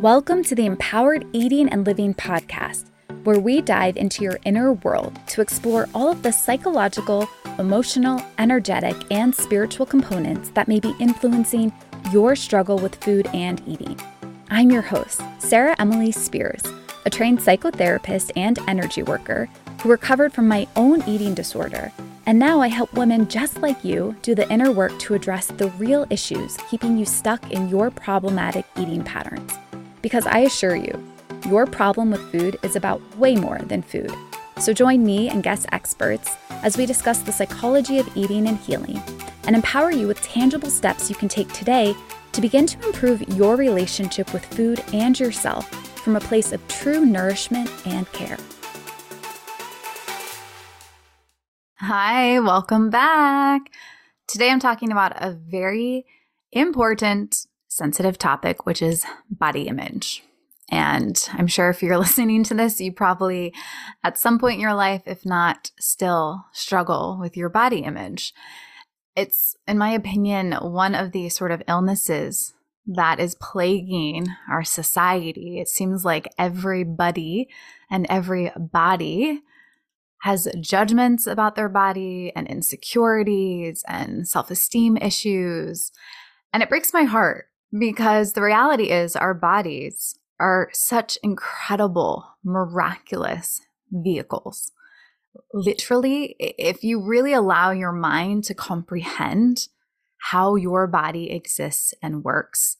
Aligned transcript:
Welcome 0.00 0.42
to 0.44 0.54
the 0.54 0.64
Empowered 0.64 1.26
Eating 1.34 1.68
and 1.68 1.84
Living 1.84 2.14
podcast, 2.14 2.86
where 3.24 3.38
we 3.38 3.60
dive 3.60 3.98
into 3.98 4.24
your 4.24 4.38
inner 4.46 4.72
world 4.72 5.18
to 5.26 5.42
explore 5.42 5.90
all 5.94 6.10
of 6.10 6.22
the 6.22 6.32
psychological, 6.32 7.28
emotional, 7.58 8.24
energetic, 8.38 8.96
and 9.10 9.34
spiritual 9.34 9.84
components 9.84 10.52
that 10.54 10.68
may 10.68 10.80
be 10.80 10.94
influencing 11.00 11.70
your 12.10 12.34
struggle 12.34 12.78
with 12.78 12.94
food 13.04 13.26
and 13.34 13.62
eating. 13.68 14.00
I'm 14.48 14.70
your 14.70 14.80
host, 14.80 15.20
Sarah 15.38 15.76
Emily 15.78 16.12
Speers, 16.12 16.62
a 17.04 17.10
trained 17.10 17.40
psychotherapist 17.40 18.30
and 18.36 18.58
energy 18.66 19.02
worker 19.02 19.50
who 19.82 19.90
recovered 19.90 20.32
from 20.32 20.48
my 20.48 20.66
own 20.76 21.06
eating 21.06 21.34
disorder. 21.34 21.92
And 22.24 22.38
now 22.38 22.62
I 22.62 22.68
help 22.68 22.94
women 22.94 23.28
just 23.28 23.60
like 23.60 23.84
you 23.84 24.16
do 24.22 24.34
the 24.34 24.50
inner 24.50 24.72
work 24.72 24.98
to 25.00 25.12
address 25.12 25.48
the 25.48 25.68
real 25.72 26.06
issues 26.08 26.56
keeping 26.70 26.96
you 26.96 27.04
stuck 27.04 27.52
in 27.52 27.68
your 27.68 27.90
problematic 27.90 28.64
eating 28.78 29.04
patterns. 29.04 29.52
Because 30.02 30.26
I 30.26 30.40
assure 30.40 30.76
you, 30.76 31.12
your 31.48 31.66
problem 31.66 32.10
with 32.10 32.30
food 32.30 32.58
is 32.62 32.76
about 32.76 33.02
way 33.16 33.36
more 33.36 33.58
than 33.58 33.82
food. 33.82 34.12
So 34.58 34.72
join 34.72 35.04
me 35.04 35.28
and 35.28 35.42
guest 35.42 35.66
experts 35.72 36.36
as 36.62 36.76
we 36.76 36.86
discuss 36.86 37.20
the 37.20 37.32
psychology 37.32 37.98
of 37.98 38.16
eating 38.16 38.46
and 38.46 38.58
healing 38.58 39.02
and 39.44 39.56
empower 39.56 39.90
you 39.90 40.06
with 40.06 40.20
tangible 40.22 40.70
steps 40.70 41.08
you 41.08 41.16
can 41.16 41.28
take 41.28 41.52
today 41.52 41.94
to 42.32 42.40
begin 42.40 42.66
to 42.66 42.86
improve 42.86 43.22
your 43.30 43.56
relationship 43.56 44.32
with 44.32 44.44
food 44.44 44.82
and 44.92 45.18
yourself 45.18 45.68
from 46.00 46.16
a 46.16 46.20
place 46.20 46.52
of 46.52 46.66
true 46.68 47.04
nourishment 47.04 47.70
and 47.86 48.10
care. 48.12 48.36
Hi, 51.76 52.38
welcome 52.40 52.90
back. 52.90 53.62
Today 54.26 54.50
I'm 54.50 54.60
talking 54.60 54.92
about 54.92 55.12
a 55.16 55.32
very 55.32 56.04
important 56.52 57.46
sensitive 57.70 58.18
topic, 58.18 58.66
which 58.66 58.82
is 58.82 59.06
body 59.30 59.68
image. 59.68 60.22
And 60.70 61.28
I'm 61.32 61.46
sure 61.46 61.70
if 61.70 61.82
you're 61.82 61.98
listening 62.06 62.44
to 62.44 62.54
this, 62.54 62.80
you 62.80 62.92
probably 62.92 63.54
at 64.04 64.18
some 64.18 64.38
point 64.38 64.56
in 64.56 64.60
your 64.60 64.74
life, 64.74 65.02
if 65.06 65.24
not 65.24 65.70
still, 65.78 66.44
struggle 66.52 67.16
with 67.18 67.36
your 67.36 67.48
body 67.48 67.78
image. 67.78 68.34
It's, 69.16 69.56
in 69.66 69.78
my 69.78 69.90
opinion, 69.90 70.52
one 70.52 70.94
of 70.94 71.12
the 71.12 71.28
sort 71.28 71.52
of 71.52 71.62
illnesses 71.66 72.54
that 72.86 73.20
is 73.20 73.34
plaguing 73.36 74.26
our 74.48 74.64
society. 74.64 75.60
It 75.60 75.68
seems 75.68 76.04
like 76.04 76.32
everybody 76.38 77.48
and 77.90 78.06
every 78.08 78.50
body 78.56 79.42
has 80.22 80.48
judgments 80.60 81.26
about 81.26 81.54
their 81.54 81.68
body 81.68 82.32
and 82.34 82.46
insecurities 82.46 83.84
and 83.86 84.26
self 84.26 84.50
esteem 84.50 84.96
issues. 84.96 85.92
And 86.52 86.62
it 86.62 86.68
breaks 86.68 86.92
my 86.92 87.04
heart 87.04 87.46
because 87.76 88.32
the 88.32 88.42
reality 88.42 88.90
is, 88.90 89.16
our 89.16 89.34
bodies 89.34 90.18
are 90.38 90.70
such 90.72 91.18
incredible, 91.22 92.24
miraculous 92.44 93.60
vehicles. 93.90 94.72
Literally, 95.52 96.34
if 96.38 96.82
you 96.82 97.00
really 97.00 97.32
allow 97.32 97.70
your 97.70 97.92
mind 97.92 98.44
to 98.44 98.54
comprehend 98.54 99.68
how 100.30 100.56
your 100.56 100.86
body 100.86 101.30
exists 101.30 101.94
and 102.02 102.24
works, 102.24 102.76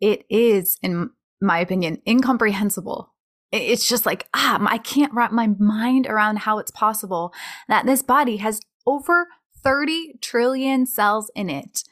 it 0.00 0.24
is, 0.30 0.78
in 0.82 1.10
my 1.40 1.58
opinion, 1.58 2.00
incomprehensible. 2.06 3.12
It's 3.52 3.88
just 3.88 4.06
like, 4.06 4.28
ah, 4.34 4.64
I 4.64 4.78
can't 4.78 5.12
wrap 5.12 5.32
my 5.32 5.48
mind 5.58 6.06
around 6.06 6.40
how 6.40 6.58
it's 6.58 6.70
possible 6.70 7.32
that 7.68 7.86
this 7.86 8.02
body 8.02 8.36
has 8.36 8.60
over 8.86 9.26
30 9.62 10.18
trillion 10.20 10.86
cells 10.86 11.30
in 11.34 11.50
it 11.50 11.82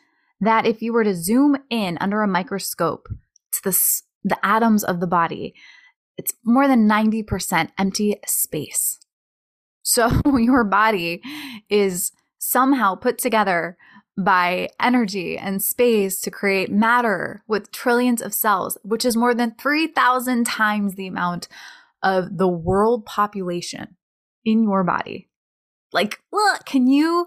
that 0.40 0.66
if 0.66 0.82
you 0.82 0.92
were 0.92 1.04
to 1.04 1.14
zoom 1.14 1.56
in 1.70 1.98
under 2.00 2.22
a 2.22 2.28
microscope 2.28 3.08
to 3.52 3.60
the, 3.64 3.78
the 4.24 4.46
atoms 4.46 4.84
of 4.84 5.00
the 5.00 5.06
body, 5.06 5.54
it's 6.16 6.34
more 6.44 6.68
than 6.68 6.88
90% 6.88 7.70
empty 7.78 8.16
space. 8.26 8.98
So 9.82 10.10
your 10.38 10.64
body 10.64 11.22
is 11.68 12.12
somehow 12.38 12.94
put 12.94 13.18
together 13.18 13.76
by 14.18 14.68
energy 14.80 15.38
and 15.38 15.62
space 15.62 16.20
to 16.20 16.30
create 16.30 16.70
matter 16.70 17.42
with 17.46 17.70
trillions 17.70 18.20
of 18.20 18.34
cells, 18.34 18.76
which 18.82 19.04
is 19.04 19.16
more 19.16 19.32
than 19.32 19.54
3,000 19.54 20.44
times 20.44 20.94
the 20.94 21.06
amount 21.06 21.46
of 22.02 22.36
the 22.36 22.48
world 22.48 23.06
population 23.06 23.96
in 24.44 24.64
your 24.64 24.82
body. 24.82 25.28
Like, 25.92 26.20
look, 26.32 26.64
can 26.64 26.88
you 26.88 27.26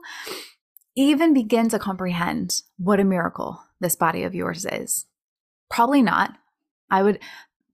even 0.96 1.34
begin 1.34 1.70
to 1.70 1.80
comprehend 1.80 2.62
what 2.78 3.00
a 3.00 3.04
miracle 3.04 3.64
this 3.80 3.96
body 3.96 4.24
of 4.24 4.36
yours 4.36 4.66
is? 4.66 5.06
Probably 5.70 6.02
not. 6.02 6.38
I 6.90 7.04
would 7.04 7.20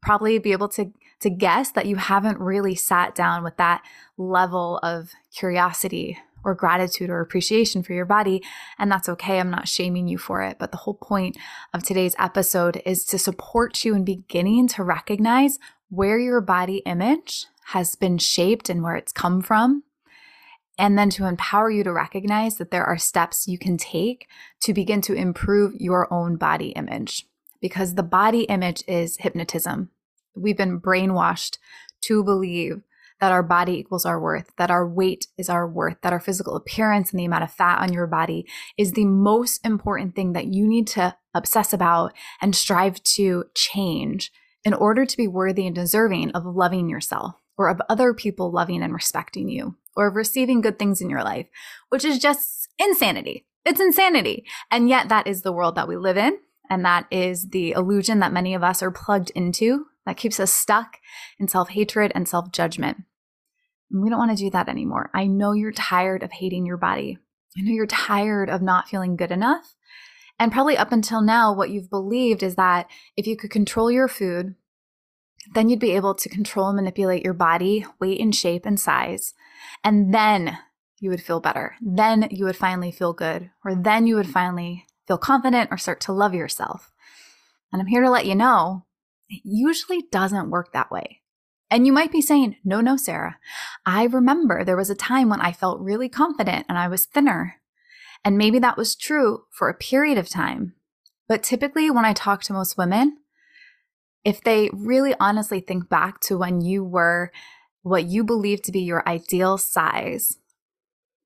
probably 0.01 0.37
be 0.39 0.51
able 0.51 0.69
to 0.69 0.93
to 1.19 1.29
guess 1.31 1.71
that 1.71 1.87
you 1.87 1.95
haven't 1.95 2.39
really 2.39 2.75
sat 2.75 3.15
down 3.15 3.43
with 3.43 3.57
that 3.57 3.81
level 4.17 4.79
of 4.83 5.11
curiosity 5.35 6.15
or 6.43 6.53
gratitude 6.53 7.09
or 7.09 7.21
appreciation 7.21 7.81
for 7.81 7.93
your 7.93 8.05
body. 8.05 8.43
And 8.77 8.91
that's 8.91 9.09
okay. 9.09 9.39
I'm 9.39 9.49
not 9.49 9.67
shaming 9.67 10.07
you 10.07 10.19
for 10.19 10.43
it. 10.43 10.57
But 10.59 10.71
the 10.71 10.77
whole 10.77 10.93
point 10.93 11.35
of 11.73 11.83
today's 11.83 12.15
episode 12.19 12.81
is 12.85 13.03
to 13.05 13.17
support 13.17 13.83
you 13.83 13.95
in 13.95 14.05
beginning 14.05 14.67
to 14.69 14.83
recognize 14.83 15.57
where 15.89 16.19
your 16.19 16.39
body 16.39 16.77
image 16.85 17.47
has 17.69 17.95
been 17.95 18.17
shaped 18.17 18.69
and 18.69 18.83
where 18.83 18.95
it's 18.95 19.11
come 19.11 19.41
from 19.41 19.83
and 20.77 20.97
then 20.97 21.09
to 21.11 21.25
empower 21.25 21.69
you 21.69 21.83
to 21.83 21.91
recognize 21.91 22.57
that 22.57 22.71
there 22.71 22.85
are 22.85 22.97
steps 22.97 23.47
you 23.47 23.57
can 23.57 23.77
take 23.77 24.27
to 24.61 24.73
begin 24.73 25.01
to 25.01 25.13
improve 25.13 25.73
your 25.75 26.11
own 26.13 26.35
body 26.35 26.69
image. 26.69 27.25
Because 27.59 27.95
the 27.95 28.03
body 28.03 28.43
image 28.43 28.83
is 28.87 29.17
hypnotism. 29.17 29.89
We've 30.35 30.57
been 30.57 30.79
brainwashed 30.79 31.57
to 32.01 32.23
believe 32.23 32.83
that 33.19 33.31
our 33.31 33.41
body 33.41 33.73
equals 33.73 34.05
our 34.05 34.19
worth, 34.19 34.51
that 34.57 34.69
our 34.69 34.87
weight 34.87 35.25
is 35.37 35.49
our 35.49 35.67
worth, 35.67 35.97
that 36.01 36.13
our 36.13 36.19
physical 36.19 36.55
appearance 36.55 37.11
and 37.11 37.19
the 37.19 37.25
amount 37.25 37.43
of 37.43 37.51
fat 37.51 37.81
on 37.81 37.91
your 37.91 38.05
body 38.05 38.45
is 38.77 38.91
the 38.91 39.05
most 39.05 39.65
important 39.65 40.15
thing 40.15 40.33
that 40.33 40.45
you 40.45 40.67
need 40.67 40.85
to 40.85 41.15
obsess 41.33 41.73
about 41.73 42.13
and 42.41 42.55
strive 42.55 43.01
to 43.03 43.45
change 43.55 44.31
in 44.63 44.73
order 44.73 45.05
to 45.05 45.17
be 45.17 45.27
worthy 45.27 45.65
and 45.65 45.75
deserving 45.75 46.29
of 46.31 46.45
loving 46.45 46.89
yourself 46.89 47.35
or 47.57 47.69
of 47.69 47.81
other 47.89 48.13
people 48.13 48.51
loving 48.51 48.83
and 48.83 48.93
respecting 48.93 49.49
you 49.49 49.75
or 49.95 50.07
of 50.07 50.15
receiving 50.15 50.61
good 50.61 50.77
things 50.77 51.01
in 51.01 51.09
your 51.09 51.23
life, 51.23 51.47
which 51.89 52.05
is 52.05 52.19
just 52.19 52.69
insanity. 52.77 53.45
It's 53.65 53.79
insanity. 53.79 54.45
And 54.71 54.87
yet, 54.87 55.09
that 55.09 55.27
is 55.27 55.41
the 55.41 55.51
world 55.51 55.75
that 55.75 55.87
we 55.87 55.97
live 55.97 56.17
in. 56.17 56.37
And 56.69 56.85
that 56.85 57.07
is 57.11 57.49
the 57.49 57.71
illusion 57.71 58.19
that 58.19 58.33
many 58.33 58.53
of 58.53 58.63
us 58.63 58.81
are 58.83 58.91
plugged 58.91 59.31
into 59.31 59.85
that 60.05 60.17
keeps 60.17 60.39
us 60.39 60.53
stuck 60.53 60.97
in 61.39 61.47
self 61.47 61.69
hatred 61.69 62.11
and 62.15 62.27
self 62.27 62.51
judgment. 62.51 63.03
We 63.91 64.09
don't 64.09 64.19
want 64.19 64.37
to 64.37 64.43
do 64.43 64.49
that 64.51 64.69
anymore. 64.69 65.09
I 65.13 65.27
know 65.27 65.53
you're 65.53 65.71
tired 65.71 66.23
of 66.23 66.31
hating 66.31 66.65
your 66.65 66.77
body. 66.77 67.17
I 67.57 67.61
know 67.61 67.71
you're 67.71 67.87
tired 67.87 68.49
of 68.49 68.61
not 68.61 68.87
feeling 68.87 69.15
good 69.15 69.31
enough. 69.31 69.75
And 70.39 70.51
probably 70.51 70.77
up 70.77 70.91
until 70.91 71.21
now, 71.21 71.53
what 71.53 71.71
you've 71.71 71.89
believed 71.89 72.43
is 72.43 72.55
that 72.55 72.87
if 73.15 73.25
you 73.27 73.35
could 73.35 73.49
control 73.49 73.89
your 73.89 74.07
food, 74.07 74.55
then 75.53 75.69
you'd 75.69 75.79
be 75.79 75.91
able 75.91 76.15
to 76.15 76.29
control 76.29 76.67
and 76.67 76.75
manipulate 76.75 77.23
your 77.23 77.33
body, 77.33 77.85
weight 77.99 78.19
and 78.19 78.35
shape 78.35 78.65
and 78.65 78.79
size. 78.79 79.33
And 79.83 80.13
then 80.13 80.57
you 80.99 81.09
would 81.09 81.21
feel 81.21 81.39
better. 81.39 81.75
Then 81.81 82.27
you 82.31 82.45
would 82.45 82.57
finally 82.57 82.91
feel 82.91 83.13
good, 83.13 83.51
or 83.63 83.75
then 83.75 84.07
you 84.07 84.15
would 84.15 84.29
finally 84.29 84.85
feel 85.07 85.17
confident 85.17 85.69
or 85.71 85.77
start 85.77 86.01
to 86.01 86.11
love 86.11 86.33
yourself. 86.33 86.91
And 87.71 87.81
I'm 87.81 87.87
here 87.87 88.01
to 88.01 88.09
let 88.09 88.25
you 88.25 88.35
know 88.35 88.85
it 89.29 89.41
usually 89.43 90.03
doesn't 90.11 90.49
work 90.49 90.71
that 90.73 90.91
way. 90.91 91.21
And 91.69 91.85
you 91.85 91.91
might 91.91 92.11
be 92.11 92.21
saying, 92.21 92.55
no, 92.63 92.79
no, 92.79 92.95
Sarah. 92.95 93.37
I 93.85 94.05
remember 94.05 94.63
there 94.63 94.77
was 94.77 94.89
a 94.89 94.95
time 94.95 95.29
when 95.29 95.41
I 95.41 95.51
felt 95.51 95.81
really 95.81 96.07
confident 96.07 96.65
and 96.69 96.77
I 96.77 96.87
was 96.87 97.05
thinner. 97.05 97.55
And 98.23 98.37
maybe 98.37 98.59
that 98.59 98.77
was 98.77 98.95
true 98.95 99.43
for 99.51 99.69
a 99.69 99.73
period 99.73 100.17
of 100.17 100.29
time. 100.29 100.75
But 101.27 101.43
typically, 101.43 101.91
when 101.91 102.05
I 102.05 102.13
talk 102.13 102.41
to 102.43 102.53
most 102.53 102.77
women, 102.77 103.17
if 104.27 104.41
they 104.41 104.69
really 104.73 105.15
honestly 105.21 105.61
think 105.61 105.87
back 105.87 106.19
to 106.19 106.37
when 106.37 106.59
you 106.59 106.83
were 106.83 107.31
what 107.83 108.03
you 108.03 108.25
believed 108.25 108.65
to 108.65 108.73
be 108.73 108.81
your 108.81 109.07
ideal 109.07 109.57
size, 109.57 110.37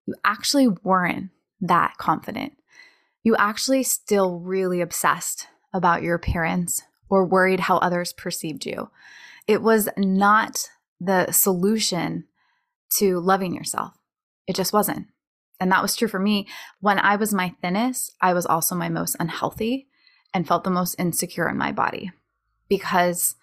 you 0.06 0.14
actually 0.24 0.68
weren't 0.68 1.32
that 1.60 1.98
confident. 1.98 2.54
You 3.24 3.36
actually 3.38 3.82
still 3.82 4.38
really 4.38 4.82
obsessed 4.82 5.48
about 5.74 6.04
your 6.04 6.14
appearance 6.14 6.84
or 7.10 7.26
worried 7.26 7.62
how 7.62 7.78
others 7.78 8.14
perceived 8.14 8.68
you. 8.68 8.92
It 9.48 9.64
was 9.64 9.90
not 9.98 10.70
the 11.00 11.32
solution 11.32 12.26
to 12.98 13.20
loving 13.20 13.56
yourself. 13.56 13.94
It 14.46 14.56
just 14.56 14.74
wasn't. 14.74 15.08
And 15.60 15.72
that 15.72 15.82
was 15.82 15.96
true 15.96 16.08
for 16.08 16.20
me. 16.20 16.48
When 16.82 17.00
I 17.00 17.16
was 17.16 17.34
my 17.34 17.56
thinnest, 17.64 18.14
I 18.22 18.36
was 18.36 18.46
also 18.46 18.76
my 18.76 18.90
most 18.90 19.16
unhealthy 19.20 19.88
and 20.36 20.48
felt 20.48 20.64
the 20.64 20.70
most 20.70 20.94
insecure 21.00 21.50
in 21.50 21.58
my 21.58 21.72
body 21.72 22.12
because 22.72 23.36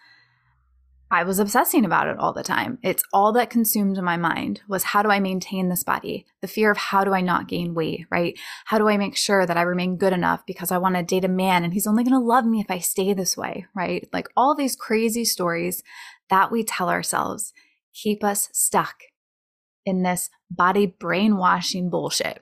I 1.10 1.22
was 1.22 1.38
obsessing 1.38 1.84
about 1.84 2.06
it 2.06 2.18
all 2.18 2.32
the 2.32 2.42
time. 2.42 2.78
It's 2.82 3.02
all 3.12 3.30
that 3.32 3.50
consumed 3.50 4.02
my 4.02 4.16
mind 4.16 4.62
was 4.68 4.84
how 4.84 5.02
do 5.02 5.10
I 5.10 5.20
maintain 5.20 5.68
this 5.68 5.84
body? 5.84 6.24
The 6.40 6.48
fear 6.48 6.70
of 6.70 6.78
how 6.78 7.04
do 7.04 7.12
I 7.12 7.20
not 7.20 7.46
gain 7.46 7.74
weight, 7.74 8.06
right? 8.10 8.38
How 8.64 8.78
do 8.78 8.88
I 8.88 8.96
make 8.96 9.18
sure 9.18 9.44
that 9.44 9.58
I 9.58 9.62
remain 9.62 9.98
good 9.98 10.14
enough 10.14 10.46
because 10.46 10.72
I 10.72 10.78
want 10.78 10.96
to 10.96 11.02
date 11.02 11.26
a 11.26 11.28
man 11.28 11.62
and 11.62 11.74
he's 11.74 11.86
only 11.86 12.04
going 12.04 12.18
to 12.18 12.26
love 12.26 12.46
me 12.46 12.60
if 12.60 12.70
I 12.70 12.78
stay 12.78 13.12
this 13.12 13.36
way, 13.36 13.66
right? 13.76 14.08
Like 14.14 14.28
all 14.34 14.54
these 14.54 14.74
crazy 14.74 15.26
stories 15.26 15.82
that 16.30 16.50
we 16.50 16.64
tell 16.64 16.88
ourselves 16.88 17.52
keep 17.92 18.24
us 18.24 18.48
stuck 18.54 19.02
in 19.84 20.04
this 20.04 20.30
body 20.50 20.86
brainwashing 20.86 21.90
bullshit. 21.90 22.40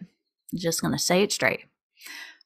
I'm 0.53 0.59
just 0.59 0.81
going 0.81 0.93
to 0.93 1.01
say 1.01 1.25
it 1.25 1.33
straight. 1.33 1.65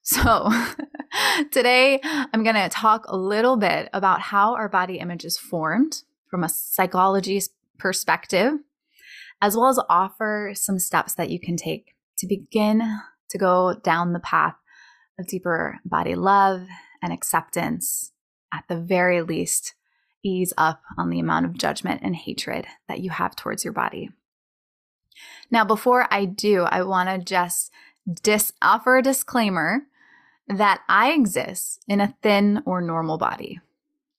So, 0.01 0.51
today 1.51 1.99
I'm 2.03 2.43
going 2.43 2.55
to 2.55 2.69
talk 2.69 3.05
a 3.07 3.17
little 3.17 3.57
bit 3.57 3.89
about 3.93 4.21
how 4.21 4.55
our 4.55 4.69
body 4.69 4.99
image 4.99 5.25
is 5.25 5.37
formed 5.37 6.03
from 6.29 6.43
a 6.43 6.49
psychology 6.49 7.41
perspective, 7.77 8.53
as 9.41 9.55
well 9.55 9.67
as 9.67 9.79
offer 9.89 10.51
some 10.55 10.79
steps 10.79 11.15
that 11.15 11.29
you 11.29 11.39
can 11.39 11.57
take 11.57 11.95
to 12.17 12.27
begin 12.27 12.81
to 13.29 13.37
go 13.37 13.75
down 13.83 14.13
the 14.13 14.19
path 14.19 14.55
of 15.19 15.27
deeper 15.27 15.79
body 15.83 16.15
love 16.15 16.67
and 17.01 17.11
acceptance, 17.11 18.11
at 18.53 18.63
the 18.67 18.77
very 18.77 19.21
least, 19.21 19.73
ease 20.23 20.53
up 20.57 20.81
on 20.97 21.09
the 21.09 21.19
amount 21.19 21.45
of 21.45 21.57
judgment 21.57 22.01
and 22.03 22.15
hatred 22.15 22.67
that 22.87 22.99
you 22.99 23.09
have 23.09 23.35
towards 23.35 23.63
your 23.63 23.73
body. 23.73 24.11
Now, 25.49 25.65
before 25.65 26.07
I 26.11 26.25
do, 26.25 26.61
I 26.63 26.83
want 26.83 27.09
to 27.09 27.17
just 27.17 27.71
dis- 28.21 28.53
offer 28.61 28.97
a 28.97 29.01
disclaimer 29.03 29.81
that 30.51 30.81
I 30.87 31.11
exist 31.11 31.83
in 31.87 32.01
a 32.01 32.15
thin 32.21 32.61
or 32.65 32.81
normal 32.81 33.17
body. 33.17 33.59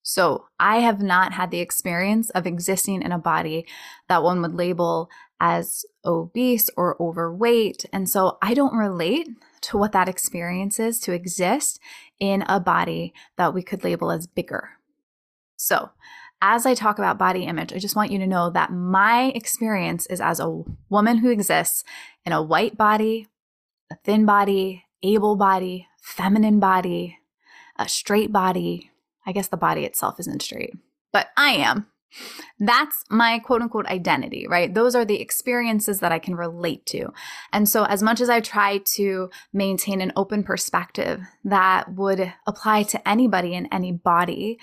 So 0.02 0.46
I 0.58 0.78
have 0.78 1.00
not 1.00 1.32
had 1.32 1.50
the 1.50 1.60
experience 1.60 2.30
of 2.30 2.46
existing 2.46 3.02
in 3.02 3.12
a 3.12 3.18
body 3.18 3.66
that 4.08 4.22
one 4.22 4.42
would 4.42 4.54
label 4.54 5.08
as 5.40 5.84
obese 6.04 6.68
or 6.76 7.00
overweight. 7.00 7.84
And 7.92 8.08
so 8.08 8.38
I 8.42 8.54
don't 8.54 8.76
relate 8.76 9.28
to 9.62 9.78
what 9.78 9.92
that 9.92 10.08
experience 10.08 10.80
is 10.80 10.98
to 11.00 11.12
exist 11.12 11.78
in 12.18 12.42
a 12.42 12.58
body 12.60 13.14
that 13.36 13.54
we 13.54 13.62
could 13.62 13.84
label 13.84 14.10
as 14.10 14.26
bigger. 14.26 14.70
So, 15.56 15.90
as 16.44 16.66
I 16.66 16.74
talk 16.74 16.98
about 16.98 17.18
body 17.18 17.44
image, 17.44 17.72
I 17.72 17.78
just 17.78 17.94
want 17.94 18.10
you 18.10 18.18
to 18.18 18.26
know 18.26 18.50
that 18.50 18.72
my 18.72 19.26
experience 19.34 20.06
is 20.06 20.20
as 20.20 20.40
a 20.40 20.62
woman 20.88 21.18
who 21.18 21.30
exists 21.30 21.84
in 22.26 22.32
a 22.32 22.42
white 22.42 22.76
body, 22.76 23.28
a 23.92 23.96
thin 24.02 24.26
body, 24.26 24.84
able 25.02 25.36
body, 25.36 25.88
feminine 26.00 26.60
body, 26.60 27.18
a 27.76 27.88
straight 27.88 28.32
body, 28.32 28.90
I 29.26 29.32
guess 29.32 29.48
the 29.48 29.56
body 29.56 29.84
itself 29.84 30.18
isn't 30.20 30.42
straight, 30.42 30.74
but 31.12 31.28
I 31.36 31.52
am. 31.52 31.86
That's 32.58 33.04
my 33.10 33.38
quote 33.38 33.62
unquote 33.62 33.86
identity, 33.86 34.46
right? 34.46 34.72
Those 34.72 34.94
are 34.94 35.04
the 35.04 35.20
experiences 35.20 36.00
that 36.00 36.12
I 36.12 36.18
can 36.18 36.34
relate 36.36 36.84
to. 36.86 37.12
And 37.52 37.68
so, 37.68 37.84
as 37.84 38.02
much 38.02 38.20
as 38.20 38.28
I 38.28 38.40
try 38.40 38.78
to 38.96 39.30
maintain 39.52 40.00
an 40.00 40.12
open 40.14 40.44
perspective 40.44 41.22
that 41.44 41.94
would 41.94 42.32
apply 42.46 42.82
to 42.84 43.08
anybody 43.08 43.54
in 43.54 43.66
any 43.72 43.92
body, 43.92 44.58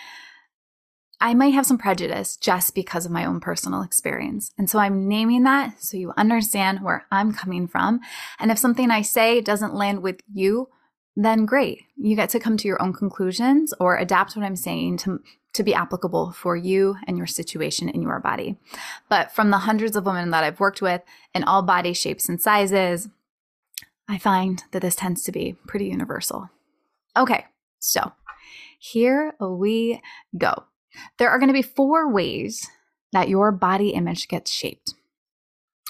I 1.21 1.33
might 1.33 1.53
have 1.53 1.65
some 1.65 1.77
prejudice 1.77 2.37
just 2.37 2.73
because 2.73 3.05
of 3.05 3.11
my 3.11 3.25
own 3.25 3.39
personal 3.39 3.81
experience. 3.81 4.51
And 4.57 4.69
so 4.69 4.79
I'm 4.79 5.07
naming 5.07 5.43
that 5.43 5.81
so 5.81 5.97
you 5.97 6.13
understand 6.15 6.81
where 6.81 7.05
I'm 7.11 7.33
coming 7.33 7.67
from. 7.67 7.99
And 8.39 8.51
if 8.51 8.57
something 8.57 8.89
I 8.89 9.01
say 9.01 9.41
doesn't 9.41 9.75
land 9.75 10.01
with 10.01 10.21
you, 10.31 10.69
then 11.15 11.45
great. 11.45 11.83
You 11.97 12.15
get 12.15 12.29
to 12.29 12.39
come 12.39 12.55
to 12.57 12.67
your 12.67 12.81
own 12.81 12.93
conclusions 12.93 13.73
or 13.79 13.97
adapt 13.97 14.35
what 14.37 14.45
I'm 14.45 14.55
saying 14.55 14.97
to, 14.99 15.19
to 15.53 15.63
be 15.63 15.73
applicable 15.73 16.31
for 16.31 16.55
you 16.55 16.95
and 17.05 17.17
your 17.17 17.27
situation 17.27 17.89
in 17.89 18.01
your 18.01 18.19
body. 18.21 18.57
But 19.09 19.31
from 19.33 19.49
the 19.49 19.57
hundreds 19.59 19.97
of 19.97 20.05
women 20.05 20.29
that 20.29 20.45
I've 20.45 20.61
worked 20.61 20.81
with 20.81 21.01
in 21.33 21.43
all 21.43 21.63
body 21.63 21.93
shapes 21.93 22.29
and 22.29 22.41
sizes, 22.41 23.09
I 24.07 24.17
find 24.17 24.63
that 24.71 24.81
this 24.81 24.95
tends 24.95 25.23
to 25.23 25.31
be 25.33 25.57
pretty 25.67 25.87
universal. 25.87 26.49
Okay, 27.17 27.45
so 27.79 28.13
here 28.79 29.33
we 29.41 30.01
go. 30.37 30.63
There 31.17 31.29
are 31.29 31.39
going 31.39 31.49
to 31.49 31.53
be 31.53 31.61
four 31.61 32.11
ways 32.11 32.67
that 33.11 33.29
your 33.29 33.51
body 33.51 33.89
image 33.89 34.27
gets 34.27 34.51
shaped. 34.51 34.93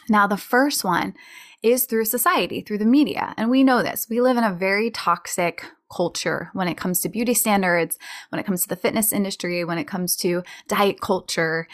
Now, 0.08 0.26
the 0.26 0.38
first 0.38 0.84
one 0.84 1.14
is 1.62 1.86
through 1.86 2.06
society, 2.06 2.62
through 2.62 2.78
the 2.80 2.86
media. 2.86 3.34
And 3.38 3.50
we 3.50 3.64
know 3.64 3.84
this. 3.84 4.08
We 4.10 4.22
live 4.22 4.38
in 4.38 4.44
a 4.44 4.54
very 4.54 4.90
toxic 4.90 5.64
culture 5.94 6.50
when 6.54 6.68
it 6.68 6.78
comes 6.78 7.00
to 7.02 7.10
beauty 7.10 7.34
standards, 7.34 7.98
when 8.30 8.40
it 8.40 8.46
comes 8.46 8.62
to 8.64 8.70
the 8.70 8.76
fitness 8.76 9.12
industry, 9.12 9.66
when 9.66 9.78
it 9.78 9.88
comes 9.88 10.16
to 10.18 10.44
diet 10.68 11.02
culture. 11.02 11.68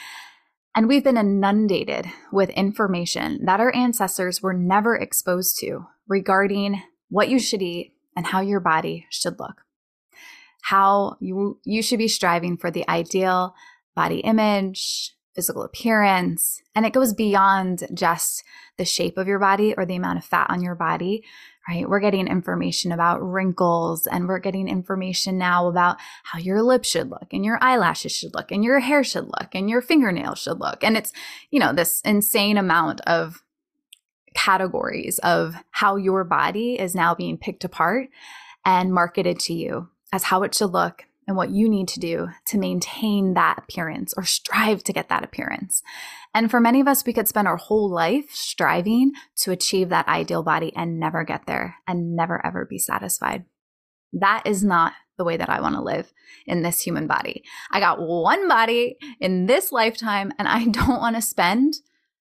And 0.75 0.87
we've 0.87 1.03
been 1.03 1.17
inundated 1.17 2.07
with 2.31 2.49
information 2.51 3.45
that 3.45 3.59
our 3.59 3.73
ancestors 3.75 4.41
were 4.41 4.53
never 4.53 4.95
exposed 4.95 5.57
to 5.59 5.85
regarding 6.07 6.81
what 7.09 7.29
you 7.29 7.39
should 7.39 7.61
eat 7.61 7.93
and 8.15 8.27
how 8.27 8.41
your 8.41 8.59
body 8.59 9.05
should 9.09 9.39
look. 9.39 9.61
How 10.65 11.17
you, 11.19 11.59
you 11.63 11.81
should 11.81 11.99
be 11.99 12.07
striving 12.07 12.57
for 12.57 12.71
the 12.71 12.89
ideal 12.89 13.53
body 13.95 14.19
image, 14.19 15.15
physical 15.35 15.63
appearance. 15.63 16.61
And 16.73 16.85
it 16.85 16.93
goes 16.93 17.13
beyond 17.13 17.87
just 17.93 18.43
the 18.77 18.85
shape 18.85 19.17
of 19.17 19.27
your 19.27 19.37
body 19.37 19.75
or 19.77 19.85
the 19.85 19.95
amount 19.95 20.17
of 20.17 20.25
fat 20.25 20.49
on 20.49 20.63
your 20.63 20.75
body, 20.75 21.23
right? 21.67 21.87
We're 21.87 21.99
getting 21.99 22.27
information 22.27 22.91
about 22.91 23.21
wrinkles 23.21 24.07
and 24.07 24.27
we're 24.27 24.39
getting 24.39 24.69
information 24.69 25.37
now 25.37 25.67
about 25.67 25.97
how 26.23 26.39
your 26.39 26.63
lips 26.63 26.89
should 26.89 27.09
look 27.09 27.27
and 27.31 27.43
your 27.43 27.59
eyelashes 27.61 28.13
should 28.13 28.33
look 28.33 28.51
and 28.51 28.63
your 28.63 28.79
hair 28.79 29.03
should 29.03 29.25
look 29.25 29.49
and 29.53 29.69
your 29.69 29.81
fingernails 29.81 30.39
should 30.39 30.59
look. 30.59 30.83
And 30.83 30.95
it's, 30.95 31.11
you 31.51 31.59
know, 31.59 31.73
this 31.73 32.01
insane 32.05 32.57
amount 32.57 33.01
of 33.01 33.43
categories 34.35 35.19
of 35.19 35.55
how 35.71 35.95
your 35.97 36.23
body 36.23 36.79
is 36.79 36.95
now 36.95 37.13
being 37.13 37.37
picked 37.37 37.63
apart 37.63 38.09
and 38.65 38.93
marketed 38.93 39.39
to 39.39 39.53
you 39.53 39.89
as 40.15 40.23
how 40.23 40.43
it 40.43 40.55
should 40.55 40.71
look 40.71 41.03
and 41.27 41.35
what 41.35 41.49
you 41.49 41.67
need 41.67 41.89
to 41.89 41.99
do 41.99 42.29
to 42.45 42.57
maintain 42.57 43.33
that 43.33 43.57
appearance 43.57 44.13
or 44.15 44.23
strive 44.23 44.81
to 44.81 44.93
get 44.93 45.09
that 45.09 45.25
appearance. 45.25 45.83
And 46.33 46.49
for 46.49 46.61
many 46.61 46.79
of 46.79 46.87
us, 46.87 47.05
we 47.05 47.11
could 47.11 47.27
spend 47.27 47.49
our 47.49 47.57
whole 47.57 47.89
life 47.89 48.29
striving 48.31 49.11
to 49.37 49.51
achieve 49.51 49.89
that 49.89 50.07
ideal 50.07 50.41
body 50.41 50.71
and 50.73 50.99
never 50.99 51.25
get 51.25 51.47
there 51.47 51.75
and 51.85 52.15
never 52.15 52.43
ever 52.45 52.65
be 52.65 52.79
satisfied. 52.79 53.43
That 54.13 54.43
is 54.45 54.63
not 54.63 54.93
the 55.17 55.25
way 55.25 55.35
that 55.35 55.49
I 55.49 55.59
want 55.59 55.75
to 55.75 55.81
live 55.81 56.13
in 56.45 56.61
this 56.61 56.81
human 56.81 57.07
body. 57.07 57.43
I 57.71 57.81
got 57.81 57.99
one 57.99 58.47
body 58.47 58.97
in 59.19 59.47
this 59.47 59.73
lifetime, 59.73 60.31
and 60.39 60.47
I 60.47 60.65
don't 60.71 61.01
want 61.01 61.17
to 61.17 61.21
spend 61.21 61.73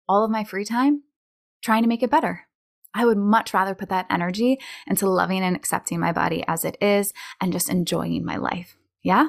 all 0.08 0.24
of 0.24 0.30
my 0.30 0.44
free 0.44 0.64
time 0.64 1.02
trying 1.62 1.82
to 1.82 1.88
make 1.88 2.02
it 2.02 2.10
better. 2.10 2.46
I 2.96 3.04
would 3.04 3.18
much 3.18 3.52
rather 3.52 3.74
put 3.74 3.90
that 3.90 4.06
energy 4.08 4.58
into 4.86 5.08
loving 5.08 5.42
and 5.42 5.54
accepting 5.54 6.00
my 6.00 6.12
body 6.12 6.42
as 6.48 6.64
it 6.64 6.78
is 6.80 7.12
and 7.40 7.52
just 7.52 7.68
enjoying 7.68 8.24
my 8.24 8.36
life. 8.36 8.78
Yeah? 9.02 9.28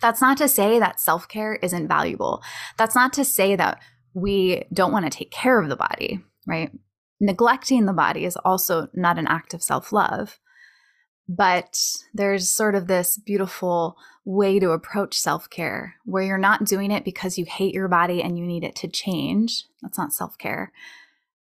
That's 0.00 0.20
not 0.20 0.38
to 0.38 0.46
say 0.46 0.78
that 0.78 1.00
self 1.00 1.26
care 1.26 1.56
isn't 1.56 1.88
valuable. 1.88 2.40
That's 2.76 2.94
not 2.94 3.12
to 3.14 3.24
say 3.24 3.56
that 3.56 3.82
we 4.14 4.62
don't 4.72 4.92
want 4.92 5.06
to 5.06 5.18
take 5.18 5.32
care 5.32 5.60
of 5.60 5.68
the 5.68 5.76
body, 5.76 6.20
right? 6.46 6.70
Neglecting 7.20 7.86
the 7.86 7.92
body 7.92 8.24
is 8.24 8.36
also 8.36 8.86
not 8.94 9.18
an 9.18 9.26
act 9.26 9.54
of 9.54 9.62
self 9.62 9.92
love. 9.92 10.38
But 11.28 11.78
there's 12.14 12.50
sort 12.50 12.76
of 12.76 12.86
this 12.86 13.18
beautiful 13.18 13.96
way 14.24 14.60
to 14.60 14.70
approach 14.70 15.18
self 15.18 15.50
care 15.50 15.96
where 16.04 16.22
you're 16.22 16.38
not 16.38 16.64
doing 16.64 16.92
it 16.92 17.04
because 17.04 17.38
you 17.38 17.44
hate 17.44 17.74
your 17.74 17.88
body 17.88 18.22
and 18.22 18.38
you 18.38 18.46
need 18.46 18.62
it 18.62 18.76
to 18.76 18.88
change. 18.88 19.64
That's 19.82 19.98
not 19.98 20.12
self 20.12 20.38
care 20.38 20.72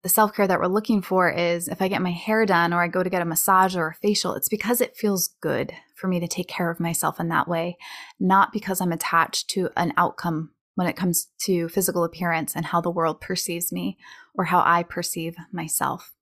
the 0.05 0.09
self 0.09 0.35
care 0.35 0.45
that 0.45 0.59
we're 0.59 0.67
looking 0.67 1.01
for 1.01 1.31
is 1.31 1.67
if 1.67 1.81
I 1.81 1.87
get 1.87 1.99
my 1.99 2.11
hair 2.11 2.45
done 2.45 2.73
or 2.73 2.83
I 2.83 2.87
go 2.87 3.01
to 3.01 3.09
get 3.09 3.23
a 3.23 3.25
massage 3.25 3.75
or 3.75 3.87
a 3.87 3.93
facial, 3.95 4.35
it's 4.35 4.47
because 4.47 4.79
it 4.79 4.95
feels 4.95 5.29
good 5.41 5.73
for 5.95 6.07
me 6.07 6.19
to 6.19 6.27
take 6.27 6.47
care 6.47 6.69
of 6.69 6.79
myself 6.79 7.19
in 7.19 7.29
that 7.29 7.47
way, 7.47 7.75
not 8.19 8.53
because 8.53 8.79
I'm 8.79 8.91
attached 8.91 9.49
to 9.49 9.71
an 9.75 9.93
outcome 9.97 10.51
when 10.75 10.85
it 10.85 10.95
comes 10.95 11.29
to 11.45 11.69
physical 11.69 12.03
appearance 12.03 12.55
and 12.55 12.67
how 12.67 12.81
the 12.81 12.91
world 12.91 13.19
perceives 13.19 13.71
me 13.71 13.97
or 14.35 14.43
how 14.43 14.61
I 14.63 14.83
perceive 14.83 15.37
myself. 15.51 16.13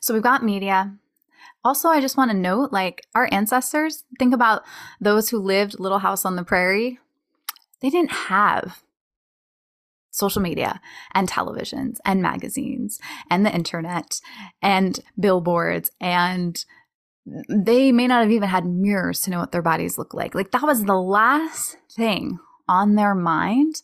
So 0.00 0.12
we've 0.12 0.22
got 0.22 0.44
media. 0.44 0.94
Also, 1.64 1.88
I 1.88 2.02
just 2.02 2.18
want 2.18 2.30
to 2.32 2.36
note 2.36 2.70
like 2.70 3.06
our 3.14 3.30
ancestors, 3.32 4.04
think 4.18 4.34
about 4.34 4.62
those 5.00 5.30
who 5.30 5.38
lived 5.38 5.80
Little 5.80 6.00
House 6.00 6.26
on 6.26 6.36
the 6.36 6.44
Prairie. 6.44 6.98
They 7.80 7.88
didn't 7.88 8.12
have 8.12 8.82
social 10.10 10.42
media 10.42 10.80
and 11.14 11.28
televisions 11.28 11.98
and 12.04 12.22
magazines 12.22 12.98
and 13.30 13.44
the 13.44 13.54
internet 13.54 14.20
and 14.62 15.00
billboards 15.18 15.90
and 16.00 16.64
they 17.48 17.92
may 17.92 18.06
not 18.06 18.22
have 18.22 18.32
even 18.32 18.48
had 18.48 18.66
mirrors 18.66 19.20
to 19.20 19.30
know 19.30 19.38
what 19.38 19.52
their 19.52 19.62
bodies 19.62 19.98
look 19.98 20.14
like. 20.14 20.34
Like 20.34 20.50
that 20.50 20.62
was 20.62 20.84
the 20.84 21.00
last 21.00 21.76
thing 21.90 22.38
on 22.68 22.94
their 22.94 23.14
mind 23.14 23.82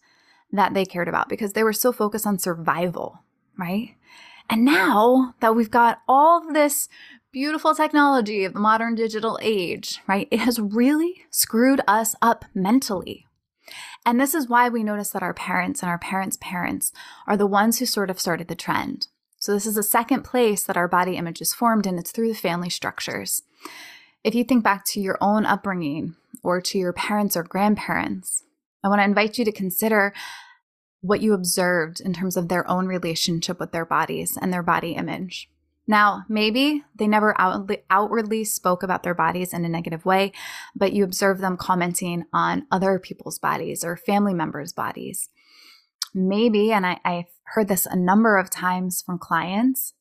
that 0.52 0.74
they 0.74 0.84
cared 0.84 1.08
about 1.08 1.28
because 1.28 1.52
they 1.52 1.62
were 1.62 1.72
so 1.72 1.92
focused 1.92 2.26
on 2.26 2.38
survival, 2.38 3.20
right? 3.58 3.94
And 4.48 4.64
now 4.64 5.34
that 5.40 5.56
we've 5.56 5.70
got 5.70 6.00
all 6.08 6.52
this 6.52 6.88
beautiful 7.32 7.74
technology 7.74 8.44
of 8.44 8.54
the 8.54 8.60
modern 8.60 8.94
digital 8.94 9.38
age, 9.42 10.00
right? 10.06 10.28
It 10.30 10.40
has 10.40 10.58
really 10.60 11.24
screwed 11.30 11.80
us 11.86 12.14
up 12.22 12.44
mentally. 12.54 13.25
And 14.04 14.20
this 14.20 14.34
is 14.34 14.48
why 14.48 14.68
we 14.68 14.84
notice 14.84 15.10
that 15.10 15.22
our 15.22 15.34
parents 15.34 15.82
and 15.82 15.90
our 15.90 15.98
parents' 15.98 16.38
parents 16.40 16.92
are 17.26 17.36
the 17.36 17.46
ones 17.46 17.78
who 17.78 17.86
sort 17.86 18.10
of 18.10 18.20
started 18.20 18.48
the 18.48 18.54
trend. 18.54 19.08
So, 19.38 19.52
this 19.52 19.66
is 19.66 19.74
the 19.74 19.82
second 19.82 20.22
place 20.22 20.62
that 20.64 20.76
our 20.76 20.88
body 20.88 21.16
image 21.16 21.40
is 21.40 21.54
formed, 21.54 21.86
and 21.86 21.98
it's 21.98 22.10
through 22.10 22.28
the 22.28 22.34
family 22.34 22.70
structures. 22.70 23.42
If 24.24 24.34
you 24.34 24.44
think 24.44 24.64
back 24.64 24.84
to 24.86 25.00
your 25.00 25.18
own 25.20 25.46
upbringing 25.46 26.16
or 26.42 26.60
to 26.60 26.78
your 26.78 26.92
parents 26.92 27.36
or 27.36 27.42
grandparents, 27.42 28.42
I 28.82 28.88
want 28.88 29.00
to 29.00 29.04
invite 29.04 29.38
you 29.38 29.44
to 29.44 29.52
consider 29.52 30.12
what 31.00 31.20
you 31.20 31.32
observed 31.32 32.00
in 32.00 32.12
terms 32.12 32.36
of 32.36 32.48
their 32.48 32.68
own 32.68 32.86
relationship 32.86 33.60
with 33.60 33.72
their 33.72 33.84
bodies 33.84 34.36
and 34.40 34.52
their 34.52 34.62
body 34.62 34.92
image. 34.92 35.48
Now, 35.88 36.24
maybe 36.28 36.82
they 36.96 37.06
never 37.06 37.34
outwardly, 37.38 38.44
spoke 38.44 38.82
about 38.82 39.02
their 39.04 39.14
bodies 39.14 39.52
in 39.52 39.64
a 39.64 39.68
negative 39.68 40.04
way, 40.04 40.32
but 40.74 40.92
you 40.92 41.04
observe 41.04 41.38
them 41.38 41.56
commenting 41.56 42.24
on 42.32 42.66
other 42.70 42.98
people's 42.98 43.38
bodies 43.38 43.84
or 43.84 43.96
family 43.96 44.34
members' 44.34 44.72
bodies. 44.72 45.28
Maybe, 46.12 46.72
and 46.72 46.86
I, 46.86 46.98
I've 47.04 47.26
heard 47.44 47.68
this 47.68 47.86
a 47.86 47.94
number 47.94 48.36
of 48.36 48.50
times 48.50 49.02
from 49.02 49.18
clients, 49.18 49.94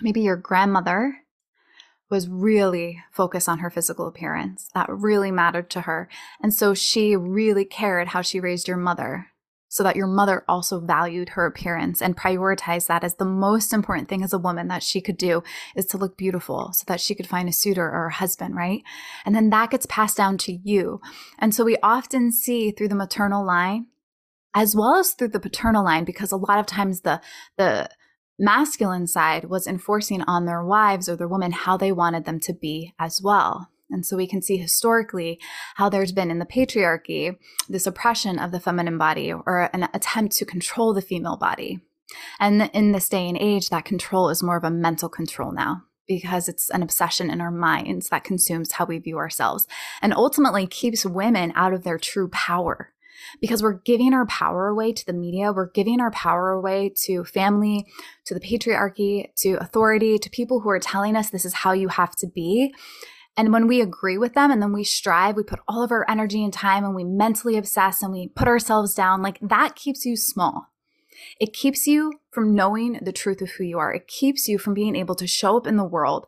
maybe 0.00 0.20
your 0.20 0.36
grandmother 0.36 1.18
was 2.08 2.28
really 2.28 3.02
focused 3.10 3.48
on 3.48 3.58
her 3.60 3.70
physical 3.70 4.06
appearance. 4.06 4.68
That 4.74 4.88
really 4.90 5.30
mattered 5.32 5.70
to 5.70 5.82
her. 5.82 6.08
And 6.42 6.52
so 6.52 6.74
she 6.74 7.16
really 7.16 7.64
cared 7.64 8.08
how 8.08 8.20
she 8.20 8.38
raised 8.38 8.68
your 8.68 8.76
mother 8.76 9.31
so 9.72 9.82
that 9.82 9.96
your 9.96 10.06
mother 10.06 10.44
also 10.46 10.78
valued 10.78 11.30
her 11.30 11.46
appearance 11.46 12.02
and 12.02 12.14
prioritized 12.14 12.88
that 12.88 13.02
as 13.02 13.14
the 13.14 13.24
most 13.24 13.72
important 13.72 14.06
thing 14.06 14.22
as 14.22 14.34
a 14.34 14.38
woman 14.38 14.68
that 14.68 14.82
she 14.82 15.00
could 15.00 15.16
do 15.16 15.42
is 15.74 15.86
to 15.86 15.96
look 15.96 16.14
beautiful 16.18 16.74
so 16.74 16.84
that 16.88 17.00
she 17.00 17.14
could 17.14 17.26
find 17.26 17.48
a 17.48 17.52
suitor 17.54 17.86
or 17.86 18.08
a 18.08 18.12
husband, 18.12 18.54
right? 18.54 18.82
And 19.24 19.34
then 19.34 19.48
that 19.48 19.70
gets 19.70 19.86
passed 19.86 20.18
down 20.18 20.36
to 20.38 20.52
you. 20.52 21.00
And 21.38 21.54
so 21.54 21.64
we 21.64 21.78
often 21.82 22.32
see 22.32 22.70
through 22.70 22.88
the 22.88 22.94
maternal 22.94 23.46
line 23.46 23.86
as 24.54 24.76
well 24.76 24.96
as 24.96 25.14
through 25.14 25.28
the 25.28 25.40
paternal 25.40 25.82
line 25.82 26.04
because 26.04 26.32
a 26.32 26.36
lot 26.36 26.58
of 26.58 26.66
times 26.66 27.00
the 27.00 27.22
the 27.56 27.88
masculine 28.38 29.06
side 29.06 29.46
was 29.46 29.66
enforcing 29.66 30.20
on 30.24 30.44
their 30.44 30.62
wives 30.62 31.08
or 31.08 31.16
their 31.16 31.28
women 31.28 31.52
how 31.52 31.78
they 31.78 31.92
wanted 31.92 32.26
them 32.26 32.38
to 32.40 32.52
be 32.52 32.92
as 32.98 33.22
well. 33.24 33.71
And 33.92 34.04
so 34.04 34.16
we 34.16 34.26
can 34.26 34.42
see 34.42 34.56
historically 34.56 35.38
how 35.76 35.88
there's 35.88 36.12
been 36.12 36.30
in 36.30 36.38
the 36.38 36.46
patriarchy 36.46 37.36
this 37.68 37.86
oppression 37.86 38.38
of 38.38 38.50
the 38.50 38.60
feminine 38.60 38.98
body 38.98 39.32
or 39.32 39.70
an 39.72 39.88
attempt 39.94 40.36
to 40.36 40.44
control 40.44 40.92
the 40.94 41.02
female 41.02 41.36
body. 41.36 41.80
And 42.40 42.70
in 42.74 42.92
this 42.92 43.08
day 43.08 43.28
and 43.28 43.38
age, 43.38 43.70
that 43.70 43.84
control 43.84 44.28
is 44.28 44.42
more 44.42 44.56
of 44.56 44.64
a 44.64 44.70
mental 44.70 45.08
control 45.08 45.52
now 45.52 45.84
because 46.06 46.48
it's 46.48 46.68
an 46.70 46.82
obsession 46.82 47.30
in 47.30 47.40
our 47.40 47.50
minds 47.50 48.08
that 48.08 48.24
consumes 48.24 48.72
how 48.72 48.84
we 48.84 48.98
view 48.98 49.18
ourselves 49.18 49.66
and 50.02 50.12
ultimately 50.12 50.66
keeps 50.66 51.06
women 51.06 51.52
out 51.54 51.72
of 51.72 51.84
their 51.84 51.98
true 51.98 52.28
power 52.28 52.92
because 53.40 53.62
we're 53.62 53.72
giving 53.72 54.12
our 54.12 54.26
power 54.26 54.68
away 54.68 54.92
to 54.92 55.06
the 55.06 55.12
media. 55.12 55.52
We're 55.52 55.70
giving 55.70 56.00
our 56.00 56.10
power 56.10 56.50
away 56.50 56.92
to 57.04 57.24
family, 57.24 57.86
to 58.26 58.34
the 58.34 58.40
patriarchy, 58.40 59.32
to 59.36 59.54
authority, 59.54 60.18
to 60.18 60.30
people 60.30 60.60
who 60.60 60.70
are 60.70 60.80
telling 60.80 61.16
us 61.16 61.30
this 61.30 61.44
is 61.44 61.54
how 61.54 61.72
you 61.72 61.88
have 61.88 62.16
to 62.16 62.26
be. 62.26 62.74
And 63.36 63.52
when 63.52 63.66
we 63.66 63.80
agree 63.80 64.18
with 64.18 64.34
them 64.34 64.50
and 64.50 64.60
then 64.60 64.72
we 64.72 64.84
strive, 64.84 65.36
we 65.36 65.42
put 65.42 65.60
all 65.66 65.82
of 65.82 65.90
our 65.90 66.04
energy 66.08 66.44
and 66.44 66.52
time 66.52 66.84
and 66.84 66.94
we 66.94 67.04
mentally 67.04 67.56
obsess 67.56 68.02
and 68.02 68.12
we 68.12 68.28
put 68.28 68.48
ourselves 68.48 68.94
down, 68.94 69.22
like 69.22 69.38
that 69.40 69.74
keeps 69.74 70.04
you 70.04 70.16
small. 70.16 70.68
It 71.40 71.52
keeps 71.52 71.86
you 71.86 72.12
from 72.30 72.54
knowing 72.54 72.98
the 73.02 73.12
truth 73.12 73.40
of 73.40 73.50
who 73.50 73.64
you 73.64 73.78
are. 73.78 73.92
It 73.92 74.06
keeps 74.06 74.48
you 74.48 74.58
from 74.58 74.74
being 74.74 74.96
able 74.96 75.14
to 75.14 75.26
show 75.26 75.56
up 75.56 75.66
in 75.66 75.76
the 75.76 75.84
world 75.84 76.26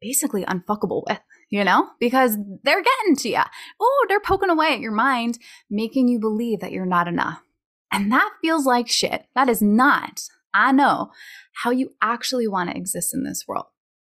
basically 0.00 0.44
unfuckable 0.44 1.02
with, 1.06 1.20
you 1.50 1.62
know, 1.62 1.88
because 1.98 2.38
they're 2.62 2.82
getting 2.82 3.16
to 3.16 3.28
you. 3.28 3.42
Oh, 3.80 4.06
they're 4.08 4.20
poking 4.20 4.50
away 4.50 4.72
at 4.72 4.80
your 4.80 4.92
mind, 4.92 5.38
making 5.68 6.08
you 6.08 6.18
believe 6.18 6.60
that 6.60 6.72
you're 6.72 6.86
not 6.86 7.06
enough. 7.06 7.42
And 7.92 8.10
that 8.12 8.30
feels 8.40 8.66
like 8.66 8.88
shit. 8.88 9.26
That 9.34 9.48
is 9.48 9.60
not, 9.60 10.22
I 10.54 10.72
know, 10.72 11.10
how 11.52 11.70
you 11.70 11.90
actually 12.00 12.48
want 12.48 12.70
to 12.70 12.76
exist 12.76 13.12
in 13.12 13.24
this 13.24 13.44
world. 13.46 13.66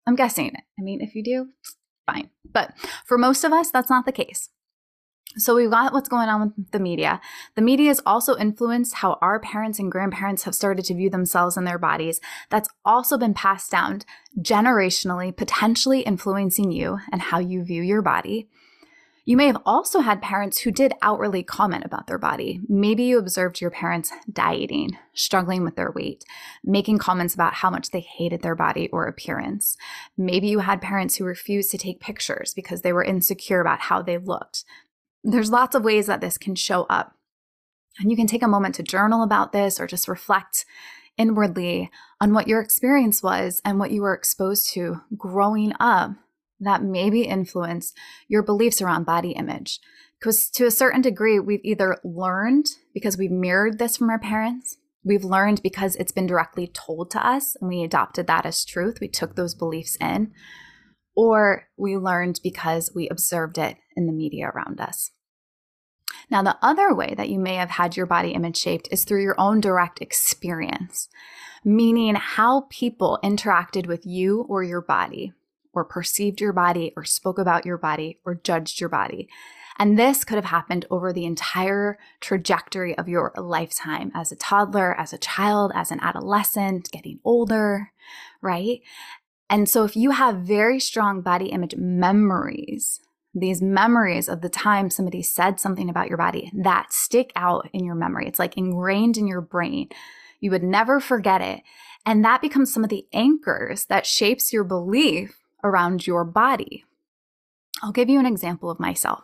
I'm 0.05 0.15
guessing. 0.15 0.51
I 0.55 0.81
mean, 0.81 1.00
if 1.01 1.15
you 1.15 1.24
do, 1.24 1.50
fine. 2.08 2.30
But 2.52 2.74
for 3.06 3.18
most 3.18 3.44
of 3.44 3.54
us, 3.54 3.70
that's 3.70 3.90
not 3.90 4.06
the 4.06 4.12
case. 4.12 4.50
So 5.36 5.56
we've 5.56 5.70
got 5.70 5.94
what's 5.94 6.10
going 6.10 6.30
on 6.30 6.42
with 6.42 6.72
the 6.72 6.80
media. 6.80 7.22
The 7.56 7.62
media 7.62 7.90
has 7.90 8.02
also 8.06 8.36
influenced 8.38 8.96
how 8.96 9.20
our 9.22 9.40
parents 9.40 9.78
and 9.78 9.92
grandparents 9.92 10.44
have 10.44 10.56
started 10.56 10.86
to 10.86 10.96
view 10.96 11.12
themselves 11.12 11.58
and 11.58 11.68
their 11.68 11.78
bodies. 11.78 12.20
That's 12.50 12.70
also 12.84 13.18
been 13.18 13.36
passed 13.36 13.70
down 13.70 14.02
generationally, 14.40 15.36
potentially 15.36 16.02
influencing 16.02 16.72
you 16.72 17.00
and 17.12 17.22
how 17.22 17.38
you 17.40 17.64
view 17.64 17.84
your 17.84 18.02
body. 18.02 18.50
You 19.27 19.36
may 19.36 19.48
have 19.48 19.62
also 19.65 20.00
had 20.00 20.22
parents 20.22 20.60
who 20.60 20.72
did 20.72 20.93
outwardly 21.01 21.43
comment 21.43 21.84
about 21.84 22.07
their 22.07 22.17
body. 22.17 22.62
Maybe 22.69 23.03
you 23.03 23.19
observed 23.19 23.60
your 23.60 23.69
parents 23.69 24.10
dieting, 24.31 24.98
struggling 25.13 25.65
with 25.65 25.75
their 25.75 25.91
weight, 25.91 26.24
making 26.63 27.00
comments 27.00 27.34
about 27.34 27.55
how 27.55 27.69
much 27.69 27.91
they 27.91 28.00
hated 28.00 28.41
their 28.41 28.55
body 28.55 28.88
or 28.88 29.05
appearance. 29.05 29.75
Maybe 30.15 30.48
you 30.48 30.60
had 30.60 30.81
parents 30.81 31.17
who 31.17 31.25
refused 31.25 31.72
to 31.72 31.77
take 31.77 32.00
pictures 32.00 32.53
because 32.53 32.84
they 32.84 32.93
were 32.93 33.03
insecure 33.03 33.60
about 33.60 33.81
how 33.81 34.01
they 34.01 34.17
looked. 34.17 34.63
There's 35.25 35.51
lots 35.51 35.75
of 35.75 35.84
ways 35.84 36.05
that 36.05 36.22
this 36.22 36.38
can 36.38 36.55
show 36.55 36.84
up. 36.84 37.13
And 38.00 38.10
you 38.10 38.15
can 38.15 38.27
take 38.27 38.43
a 38.43 38.48
moment 38.48 38.75
to 38.75 38.84
journal 38.84 39.24
about 39.24 39.51
this 39.51 39.77
or 39.77 39.88
just 39.88 40.07
reflect 40.07 40.65
inwardly 41.17 41.91
on 42.22 42.34
what 42.34 42.48
your 42.48 42.62
experience 42.62 43.22
was 43.22 43.62
and 43.65 43.77
what 43.77 43.91
you 43.91 44.03
were 44.03 44.13
exposed 44.13 44.69
to 44.75 45.01
growing 45.17 45.74
up 45.81 46.12
that 46.60 46.84
maybe 46.84 47.24
influence 47.24 47.94
your 48.28 48.44
beliefs 48.44 48.82
around 48.82 49.06
body 49.06 49.32
image. 49.32 49.80
Because 50.20 50.50
to 50.52 50.66
a 50.66 50.72
certain 50.72 51.02
degree, 51.02 51.40
we've 51.40 51.64
either 51.64 51.98
learned 52.04 52.66
because 52.94 53.18
we've 53.18 53.32
mirrored 53.32 53.78
this 53.78 53.98
from 53.98 54.10
our 54.10 54.20
parents, 54.20 54.78
we've 55.04 55.24
learned 55.24 55.62
because 55.62 55.96
it's 55.96 56.12
been 56.12 56.28
directly 56.28 56.68
told 56.68 57.12
to 57.12 57.26
us 57.26 57.56
and 57.62 57.70
we 57.70 57.84
adopted 57.84 58.28
that 58.28 58.46
as 58.46 58.66
truth. 58.66 59.00
We 59.00 59.08
took 59.08 59.36
those 59.36 59.54
beliefs 59.54 59.96
in, 60.02 60.32
or 61.16 61.68
we 61.78 61.98
learned 61.98 62.40
because 62.44 62.92
we 62.94 63.08
observed 63.10 63.58
it 63.58 63.78
in 63.96 64.08
the 64.08 64.14
media 64.14 64.52
around 64.54 64.82
us. 64.82 65.12
Now, 66.30 66.42
the 66.42 66.58
other 66.62 66.94
way 66.94 67.14
that 67.16 67.30
you 67.30 67.40
may 67.40 67.56
have 67.56 67.70
had 67.70 67.96
your 67.96 68.06
body 68.06 68.32
image 68.32 68.58
shaped 68.58 68.90
is 68.92 69.04
through 69.04 69.22
your 69.22 69.40
own 69.40 69.62
direct 69.62 70.02
experience, 70.02 71.08
meaning 71.64 72.16
how 72.16 72.68
people 72.70 73.20
interacted 73.24 73.88
with 73.88 74.06
you 74.06 74.46
or 74.50 74.64
your 74.64 74.82
body 74.82 75.34
or 75.77 75.86
perceived 75.86 76.41
your 76.41 76.53
body 76.53 76.91
or 76.98 77.05
spoke 77.05 77.38
about 77.38 77.65
your 77.65 77.77
body 77.77 78.19
or 78.25 78.34
judged 78.34 78.79
your 78.79 78.89
body. 78.89 79.29
And 79.77 79.98
this 79.98 80.24
could 80.24 80.36
have 80.36 80.46
happened 80.46 80.88
over 80.89 81.13
the 81.13 81.25
entire 81.25 82.00
trajectory 82.19 82.98
of 82.98 83.07
your 83.07 83.31
lifetime 83.38 84.12
as 84.15 84.31
a 84.31 84.36
toddler, 84.36 85.00
as 85.00 85.13
a 85.13 85.19
child, 85.19 85.72
as 85.75 85.91
an 85.91 86.00
adolescent, 86.01 86.89
getting 86.91 87.19
older, 87.24 87.91
right? 88.41 88.79
And 89.51 89.69
so 89.69 89.84
if 89.84 89.96
you 89.96 90.12
have 90.12 90.38
very 90.38 90.79
strong 90.79 91.22
body 91.22 91.50
image 91.50 91.75
memories, 91.77 93.01
these 93.36 93.62
memories 93.62 94.27
of 94.27 94.41
the 94.41 94.50
time 94.50 94.89
somebody 94.89 95.22
said 95.22 95.60
something 95.60 95.91
about 95.91 96.07
your 96.07 96.17
body 96.17 96.51
that 96.55 96.91
stick 96.91 97.31
out 97.36 97.69
in 97.72 97.86
your 97.86 97.96
memory, 97.96 98.27
it's 98.27 98.39
like 98.39 98.57
ingrained 98.57 99.15
in 99.15 99.27
your 99.27 99.41
brain. 99.41 99.89
You 100.39 100.50
would 100.51 100.63
never 100.63 101.00
forget 101.00 101.41
it. 101.41 101.62
And 102.03 102.25
that 102.25 102.41
becomes 102.41 102.74
some 102.74 102.84
of 102.84 102.89
the 102.89 103.05
anchors 103.13 103.86
that 103.86 104.07
shapes 104.07 104.51
your 104.51 104.63
belief 104.63 105.38
around 105.67 106.07
your 106.07 106.24
body. 106.24 106.86
I'll 107.81 107.91
give 107.91 108.09
you 108.09 108.19
an 108.19 108.25
example 108.25 108.69
of 108.69 108.79
myself. 108.79 109.24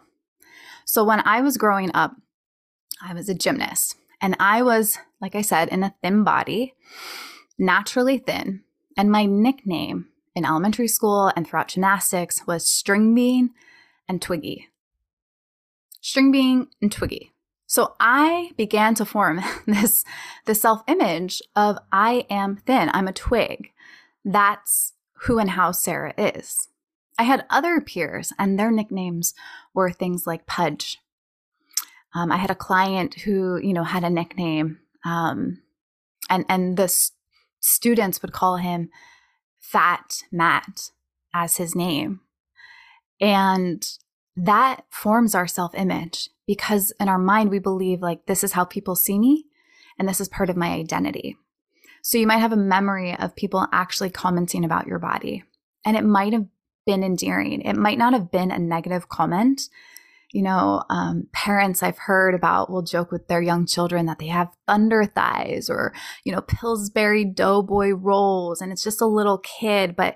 So, 0.85 1.03
when 1.03 1.21
I 1.25 1.41
was 1.41 1.57
growing 1.57 1.91
up, 1.93 2.15
I 3.01 3.13
was 3.13 3.29
a 3.29 3.33
gymnast 3.33 3.95
and 4.21 4.35
I 4.39 4.61
was, 4.61 4.97
like 5.21 5.35
I 5.35 5.41
said, 5.41 5.69
in 5.69 5.83
a 5.83 5.93
thin 6.01 6.23
body, 6.23 6.73
naturally 7.57 8.17
thin. 8.17 8.61
And 8.95 9.11
my 9.11 9.25
nickname 9.25 10.07
in 10.35 10.45
elementary 10.45 10.87
school 10.87 11.31
and 11.35 11.47
throughout 11.47 11.69
gymnastics 11.69 12.45
was 12.47 12.67
String 12.67 13.13
Bean 13.13 13.51
and 14.07 14.21
Twiggy. 14.21 14.69
String 16.01 16.31
Bean 16.31 16.67
and 16.81 16.91
Twiggy. 16.91 17.33
So 17.65 17.95
I 17.99 18.51
began 18.55 18.93
to 18.95 19.05
form 19.05 19.41
this, 19.67 20.05
this 20.45 20.61
self 20.61 20.83
image 20.87 21.41
of 21.55 21.79
I 21.91 22.25
am 22.29 22.57
thin, 22.57 22.89
I'm 22.93 23.07
a 23.07 23.13
twig. 23.13 23.71
That's 24.23 24.92
who 25.23 25.39
and 25.39 25.51
how 25.51 25.71
Sarah 25.71 26.13
is. 26.17 26.67
I 27.17 27.23
had 27.23 27.45
other 27.49 27.79
peers, 27.79 28.33
and 28.39 28.57
their 28.57 28.71
nicknames 28.71 29.33
were 29.73 29.91
things 29.91 30.25
like 30.25 30.47
Pudge. 30.47 30.97
Um, 32.15 32.31
I 32.31 32.37
had 32.37 32.51
a 32.51 32.55
client 32.55 33.21
who, 33.21 33.57
you 33.57 33.73
know, 33.73 33.83
had 33.83 34.03
a 34.03 34.09
nickname, 34.09 34.79
um, 35.05 35.61
and 36.29 36.45
and 36.49 36.77
the 36.77 36.83
s- 36.83 37.11
students 37.59 38.21
would 38.21 38.33
call 38.33 38.57
him 38.57 38.89
Fat 39.59 40.23
Matt 40.31 40.89
as 41.33 41.57
his 41.57 41.75
name, 41.75 42.21
and 43.21 43.87
that 44.35 44.85
forms 44.89 45.35
our 45.35 45.47
self 45.47 45.75
image 45.75 46.29
because 46.47 46.91
in 46.99 47.07
our 47.07 47.19
mind 47.19 47.49
we 47.49 47.59
believe 47.59 48.01
like 48.01 48.25
this 48.25 48.43
is 48.43 48.53
how 48.53 48.65
people 48.65 48.95
see 48.95 49.19
me, 49.19 49.45
and 49.97 50.09
this 50.09 50.19
is 50.19 50.27
part 50.27 50.49
of 50.49 50.57
my 50.57 50.73
identity. 50.73 51.37
So 52.03 52.19
you 52.19 52.27
might 52.27 52.37
have 52.37 52.53
a 52.53 52.57
memory 52.57 53.15
of 53.17 53.35
people 53.35 53.65
actually 53.71 54.11
commenting 54.11 54.63
about 54.63 54.85
your 54.85 54.99
body, 54.99 55.43
and 55.83 55.97
it 55.97 56.03
might 56.03 56.33
have 56.33 56.45
been 56.85 57.03
endearing. 57.03 57.61
It 57.61 57.77
might 57.77 57.97
not 57.97 58.13
have 58.13 58.29
been 58.29 58.51
a 58.51 58.59
negative 58.59 59.09
comment. 59.09 59.69
you 60.33 60.41
know, 60.41 60.83
um, 60.89 61.27
parents 61.31 61.83
I've 61.83 61.99
heard 61.99 62.33
about 62.33 62.69
will 62.69 62.81
joke 62.81 63.11
with 63.11 63.27
their 63.27 63.41
young 63.41 63.67
children 63.67 64.07
that 64.07 64.17
they 64.17 64.27
have 64.27 64.51
thunder 64.67 65.05
thighs 65.05 65.69
or, 65.69 65.93
you 66.23 66.31
know, 66.31 66.41
Pillsbury 66.41 67.23
doughboy 67.23 67.91
rolls, 67.91 68.59
and 68.59 68.71
it's 68.71 68.83
just 68.83 68.99
a 68.99 69.05
little 69.05 69.37
kid. 69.37 69.95
But 69.95 70.15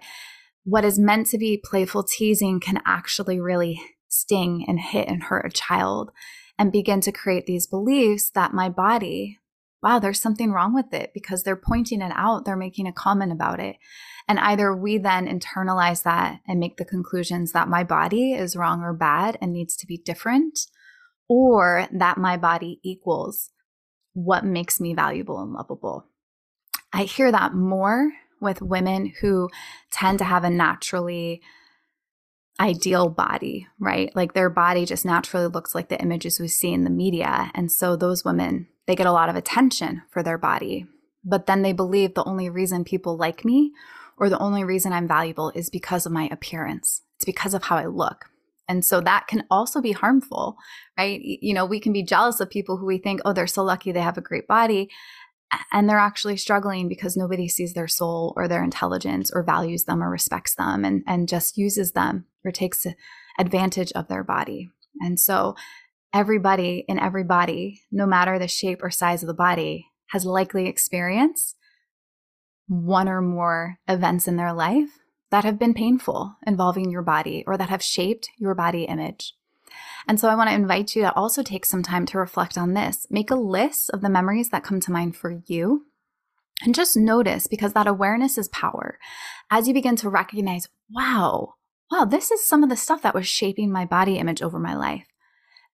what 0.63 0.83
is 0.83 0.97
meant 0.97 1.27
to 1.27 1.37
be 1.37 1.61
playful 1.63 2.03
teasing 2.03 2.59
can 2.59 2.81
actually 2.85 3.39
really 3.39 3.79
sting 4.09 4.65
and 4.67 4.79
hit 4.79 5.07
and 5.07 5.23
hurt 5.23 5.45
a 5.45 5.51
child 5.51 6.11
and 6.57 6.71
begin 6.71 6.99
to 7.01 7.11
create 7.11 7.45
these 7.45 7.67
beliefs 7.67 8.31
that 8.31 8.53
my 8.53 8.69
body, 8.69 9.37
wow, 9.83 9.99
there's 9.99 10.19
something 10.19 10.51
wrong 10.51 10.73
with 10.73 10.93
it 10.93 11.11
because 11.13 11.43
they're 11.43 11.55
pointing 11.55 12.01
it 12.01 12.11
out, 12.15 12.45
they're 12.45 12.55
making 12.55 12.87
a 12.87 12.93
comment 12.93 13.31
about 13.31 13.59
it. 13.59 13.77
And 14.27 14.39
either 14.39 14.75
we 14.75 14.97
then 14.97 15.27
internalize 15.27 16.03
that 16.03 16.39
and 16.47 16.59
make 16.59 16.77
the 16.77 16.85
conclusions 16.85 17.51
that 17.51 17.69
my 17.69 17.83
body 17.83 18.33
is 18.33 18.55
wrong 18.55 18.81
or 18.81 18.93
bad 18.93 19.37
and 19.41 19.53
needs 19.53 19.75
to 19.77 19.87
be 19.87 19.97
different, 19.97 20.59
or 21.29 21.87
that 21.91 22.17
my 22.17 22.37
body 22.37 22.79
equals 22.83 23.51
what 24.13 24.43
makes 24.43 24.79
me 24.79 24.93
valuable 24.93 25.39
and 25.41 25.53
lovable. 25.53 26.05
I 26.91 27.03
hear 27.03 27.31
that 27.31 27.53
more 27.53 28.11
with 28.41 28.61
women 28.61 29.13
who 29.21 29.49
tend 29.91 30.19
to 30.19 30.25
have 30.25 30.43
a 30.43 30.49
naturally 30.49 31.41
ideal 32.59 33.09
body, 33.09 33.67
right? 33.79 34.15
Like 34.15 34.33
their 34.33 34.49
body 34.49 34.85
just 34.85 35.05
naturally 35.05 35.47
looks 35.47 35.75
like 35.75 35.89
the 35.89 36.01
images 36.01 36.39
we 36.39 36.47
see 36.47 36.73
in 36.73 36.83
the 36.83 36.89
media. 36.89 37.51
And 37.53 37.71
so 37.71 37.95
those 37.95 38.25
women, 38.25 38.67
they 38.85 38.95
get 38.95 39.07
a 39.07 39.11
lot 39.11 39.29
of 39.29 39.35
attention 39.35 40.01
for 40.09 40.23
their 40.23 40.37
body. 40.37 40.87
But 41.23 41.45
then 41.45 41.61
they 41.61 41.73
believe 41.73 42.13
the 42.13 42.23
only 42.23 42.49
reason 42.49 42.83
people 42.83 43.17
like 43.17 43.45
me 43.45 43.73
or 44.17 44.29
the 44.29 44.39
only 44.39 44.63
reason 44.63 44.93
I'm 44.93 45.07
valuable 45.07 45.51
is 45.53 45.69
because 45.69 46.05
of 46.05 46.11
my 46.11 46.27
appearance. 46.31 47.01
It's 47.15 47.25
because 47.25 47.53
of 47.53 47.63
how 47.63 47.77
I 47.77 47.85
look. 47.85 48.25
And 48.69 48.83
so 48.83 48.99
that 49.01 49.27
can 49.27 49.45
also 49.49 49.81
be 49.81 49.93
harmful, 49.93 50.57
right? 50.97 51.19
You 51.21 51.53
know, 51.53 51.65
we 51.65 51.79
can 51.79 51.93
be 51.93 52.03
jealous 52.03 52.39
of 52.39 52.49
people 52.49 52.77
who 52.77 52.85
we 52.85 52.97
think, 52.97 53.21
oh, 53.23 53.33
they're 53.33 53.47
so 53.47 53.63
lucky 53.63 53.91
they 53.91 54.01
have 54.01 54.17
a 54.17 54.21
great 54.21 54.47
body. 54.47 54.89
And 55.71 55.89
they're 55.89 55.97
actually 55.97 56.37
struggling 56.37 56.89
because 56.89 57.15
nobody 57.15 57.47
sees 57.47 57.73
their 57.73 57.87
soul 57.87 58.33
or 58.35 58.47
their 58.47 58.63
intelligence 58.63 59.31
or 59.33 59.43
values 59.43 59.85
them 59.85 60.03
or 60.03 60.09
respects 60.09 60.55
them 60.55 60.83
and, 60.83 61.03
and 61.07 61.29
just 61.29 61.57
uses 61.57 61.93
them 61.93 62.25
or 62.43 62.51
takes 62.51 62.85
advantage 63.39 63.91
of 63.93 64.07
their 64.07 64.23
body. 64.23 64.69
And 64.99 65.19
so 65.19 65.55
everybody 66.13 66.83
in 66.87 66.99
every 66.99 67.23
body, 67.23 67.81
no 67.91 68.05
matter 68.05 68.37
the 68.37 68.47
shape 68.47 68.83
or 68.83 68.89
size 68.89 69.23
of 69.23 69.27
the 69.27 69.33
body, 69.33 69.87
has 70.11 70.25
likely 70.25 70.67
experienced 70.67 71.55
one 72.67 73.07
or 73.07 73.21
more 73.21 73.77
events 73.87 74.27
in 74.27 74.35
their 74.35 74.53
life 74.53 74.89
that 75.31 75.43
have 75.43 75.59
been 75.59 75.73
painful 75.73 76.35
involving 76.45 76.89
your 76.89 77.01
body 77.01 77.43
or 77.47 77.57
that 77.57 77.69
have 77.69 77.83
shaped 77.83 78.29
your 78.37 78.55
body 78.55 78.83
image. 78.83 79.33
And 80.07 80.19
so 80.19 80.29
I 80.29 80.35
want 80.35 80.49
to 80.49 80.55
invite 80.55 80.95
you 80.95 81.03
to 81.03 81.13
also 81.15 81.43
take 81.43 81.65
some 81.65 81.83
time 81.83 82.05
to 82.07 82.17
reflect 82.17 82.57
on 82.57 82.73
this. 82.73 83.07
Make 83.09 83.31
a 83.31 83.35
list 83.35 83.89
of 83.91 84.01
the 84.01 84.09
memories 84.09 84.49
that 84.49 84.63
come 84.63 84.79
to 84.81 84.91
mind 84.91 85.15
for 85.15 85.41
you. 85.45 85.85
And 86.63 86.73
just 86.73 86.97
notice 86.97 87.47
because 87.47 87.73
that 87.73 87.87
awareness 87.87 88.37
is 88.37 88.47
power. 88.47 88.97
As 89.51 89.67
you 89.67 89.73
begin 89.73 89.95
to 89.97 90.09
recognize, 90.09 90.67
wow, 90.89 91.53
wow, 91.91 92.05
this 92.05 92.31
is 92.31 92.47
some 92.47 92.63
of 92.63 92.69
the 92.69 92.75
stuff 92.75 93.01
that 93.03 93.15
was 93.15 93.27
shaping 93.27 93.71
my 93.71 93.85
body 93.85 94.17
image 94.17 94.41
over 94.41 94.59
my 94.59 94.75
life. 94.75 95.05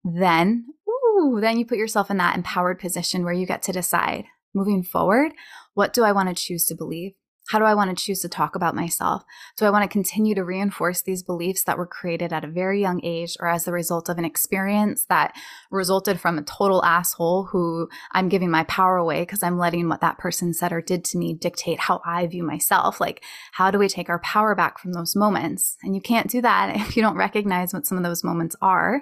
Then, 0.04 0.66
ooh, 0.90 1.40
then 1.40 1.58
you 1.58 1.66
put 1.66 1.78
yourself 1.78 2.12
in 2.12 2.18
that 2.18 2.36
empowered 2.36 2.80
position 2.80 3.24
where 3.24 3.34
you 3.34 3.46
get 3.46 3.62
to 3.64 3.72
decide 3.72 4.26
moving 4.54 4.84
forward, 4.84 5.34
what 5.74 5.94
do 5.94 6.04
I 6.04 6.12
want 6.12 6.30
to 6.30 6.36
choose 6.36 6.66
to 6.66 6.76
believe? 6.76 7.14
How 7.50 7.60
do 7.60 7.66
I 7.66 7.76
want 7.76 7.96
to 7.96 8.04
choose 8.04 8.22
to 8.22 8.30
talk 8.30 8.56
about 8.56 8.76
myself? 8.76 9.24
Do 9.58 9.66
I 9.66 9.70
want 9.70 9.84
to 9.84 9.90
continue 9.90 10.34
to 10.36 10.46
reinforce 10.46 11.02
these 11.02 11.24
beliefs 11.24 11.64
that 11.66 11.78
were 11.78 11.86
created 11.86 12.32
at 12.32 12.46
a 12.46 12.48
very 12.48 12.80
young 12.80 13.02
age 13.04 13.36
or 13.40 13.50
as 13.50 13.66
the 13.66 13.74
result 13.74 14.08
of 14.08 14.18
an 14.18 14.24
experience 14.24 15.06
that 15.10 15.36
resulted 15.70 16.22
from 16.22 16.38
a 16.38 16.44
total 16.44 16.84
asshole 16.86 17.46
who 17.46 17.90
I'm 18.14 18.30
giving 18.30 18.50
my 18.50 18.64
power 18.64 18.96
away 18.96 19.24
because 19.24 19.44
I'm 19.44 19.58
letting 19.58 19.90
what 19.90 20.00
that 20.02 20.18
person 20.18 20.54
said 20.54 20.72
or 20.72 20.82
did 20.82 21.04
to 21.06 21.18
me 21.18 21.34
dictate 21.34 21.82
how 21.82 22.02
I 22.06 22.28
view 22.28 22.44
myself? 22.44 23.02
Like, 23.02 23.22
how 23.52 23.72
do 23.72 23.78
we 23.78 23.90
take 23.90 24.10
our 24.10 24.20
power 24.20 24.56
back 24.56 24.80
from 24.80 24.94
those 24.94 25.16
moments? 25.16 25.78
And 25.84 25.96
you 25.96 26.02
can't 26.02 26.30
do 26.30 26.42
that 26.42 26.76
if 26.76 26.96
you 26.96 27.04
don't 27.04 27.18
recognize 27.18 27.74
what 27.74 27.86
some 27.86 27.98
of 27.98 28.06
those 28.06 28.24
moments 28.24 28.56
are. 28.62 29.02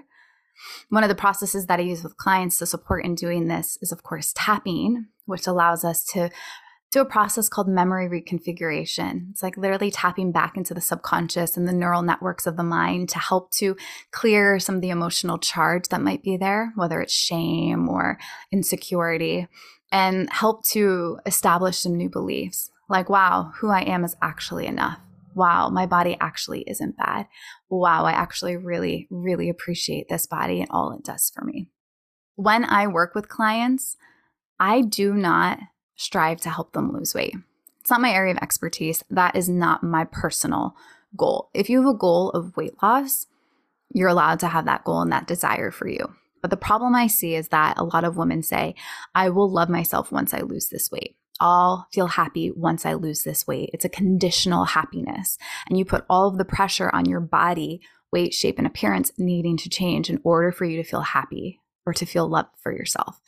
One 0.90 1.04
of 1.04 1.10
the 1.10 1.16
processes 1.16 1.68
that 1.68 1.80
I 1.80 1.84
use 1.84 2.04
with 2.04 2.18
clients 2.18 2.58
to 2.58 2.66
support 2.66 3.06
in 3.06 3.16
doing 3.16 3.48
this 3.48 3.78
is, 3.82 3.92
of 3.92 4.04
course, 4.04 4.34
tapping, 4.36 5.08
which 5.26 5.48
allows 5.48 5.84
us 5.84 6.04
to 6.14 6.30
do 6.92 7.00
a 7.00 7.06
process 7.06 7.48
called 7.48 7.68
memory 7.68 8.08
reconfiguration. 8.08 9.32
It's 9.32 9.42
like 9.42 9.56
literally 9.56 9.92
tapping 9.92 10.32
back 10.32 10.58
into 10.58 10.74
the 10.74 10.82
subconscious 10.82 11.56
and 11.56 11.68
the 11.68 11.74
neural 11.74 12.02
networks 12.02 12.46
of 12.46 12.58
the 12.58 12.64
mind 12.64 13.10
to 13.10 13.20
help 13.20 13.52
to 13.52 13.78
clear 14.12 14.60
some 14.60 14.76
of 14.76 14.82
the 14.82 14.90
emotional 14.90 15.38
charge 15.38 15.88
that 15.88 16.02
might 16.02 16.22
be 16.22 16.36
there, 16.36 16.74
whether 16.76 17.02
it's 17.02 17.14
shame 17.14 17.88
or 17.88 18.18
insecurity, 18.52 19.48
and 19.92 20.30
help 20.32 20.66
to 20.68 21.20
establish 21.26 21.80
some 21.80 21.96
new 21.96 22.10
beliefs 22.10 22.72
like, 22.92 23.10
wow, 23.10 23.54
who 23.56 23.70
I 23.70 23.82
am 23.84 24.04
is 24.04 24.18
actually 24.22 24.68
enough. 24.68 25.00
Wow, 25.34 25.70
my 25.70 25.86
body 25.86 26.18
actually 26.20 26.66
isn't 26.68 26.98
bad. 26.98 27.26
Wow, 27.70 28.04
I 28.04 28.12
actually 28.12 28.58
really, 28.58 29.08
really 29.10 29.50
appreciate 29.50 30.10
this 30.10 30.26
body 30.28 30.60
and 30.60 30.70
all 30.72 30.92
it 30.92 31.06
does 31.06 31.32
for 31.34 31.46
me. 31.46 31.70
When 32.36 32.66
I 32.66 32.88
work 32.88 33.16
with 33.16 33.30
clients, 33.30 33.96
I 34.60 34.82
do 34.82 35.14
not 35.14 35.60
strive 36.02 36.42
to 36.42 36.50
help 36.50 36.74
them 36.74 36.92
lose 36.92 37.14
weight. 37.14 37.36
It's 37.80 37.90
not 37.90 38.02
my 38.02 38.12
area 38.12 38.34
of 38.34 38.38
expertise. 38.40 39.04
That 39.10 39.36
is 39.36 39.50
not 39.50 39.84
my 39.84 40.06
personal 40.06 40.76
goal. 41.16 41.50
If 41.54 41.70
you 41.70 41.82
have 41.82 41.96
a 41.96 41.98
goal 41.98 42.30
of 42.32 42.56
weight 42.56 42.74
loss, 42.82 43.28
you're 43.94 44.10
allowed 44.10 44.40
to 44.42 44.48
have 44.48 44.66
that 44.66 44.84
goal 44.84 45.02
and 45.02 45.12
that 45.12 45.28
desire 45.28 45.72
for 45.72 45.88
you. 45.88 46.16
But 46.42 46.52
the 46.52 46.58
problem 46.58 46.96
I 46.96 47.08
see 47.08 47.36
is 47.36 47.50
that 47.50 47.78
a 47.78 47.84
lot 47.84 48.04
of 48.04 48.18
women 48.18 48.42
say, 48.44 48.76
I 49.14 49.30
will 49.30 49.50
love 49.50 49.70
myself 49.70 50.12
once 50.12 50.34
I 50.34 50.42
lose 50.42 50.70
this 50.70 50.92
weight. 50.92 51.16
I'll 51.40 51.88
feel 51.92 52.08
happy 52.08 52.52
once 52.52 52.86
I 52.86 52.94
lose 52.94 53.24
this 53.24 53.48
weight. 53.48 53.72
It's 53.74 53.86
a 53.86 53.90
conditional 53.90 54.66
happiness. 54.66 55.38
And 55.68 55.78
you 55.78 55.86
put 55.86 56.06
all 56.10 56.28
of 56.28 56.38
the 56.38 56.46
pressure 56.46 56.90
on 56.94 57.06
your 57.06 57.20
body, 57.20 57.82
weight, 58.12 58.34
shape, 58.34 58.58
and 58.58 58.68
appearance 58.68 59.12
needing 59.18 59.58
to 59.58 59.70
change 59.70 60.10
in 60.10 60.22
order 60.24 60.52
for 60.52 60.66
you 60.66 60.78
to 60.78 60.88
feel 60.88 61.02
happy 61.02 61.60
or 61.86 61.94
to 61.94 62.06
feel 62.06 62.28
love 62.28 62.48
for 62.62 62.72
yourself. 62.72 63.20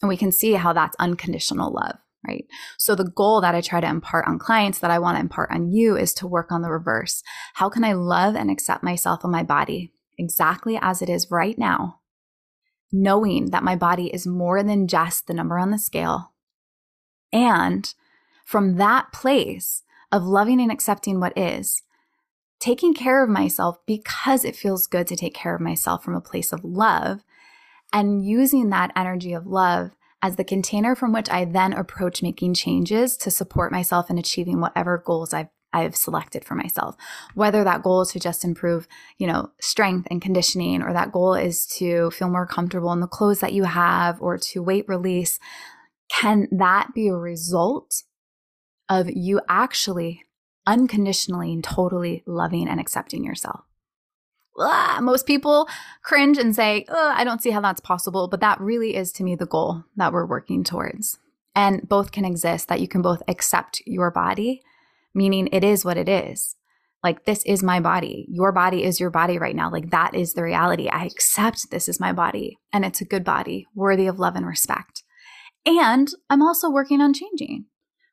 And 0.00 0.08
we 0.08 0.16
can 0.16 0.32
see 0.32 0.54
how 0.54 0.72
that's 0.72 0.96
unconditional 0.98 1.70
love 1.70 1.98
right? 2.26 2.46
So 2.78 2.94
the 2.94 3.04
goal 3.04 3.40
that 3.40 3.54
I 3.54 3.60
try 3.60 3.80
to 3.80 3.88
impart 3.88 4.26
on 4.26 4.38
clients 4.38 4.78
that 4.80 4.90
I 4.90 4.98
want 4.98 5.16
to 5.16 5.20
impart 5.20 5.50
on 5.50 5.70
you 5.70 5.96
is 5.96 6.12
to 6.14 6.26
work 6.26 6.52
on 6.52 6.62
the 6.62 6.70
reverse. 6.70 7.22
How 7.54 7.68
can 7.68 7.84
I 7.84 7.92
love 7.92 8.34
and 8.36 8.50
accept 8.50 8.82
myself 8.82 9.24
and 9.24 9.32
my 9.32 9.42
body 9.42 9.92
exactly 10.18 10.78
as 10.80 11.00
it 11.00 11.08
is 11.08 11.30
right 11.30 11.58
now, 11.58 12.00
knowing 12.92 13.50
that 13.50 13.64
my 13.64 13.76
body 13.76 14.08
is 14.08 14.26
more 14.26 14.62
than 14.62 14.86
just 14.86 15.26
the 15.26 15.34
number 15.34 15.58
on 15.58 15.70
the 15.70 15.78
scale? 15.78 16.32
And 17.32 17.92
from 18.44 18.76
that 18.76 19.12
place 19.12 19.82
of 20.12 20.24
loving 20.24 20.60
and 20.60 20.72
accepting 20.72 21.20
what 21.20 21.36
is, 21.38 21.82
taking 22.58 22.92
care 22.92 23.22
of 23.24 23.30
myself 23.30 23.78
because 23.86 24.44
it 24.44 24.56
feels 24.56 24.86
good 24.86 25.06
to 25.06 25.16
take 25.16 25.34
care 25.34 25.54
of 25.54 25.60
myself 25.60 26.04
from 26.04 26.14
a 26.14 26.20
place 26.20 26.52
of 26.52 26.64
love 26.64 27.20
and 27.92 28.24
using 28.24 28.68
that 28.68 28.92
energy 28.94 29.32
of 29.32 29.46
love 29.46 29.92
as 30.22 30.36
the 30.36 30.44
container 30.44 30.94
from 30.94 31.12
which 31.12 31.30
I 31.30 31.44
then 31.44 31.72
approach 31.72 32.22
making 32.22 32.54
changes 32.54 33.16
to 33.18 33.30
support 33.30 33.72
myself 33.72 34.10
in 34.10 34.18
achieving 34.18 34.60
whatever 34.60 35.02
goals 35.04 35.32
I've 35.32 35.48
I've 35.72 35.94
selected 35.94 36.44
for 36.44 36.56
myself. 36.56 36.96
Whether 37.34 37.62
that 37.62 37.84
goal 37.84 38.02
is 38.02 38.10
to 38.10 38.18
just 38.18 38.44
improve, 38.44 38.88
you 39.18 39.26
know, 39.28 39.50
strength 39.60 40.08
and 40.10 40.20
conditioning, 40.20 40.82
or 40.82 40.92
that 40.92 41.12
goal 41.12 41.34
is 41.34 41.64
to 41.78 42.10
feel 42.10 42.28
more 42.28 42.46
comfortable 42.46 42.92
in 42.92 42.98
the 42.98 43.06
clothes 43.06 43.38
that 43.38 43.52
you 43.52 43.64
have, 43.64 44.20
or 44.20 44.36
to 44.36 44.62
weight 44.64 44.86
release, 44.88 45.38
can 46.10 46.48
that 46.50 46.88
be 46.92 47.06
a 47.06 47.14
result 47.14 48.02
of 48.88 49.08
you 49.08 49.40
actually 49.48 50.24
unconditionally 50.66 51.52
and 51.52 51.62
totally 51.62 52.24
loving 52.26 52.68
and 52.68 52.80
accepting 52.80 53.22
yourself? 53.22 53.69
Most 55.00 55.26
people 55.26 55.68
cringe 56.02 56.38
and 56.38 56.54
say, 56.54 56.86
I 56.88 57.24
don't 57.24 57.42
see 57.42 57.50
how 57.50 57.60
that's 57.60 57.80
possible. 57.80 58.28
But 58.28 58.40
that 58.40 58.60
really 58.60 58.96
is 58.96 59.12
to 59.12 59.24
me 59.24 59.34
the 59.34 59.46
goal 59.46 59.84
that 59.96 60.12
we're 60.12 60.26
working 60.26 60.64
towards. 60.64 61.18
And 61.54 61.88
both 61.88 62.12
can 62.12 62.24
exist 62.24 62.68
that 62.68 62.80
you 62.80 62.88
can 62.88 63.02
both 63.02 63.22
accept 63.26 63.82
your 63.84 64.10
body, 64.10 64.62
meaning 65.14 65.48
it 65.50 65.64
is 65.64 65.84
what 65.84 65.96
it 65.96 66.08
is. 66.08 66.56
Like, 67.02 67.24
this 67.24 67.42
is 67.44 67.62
my 67.62 67.80
body. 67.80 68.26
Your 68.28 68.52
body 68.52 68.84
is 68.84 69.00
your 69.00 69.10
body 69.10 69.38
right 69.38 69.56
now. 69.56 69.70
Like, 69.70 69.90
that 69.90 70.14
is 70.14 70.34
the 70.34 70.42
reality. 70.42 70.88
I 70.88 71.06
accept 71.06 71.70
this 71.70 71.88
is 71.88 71.98
my 71.98 72.12
body 72.12 72.58
and 72.72 72.84
it's 72.84 73.00
a 73.00 73.06
good 73.06 73.24
body, 73.24 73.66
worthy 73.74 74.06
of 74.06 74.18
love 74.18 74.36
and 74.36 74.46
respect. 74.46 75.02
And 75.64 76.08
I'm 76.28 76.42
also 76.42 76.70
working 76.70 77.00
on 77.00 77.14
changing 77.14 77.64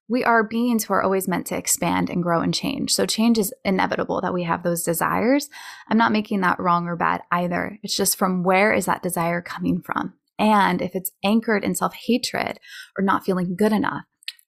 we 0.10 0.24
are 0.24 0.44
beings 0.44 0.86
who 0.86 0.94
are 0.94 1.02
always 1.02 1.28
meant 1.28 1.46
to 1.48 1.58
expand 1.58 2.10
and 2.10 2.24
grow 2.24 2.42
and 2.42 2.54
change. 2.54 2.94
So 2.94 3.06
change 3.06 3.38
is 3.38 3.54
inevitable 3.66 4.22
that 4.22 4.34
we 4.34 4.44
have 4.44 4.64
those 4.64 4.84
desires. 4.84 5.50
I'm 5.90 5.98
not 5.98 6.14
making 6.14 6.42
that 6.42 6.60
wrong 6.60 6.88
or 6.88 6.96
bad 6.96 7.22
either. 7.32 7.78
It's 7.84 7.96
just 7.96 8.18
from 8.18 8.44
where 8.44 8.74
is 8.74 8.86
that 8.86 9.04
desire 9.04 9.42
coming 9.42 9.82
from? 9.82 10.14
And 10.40 10.82
if 10.82 10.92
it's 10.94 11.12
anchored 11.24 11.64
in 11.64 11.76
self 11.76 11.94
hatred 11.94 12.60
or 12.98 13.04
not 13.04 13.26
feeling 13.26 13.56
good 13.56 13.74
enough, 13.74 14.04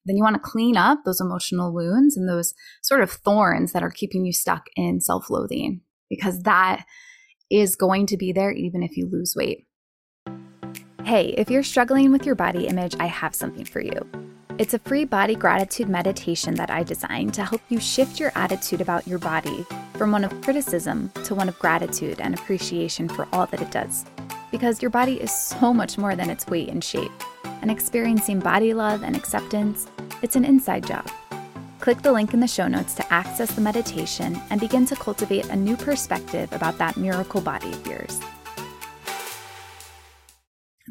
then 0.06 0.16
you 0.16 0.22
want 0.22 0.34
to 0.34 0.40
clean 0.40 0.76
up 0.76 1.00
those 1.04 1.20
emotional 1.20 1.74
wounds 1.74 2.16
and 2.16 2.28
those 2.28 2.54
sort 2.82 3.02
of 3.02 3.10
thorns 3.10 3.72
that 3.72 3.82
are 3.82 3.90
keeping 3.90 4.24
you 4.24 4.32
stuck 4.32 4.66
in 4.76 5.00
self 5.00 5.28
loathing 5.28 5.82
because 6.08 6.42
that 6.42 6.84
is 7.50 7.76
going 7.76 8.06
to 8.06 8.16
be 8.16 8.32
there 8.32 8.52
even 8.52 8.82
if 8.82 8.96
you 8.96 9.08
lose 9.10 9.34
weight. 9.36 9.66
Hey, 11.04 11.34
if 11.36 11.50
you're 11.50 11.62
struggling 11.62 12.12
with 12.12 12.24
your 12.24 12.34
body 12.34 12.66
image, 12.66 12.94
I 13.00 13.06
have 13.06 13.34
something 13.34 13.64
for 13.64 13.80
you. 13.80 14.08
It's 14.60 14.74
a 14.74 14.78
free 14.78 15.06
body 15.06 15.36
gratitude 15.36 15.88
meditation 15.88 16.54
that 16.56 16.68
I 16.68 16.82
designed 16.82 17.32
to 17.32 17.44
help 17.46 17.62
you 17.70 17.80
shift 17.80 18.20
your 18.20 18.30
attitude 18.34 18.82
about 18.82 19.06
your 19.06 19.18
body 19.18 19.64
from 19.94 20.12
one 20.12 20.22
of 20.22 20.38
criticism 20.42 21.10
to 21.24 21.34
one 21.34 21.48
of 21.48 21.58
gratitude 21.58 22.20
and 22.20 22.34
appreciation 22.34 23.08
for 23.08 23.26
all 23.32 23.46
that 23.46 23.62
it 23.62 23.70
does. 23.70 24.04
Because 24.50 24.82
your 24.82 24.90
body 24.90 25.14
is 25.14 25.32
so 25.32 25.72
much 25.72 25.96
more 25.96 26.14
than 26.14 26.28
its 26.28 26.46
weight 26.46 26.68
and 26.68 26.84
shape. 26.84 27.10
And 27.62 27.70
experiencing 27.70 28.38
body 28.38 28.74
love 28.74 29.02
and 29.02 29.16
acceptance, 29.16 29.86
it's 30.20 30.36
an 30.36 30.44
inside 30.44 30.86
job. 30.86 31.10
Click 31.78 32.02
the 32.02 32.12
link 32.12 32.34
in 32.34 32.40
the 32.40 32.46
show 32.46 32.68
notes 32.68 32.92
to 32.96 33.10
access 33.10 33.50
the 33.54 33.62
meditation 33.62 34.38
and 34.50 34.60
begin 34.60 34.84
to 34.84 34.94
cultivate 34.94 35.48
a 35.48 35.56
new 35.56 35.74
perspective 35.78 36.52
about 36.52 36.76
that 36.76 36.98
miracle 36.98 37.40
body 37.40 37.72
of 37.72 37.86
yours. 37.86 38.20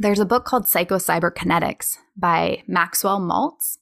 There's 0.02 0.20
a 0.20 0.26
book 0.26 0.46
called 0.46 0.64
Psychocyberkinetics 0.64 1.98
by 2.16 2.64
Maxwell 2.68 3.20
Maltz, 3.20 3.80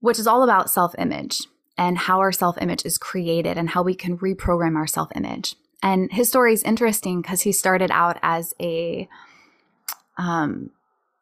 which 0.00 0.18
is 0.18 0.26
all 0.26 0.42
about 0.44 0.70
self 0.70 0.94
image 0.98 1.40
and 1.78 1.96
how 1.96 2.18
our 2.18 2.30
self 2.30 2.60
image 2.60 2.84
is 2.84 2.98
created 2.98 3.56
and 3.56 3.70
how 3.70 3.82
we 3.82 3.94
can 3.94 4.18
reprogram 4.18 4.76
our 4.76 4.86
self 4.86 5.08
image. 5.16 5.56
And 5.82 6.12
his 6.12 6.28
story 6.28 6.52
is 6.52 6.62
interesting 6.62 7.22
because 7.22 7.40
he 7.40 7.52
started 7.52 7.90
out 7.90 8.18
as 8.22 8.52
a, 8.60 9.08
um, 10.18 10.70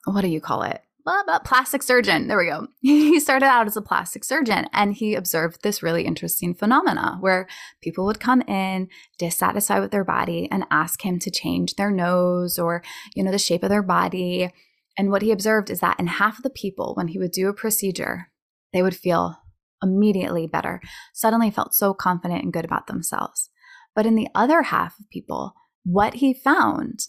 what 0.05 0.23
do 0.23 0.29
you 0.29 0.41
call 0.41 0.65
it? 0.65 0.83
Blah, 1.05 1.23
blah, 1.25 1.39
plastic 1.41 1.83
surgeon. 1.83 2.29
There 2.29 2.39
we 2.39 2.47
go. 2.47 2.67
He 2.81 3.21
started 3.21 3.47
out 3.47 3.67
as 3.67 3.77
a 3.77 3.83
plastic 3.83 4.25
surgeon 4.25 4.67
and 4.73 4.95
he 4.95 5.15
observed 5.15 5.63
this 5.63 5.83
really 5.83 6.05
interesting 6.05 6.55
phenomena 6.55 7.19
where 7.21 7.49
people 7.83 8.05
would 8.07 8.21
come 8.21 8.43
in 8.43 8.89
dissatisfied 9.19 9.81
with 9.81 9.91
their 9.91 10.05
body 10.05 10.49
and 10.51 10.65
ask 10.71 11.05
him 11.05 11.19
to 11.21 11.31
change 11.31 11.75
their 11.75 11.91
nose 11.91 12.59
or, 12.59 12.83
you 13.15 13.23
know, 13.23 13.31
the 13.31 13.39
shape 13.39 13.63
of 13.63 13.71
their 13.71 13.83
body. 13.83 14.53
And 14.97 15.11
what 15.11 15.23
he 15.23 15.33
observed 15.33 15.71
is 15.71 15.81
that 15.81 15.99
in 15.99 16.07
half 16.07 16.39
of 16.39 16.43
the 16.43 16.51
people, 16.51 16.95
when 16.95 17.09
he 17.09 17.19
would 17.19 17.33
do 17.33 17.49
a 17.49 17.55
procedure, 17.55 18.31
they 18.73 18.83
would 18.83 18.97
feel 18.97 19.37
immediately 19.83 20.47
better, 20.47 20.81
suddenly 21.13 21.51
felt 21.51 21.75
so 21.75 21.95
confident 21.95 22.43
and 22.43 22.53
good 22.53 22.65
about 22.65 22.87
themselves. 22.87 23.51
But 23.95 24.07
in 24.07 24.15
the 24.15 24.29
other 24.35 24.63
half 24.63 24.99
of 24.99 25.11
people, 25.11 25.55
what 25.85 26.15
he 26.15 26.35
found 26.35 27.01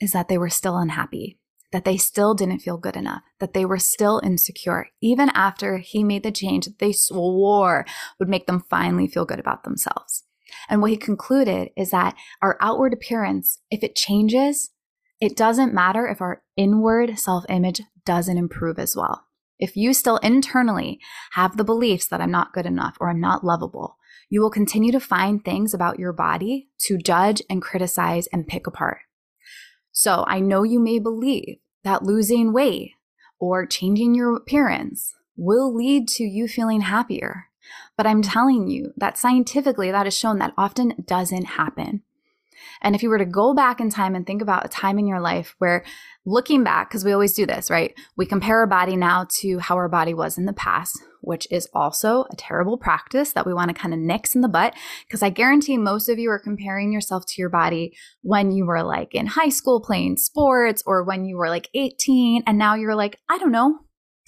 is 0.00 0.12
that 0.12 0.28
they 0.28 0.38
were 0.38 0.50
still 0.50 0.76
unhappy 0.76 1.38
that 1.72 1.84
they 1.84 1.96
still 1.96 2.34
didn't 2.34 2.60
feel 2.60 2.76
good 2.76 2.96
enough, 2.96 3.22
that 3.40 3.54
they 3.54 3.64
were 3.64 3.78
still 3.78 4.20
insecure, 4.22 4.88
even 5.00 5.30
after 5.30 5.78
he 5.78 6.04
made 6.04 6.22
the 6.22 6.30
change 6.30 6.66
that 6.66 6.78
they 6.78 6.92
swore 6.92 7.84
would 8.18 8.28
make 8.28 8.46
them 8.46 8.64
finally 8.70 9.08
feel 9.08 9.24
good 9.24 9.40
about 9.40 9.64
themselves. 9.64 10.24
And 10.68 10.80
what 10.80 10.90
he 10.90 10.96
concluded 10.96 11.70
is 11.76 11.90
that 11.90 12.14
our 12.42 12.58
outward 12.60 12.92
appearance, 12.92 13.58
if 13.70 13.82
it 13.82 13.96
changes, 13.96 14.70
it 15.20 15.36
doesn't 15.36 15.74
matter 15.74 16.06
if 16.06 16.20
our 16.20 16.42
inward 16.56 17.18
self 17.18 17.44
image 17.48 17.80
doesn't 18.04 18.38
improve 18.38 18.78
as 18.78 18.94
well. 18.94 19.26
If 19.58 19.76
you 19.76 19.94
still 19.94 20.16
internally 20.18 20.98
have 21.32 21.56
the 21.56 21.64
beliefs 21.64 22.06
that 22.08 22.20
I'm 22.20 22.30
not 22.32 22.52
good 22.52 22.66
enough 22.66 22.96
or 23.00 23.08
I'm 23.08 23.20
not 23.20 23.44
lovable, 23.44 23.96
you 24.28 24.40
will 24.40 24.50
continue 24.50 24.92
to 24.92 25.00
find 25.00 25.44
things 25.44 25.72
about 25.72 25.98
your 25.98 26.12
body 26.12 26.68
to 26.80 26.98
judge 26.98 27.42
and 27.48 27.62
criticize 27.62 28.26
and 28.32 28.46
pick 28.46 28.66
apart. 28.66 28.98
So 29.92 30.24
I 30.26 30.40
know 30.40 30.62
you 30.62 30.80
may 30.80 30.98
believe 30.98 31.58
that 31.84 32.02
losing 32.02 32.52
weight 32.52 32.92
or 33.38 33.66
changing 33.66 34.14
your 34.14 34.36
appearance 34.36 35.14
will 35.36 35.74
lead 35.74 36.08
to 36.08 36.24
you 36.24 36.46
feeling 36.46 36.82
happier. 36.82 37.46
But 37.96 38.06
I'm 38.06 38.22
telling 38.22 38.68
you 38.68 38.92
that 38.96 39.18
scientifically, 39.18 39.90
that 39.90 40.06
is 40.06 40.16
shown 40.16 40.38
that 40.38 40.54
often 40.56 41.04
doesn't 41.06 41.44
happen. 41.44 42.02
And 42.80 42.94
if 42.94 43.02
you 43.02 43.08
were 43.08 43.18
to 43.18 43.24
go 43.24 43.54
back 43.54 43.80
in 43.80 43.90
time 43.90 44.14
and 44.14 44.26
think 44.26 44.42
about 44.42 44.64
a 44.64 44.68
time 44.68 44.98
in 44.98 45.06
your 45.06 45.20
life 45.20 45.54
where 45.58 45.84
looking 46.24 46.64
back, 46.64 46.88
because 46.88 47.04
we 47.04 47.12
always 47.12 47.32
do 47.32 47.46
this, 47.46 47.70
right? 47.70 47.94
We 48.16 48.26
compare 48.26 48.58
our 48.58 48.66
body 48.66 48.96
now 48.96 49.26
to 49.40 49.58
how 49.58 49.76
our 49.76 49.88
body 49.88 50.14
was 50.14 50.38
in 50.38 50.44
the 50.44 50.52
past, 50.52 50.98
which 51.22 51.48
is 51.50 51.68
also 51.72 52.24
a 52.30 52.36
terrible 52.36 52.76
practice 52.76 53.32
that 53.32 53.46
we 53.46 53.54
want 53.54 53.68
to 53.68 53.74
kind 53.74 53.94
of 53.94 54.00
nix 54.00 54.34
in 54.34 54.42
the 54.42 54.48
butt. 54.48 54.74
Because 55.06 55.22
I 55.22 55.30
guarantee 55.30 55.78
most 55.78 56.08
of 56.08 56.18
you 56.18 56.30
are 56.30 56.38
comparing 56.38 56.92
yourself 56.92 57.24
to 57.26 57.34
your 57.40 57.48
body 57.48 57.96
when 58.22 58.52
you 58.52 58.66
were 58.66 58.82
like 58.82 59.14
in 59.14 59.26
high 59.26 59.48
school 59.48 59.80
playing 59.80 60.18
sports 60.18 60.82
or 60.86 61.02
when 61.04 61.24
you 61.24 61.36
were 61.36 61.48
like 61.48 61.68
18 61.74 62.42
and 62.46 62.58
now 62.58 62.74
you're 62.74 62.94
like, 62.94 63.18
I 63.28 63.38
don't 63.38 63.52
know, 63.52 63.78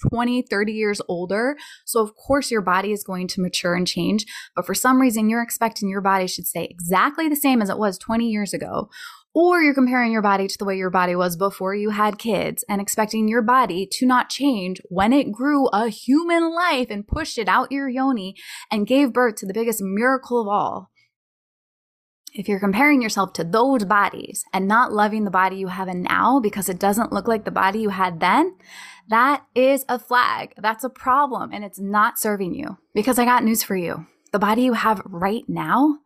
20, 0.09 0.43
30 0.43 0.73
years 0.73 1.01
older. 1.07 1.57
So, 1.85 2.01
of 2.01 2.15
course, 2.15 2.51
your 2.51 2.61
body 2.61 2.91
is 2.91 3.03
going 3.03 3.27
to 3.29 3.41
mature 3.41 3.75
and 3.75 3.87
change. 3.87 4.25
But 4.55 4.65
for 4.65 4.73
some 4.73 4.99
reason, 5.01 5.29
you're 5.29 5.41
expecting 5.41 5.89
your 5.89 6.01
body 6.01 6.27
should 6.27 6.47
stay 6.47 6.65
exactly 6.65 7.29
the 7.29 7.35
same 7.35 7.61
as 7.61 7.69
it 7.69 7.77
was 7.77 7.97
20 7.97 8.27
years 8.27 8.53
ago. 8.53 8.89
Or 9.35 9.61
you're 9.61 9.73
comparing 9.73 10.13
your 10.13 10.21
body 10.21 10.47
to 10.47 10.57
the 10.57 10.63
way 10.63 10.77
your 10.77 10.89
body 10.89 11.15
was 11.15 11.35
before 11.35 11.75
you 11.75 11.89
had 11.89 12.17
kids 12.17 12.63
and 12.69 12.79
expecting 12.79 13.27
your 13.27 13.41
body 13.41 13.85
to 13.91 14.05
not 14.05 14.29
change 14.29 14.81
when 14.89 15.11
it 15.11 15.31
grew 15.31 15.67
a 15.67 15.89
human 15.89 16.55
life 16.55 16.87
and 16.89 17.05
pushed 17.05 17.37
it 17.37 17.49
out 17.49 17.71
your 17.71 17.89
yoni 17.89 18.35
and 18.71 18.87
gave 18.87 19.11
birth 19.11 19.35
to 19.35 19.45
the 19.45 19.53
biggest 19.53 19.81
miracle 19.81 20.41
of 20.41 20.47
all 20.47 20.89
if 22.35 22.49
you're 22.49 22.59
comparing 22.59 23.01
yourself 23.01 23.31
to 23.33 23.43
those 23.43 23.85
bodies 23.85 24.43
and 24.53 24.67
not 24.67 24.91
loving 24.91 25.23
the 25.23 25.31
body 25.31 25.55
you 25.55 25.67
have 25.67 25.87
in 25.87 26.03
now 26.03 26.39
because 26.39 26.67
it 26.67 26.77
doesn't 26.77 27.13
look 27.13 27.27
like 27.27 27.45
the 27.45 27.51
body 27.51 27.79
you 27.79 27.89
had 27.89 28.19
then, 28.19 28.57
that 29.07 29.45
is 29.55 29.85
a 29.87 29.97
flag. 29.97 30.53
That's 30.57 30.83
a 30.83 30.89
problem 30.89 31.51
and 31.53 31.63
it's 31.63 31.79
not 31.79 32.19
serving 32.19 32.53
you. 32.53 32.77
Because 32.93 33.17
I 33.17 33.25
got 33.25 33.43
news 33.43 33.63
for 33.63 33.77
you. 33.77 34.05
The 34.33 34.39
body 34.39 34.63
you 34.63 34.73
have 34.73 35.01
right 35.05 35.45
now 35.47 35.99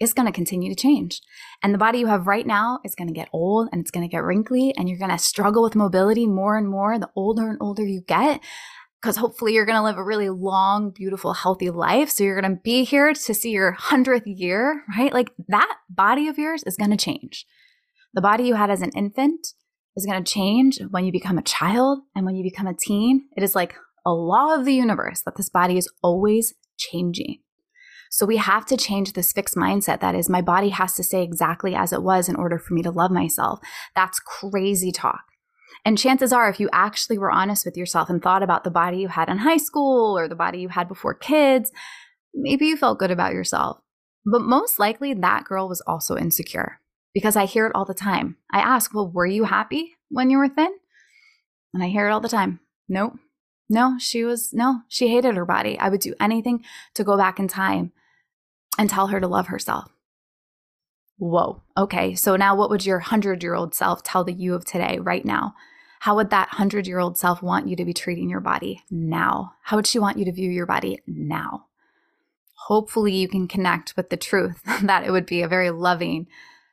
is 0.00 0.12
going 0.12 0.26
to 0.26 0.32
continue 0.32 0.68
to 0.74 0.80
change. 0.80 1.20
And 1.62 1.72
the 1.72 1.78
body 1.78 1.98
you 1.98 2.06
have 2.06 2.26
right 2.26 2.46
now 2.46 2.80
is 2.84 2.94
going 2.94 3.08
to 3.08 3.14
get 3.14 3.28
old 3.32 3.68
and 3.70 3.80
it's 3.80 3.90
going 3.90 4.06
to 4.06 4.10
get 4.10 4.24
wrinkly 4.24 4.74
and 4.76 4.88
you're 4.88 4.98
going 4.98 5.10
to 5.10 5.18
struggle 5.18 5.62
with 5.62 5.76
mobility 5.76 6.26
more 6.26 6.56
and 6.56 6.68
more 6.68 6.98
the 6.98 7.10
older 7.14 7.48
and 7.48 7.58
older 7.60 7.84
you 7.84 8.02
get 8.06 8.40
because 9.00 9.16
hopefully 9.16 9.52
you're 9.52 9.66
going 9.66 9.76
to 9.76 9.82
live 9.82 9.98
a 9.98 10.04
really 10.04 10.30
long, 10.30 10.90
beautiful, 10.90 11.34
healthy 11.34 11.68
life. 11.68 12.08
So 12.08 12.24
you're 12.24 12.40
going 12.40 12.54
to 12.54 12.60
be 12.62 12.84
here 12.84 13.12
to 13.12 13.34
see 13.34 13.50
your 13.50 13.76
100th 13.78 14.22
year, 14.24 14.82
right? 14.96 15.12
Like 15.12 15.30
that 15.48 15.76
body 15.90 16.26
of 16.26 16.38
yours 16.38 16.62
is 16.64 16.76
going 16.76 16.90
to 16.90 16.96
change. 16.96 17.46
The 18.14 18.22
body 18.22 18.44
you 18.44 18.54
had 18.54 18.70
as 18.70 18.80
an 18.80 18.92
infant 18.96 19.48
is 19.94 20.06
going 20.06 20.24
to 20.24 20.32
change 20.32 20.80
when 20.90 21.04
you 21.04 21.12
become 21.12 21.36
a 21.36 21.42
child 21.42 22.00
and 22.16 22.24
when 22.24 22.34
you 22.34 22.42
become 22.42 22.66
a 22.66 22.74
teen. 22.74 23.28
It 23.36 23.42
is 23.42 23.54
like 23.54 23.74
a 24.06 24.12
law 24.12 24.54
of 24.54 24.64
the 24.64 24.74
universe 24.74 25.20
that 25.22 25.36
this 25.36 25.50
body 25.50 25.76
is 25.76 25.88
always 26.02 26.54
changing. 26.78 27.40
So 28.14 28.26
we 28.26 28.36
have 28.36 28.64
to 28.66 28.76
change 28.76 29.14
this 29.14 29.32
fixed 29.32 29.56
mindset 29.56 29.98
that 29.98 30.14
is, 30.14 30.28
my 30.28 30.40
body 30.40 30.68
has 30.68 30.94
to 30.94 31.02
stay 31.02 31.24
exactly 31.24 31.74
as 31.74 31.92
it 31.92 32.00
was 32.00 32.28
in 32.28 32.36
order 32.36 32.60
for 32.60 32.72
me 32.72 32.80
to 32.82 32.92
love 32.92 33.10
myself. 33.10 33.58
That's 33.96 34.20
crazy 34.20 34.92
talk. 34.92 35.24
And 35.84 35.98
chances 35.98 36.32
are, 36.32 36.48
if 36.48 36.60
you 36.60 36.70
actually 36.72 37.18
were 37.18 37.32
honest 37.32 37.64
with 37.64 37.76
yourself 37.76 38.08
and 38.08 38.22
thought 38.22 38.44
about 38.44 38.62
the 38.62 38.70
body 38.70 38.98
you 38.98 39.08
had 39.08 39.28
in 39.28 39.38
high 39.38 39.56
school 39.56 40.16
or 40.16 40.28
the 40.28 40.36
body 40.36 40.60
you 40.60 40.68
had 40.68 40.86
before 40.86 41.12
kids, 41.12 41.72
maybe 42.32 42.66
you 42.66 42.76
felt 42.76 43.00
good 43.00 43.10
about 43.10 43.32
yourself. 43.32 43.78
But 44.24 44.42
most 44.42 44.78
likely, 44.78 45.12
that 45.14 45.42
girl 45.42 45.68
was 45.68 45.82
also 45.84 46.16
insecure 46.16 46.78
because 47.14 47.34
I 47.34 47.46
hear 47.46 47.66
it 47.66 47.72
all 47.74 47.84
the 47.84 47.94
time. 47.94 48.36
I 48.52 48.60
ask, 48.60 48.94
Well, 48.94 49.10
were 49.10 49.26
you 49.26 49.42
happy 49.42 49.96
when 50.08 50.30
you 50.30 50.38
were 50.38 50.48
thin? 50.48 50.72
And 51.74 51.82
I 51.82 51.88
hear 51.88 52.06
it 52.06 52.12
all 52.12 52.20
the 52.20 52.28
time. 52.28 52.60
Nope. 52.88 53.14
No, 53.68 53.96
she 53.98 54.22
was, 54.22 54.52
no, 54.52 54.82
she 54.88 55.08
hated 55.08 55.34
her 55.34 55.44
body. 55.44 55.76
I 55.80 55.88
would 55.88 56.00
do 56.00 56.14
anything 56.20 56.64
to 56.94 57.02
go 57.02 57.16
back 57.16 57.40
in 57.40 57.48
time 57.48 57.90
and 58.78 58.88
tell 58.88 59.08
her 59.08 59.20
to 59.20 59.28
love 59.28 59.48
herself. 59.48 59.90
Whoa. 61.16 61.62
Okay. 61.76 62.14
So 62.14 62.36
now 62.36 62.56
what 62.56 62.70
would 62.70 62.84
your 62.84 62.98
100 62.98 63.42
year 63.42 63.54
old 63.54 63.74
self 63.74 64.02
tell 64.02 64.24
the 64.24 64.32
you 64.32 64.54
of 64.54 64.64
today, 64.64 64.98
right 65.00 65.24
now? 65.24 65.54
How 66.00 66.16
would 66.16 66.30
that 66.30 66.48
100 66.48 66.86
year 66.86 66.98
old 66.98 67.16
self 67.16 67.42
want 67.42 67.68
you 67.68 67.76
to 67.76 67.84
be 67.84 67.94
treating 67.94 68.28
your 68.28 68.40
body 68.40 68.82
now? 68.90 69.54
How 69.62 69.76
would 69.76 69.86
she 69.86 69.98
want 69.98 70.18
you 70.18 70.24
to 70.26 70.32
view 70.32 70.50
your 70.50 70.66
body 70.66 71.00
now? 71.06 71.66
Hopefully, 72.66 73.14
you 73.14 73.28
can 73.28 73.46
connect 73.46 73.96
with 73.96 74.10
the 74.10 74.16
truth 74.16 74.60
that 74.82 75.04
it 75.04 75.10
would 75.10 75.26
be 75.26 75.42
a 75.42 75.48
very 75.48 75.70
loving 75.70 76.26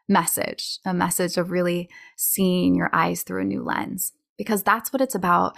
message, 0.07 0.79
a 0.85 0.93
message 0.93 1.37
of 1.37 1.51
really 1.51 1.89
seeing 2.17 2.75
your 2.75 2.89
eyes 2.93 3.23
through 3.23 3.41
a 3.41 3.45
new 3.45 3.63
lens, 3.63 4.13
because 4.37 4.63
that's 4.63 4.91
what 4.91 5.01
it's 5.01 5.15
about 5.15 5.55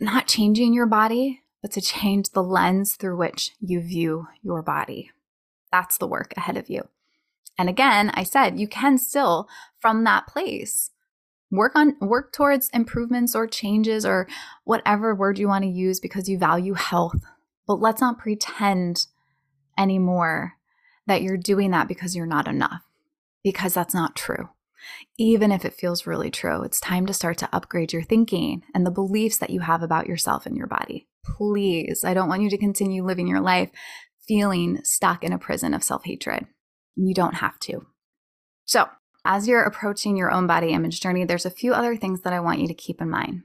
not 0.00 0.26
changing 0.26 0.72
your 0.72 0.86
body, 0.86 1.42
but 1.62 1.72
to 1.72 1.80
change 1.80 2.30
the 2.30 2.42
lens 2.42 2.94
through 2.94 3.16
which 3.16 3.52
you 3.60 3.80
view 3.80 4.28
your 4.42 4.62
body. 4.62 5.10
That's 5.76 5.98
the 5.98 6.06
work 6.06 6.32
ahead 6.38 6.56
of 6.56 6.70
you. 6.70 6.88
And 7.58 7.68
again, 7.68 8.10
I 8.14 8.22
said 8.22 8.58
you 8.58 8.66
can 8.66 8.96
still, 8.96 9.46
from 9.78 10.04
that 10.04 10.26
place, 10.26 10.90
work 11.50 11.72
on 11.76 11.96
work 12.00 12.32
towards 12.32 12.70
improvements 12.70 13.34
or 13.34 13.46
changes 13.46 14.06
or 14.06 14.26
whatever 14.64 15.14
word 15.14 15.38
you 15.38 15.48
want 15.48 15.64
to 15.64 15.70
use 15.70 16.00
because 16.00 16.30
you 16.30 16.38
value 16.38 16.72
health. 16.72 17.20
But 17.66 17.78
let's 17.78 18.00
not 18.00 18.18
pretend 18.18 19.06
anymore 19.76 20.54
that 21.06 21.20
you're 21.20 21.36
doing 21.36 21.72
that 21.72 21.88
because 21.88 22.16
you're 22.16 22.24
not 22.24 22.48
enough, 22.48 22.82
because 23.44 23.74
that's 23.74 23.94
not 23.94 24.16
true. 24.16 24.48
Even 25.18 25.52
if 25.52 25.66
it 25.66 25.74
feels 25.74 26.06
really 26.06 26.30
true, 26.30 26.62
it's 26.62 26.80
time 26.80 27.04
to 27.04 27.12
start 27.12 27.36
to 27.38 27.54
upgrade 27.54 27.92
your 27.92 28.02
thinking 28.02 28.62
and 28.74 28.86
the 28.86 28.90
beliefs 28.90 29.36
that 29.36 29.50
you 29.50 29.60
have 29.60 29.82
about 29.82 30.06
yourself 30.06 30.46
and 30.46 30.56
your 30.56 30.68
body. 30.68 31.06
Please, 31.22 32.02
I 32.02 32.14
don't 32.14 32.30
want 32.30 32.42
you 32.42 32.50
to 32.50 32.56
continue 32.56 33.04
living 33.04 33.28
your 33.28 33.40
life 33.40 33.70
feeling 34.26 34.80
stuck 34.84 35.24
in 35.24 35.32
a 35.32 35.38
prison 35.38 35.74
of 35.74 35.84
self 35.84 36.04
hatred. 36.04 36.46
You 36.94 37.14
don't 37.14 37.36
have 37.36 37.58
to. 37.60 37.86
So, 38.64 38.88
as 39.24 39.48
you're 39.48 39.62
approaching 39.62 40.16
your 40.16 40.30
own 40.30 40.46
body 40.46 40.68
image 40.68 41.00
journey, 41.00 41.24
there's 41.24 41.46
a 41.46 41.50
few 41.50 41.72
other 41.72 41.96
things 41.96 42.22
that 42.22 42.32
I 42.32 42.40
want 42.40 42.60
you 42.60 42.68
to 42.68 42.74
keep 42.74 43.00
in 43.00 43.10
mind. 43.10 43.42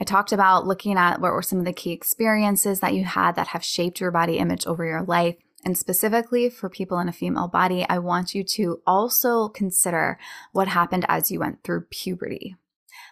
I 0.00 0.04
talked 0.04 0.32
about 0.32 0.66
looking 0.66 0.96
at 0.96 1.20
what 1.20 1.32
were 1.32 1.42
some 1.42 1.58
of 1.58 1.64
the 1.64 1.72
key 1.72 1.92
experiences 1.92 2.80
that 2.80 2.94
you 2.94 3.04
had 3.04 3.36
that 3.36 3.48
have 3.48 3.64
shaped 3.64 4.00
your 4.00 4.10
body 4.10 4.38
image 4.38 4.66
over 4.66 4.84
your 4.84 5.02
life. 5.02 5.36
And 5.62 5.76
specifically 5.76 6.48
for 6.48 6.70
people 6.70 6.98
in 7.00 7.08
a 7.08 7.12
female 7.12 7.48
body, 7.48 7.84
I 7.86 7.98
want 7.98 8.34
you 8.34 8.42
to 8.44 8.80
also 8.86 9.48
consider 9.48 10.18
what 10.52 10.68
happened 10.68 11.04
as 11.06 11.30
you 11.30 11.38
went 11.38 11.62
through 11.62 11.86
puberty. 11.90 12.56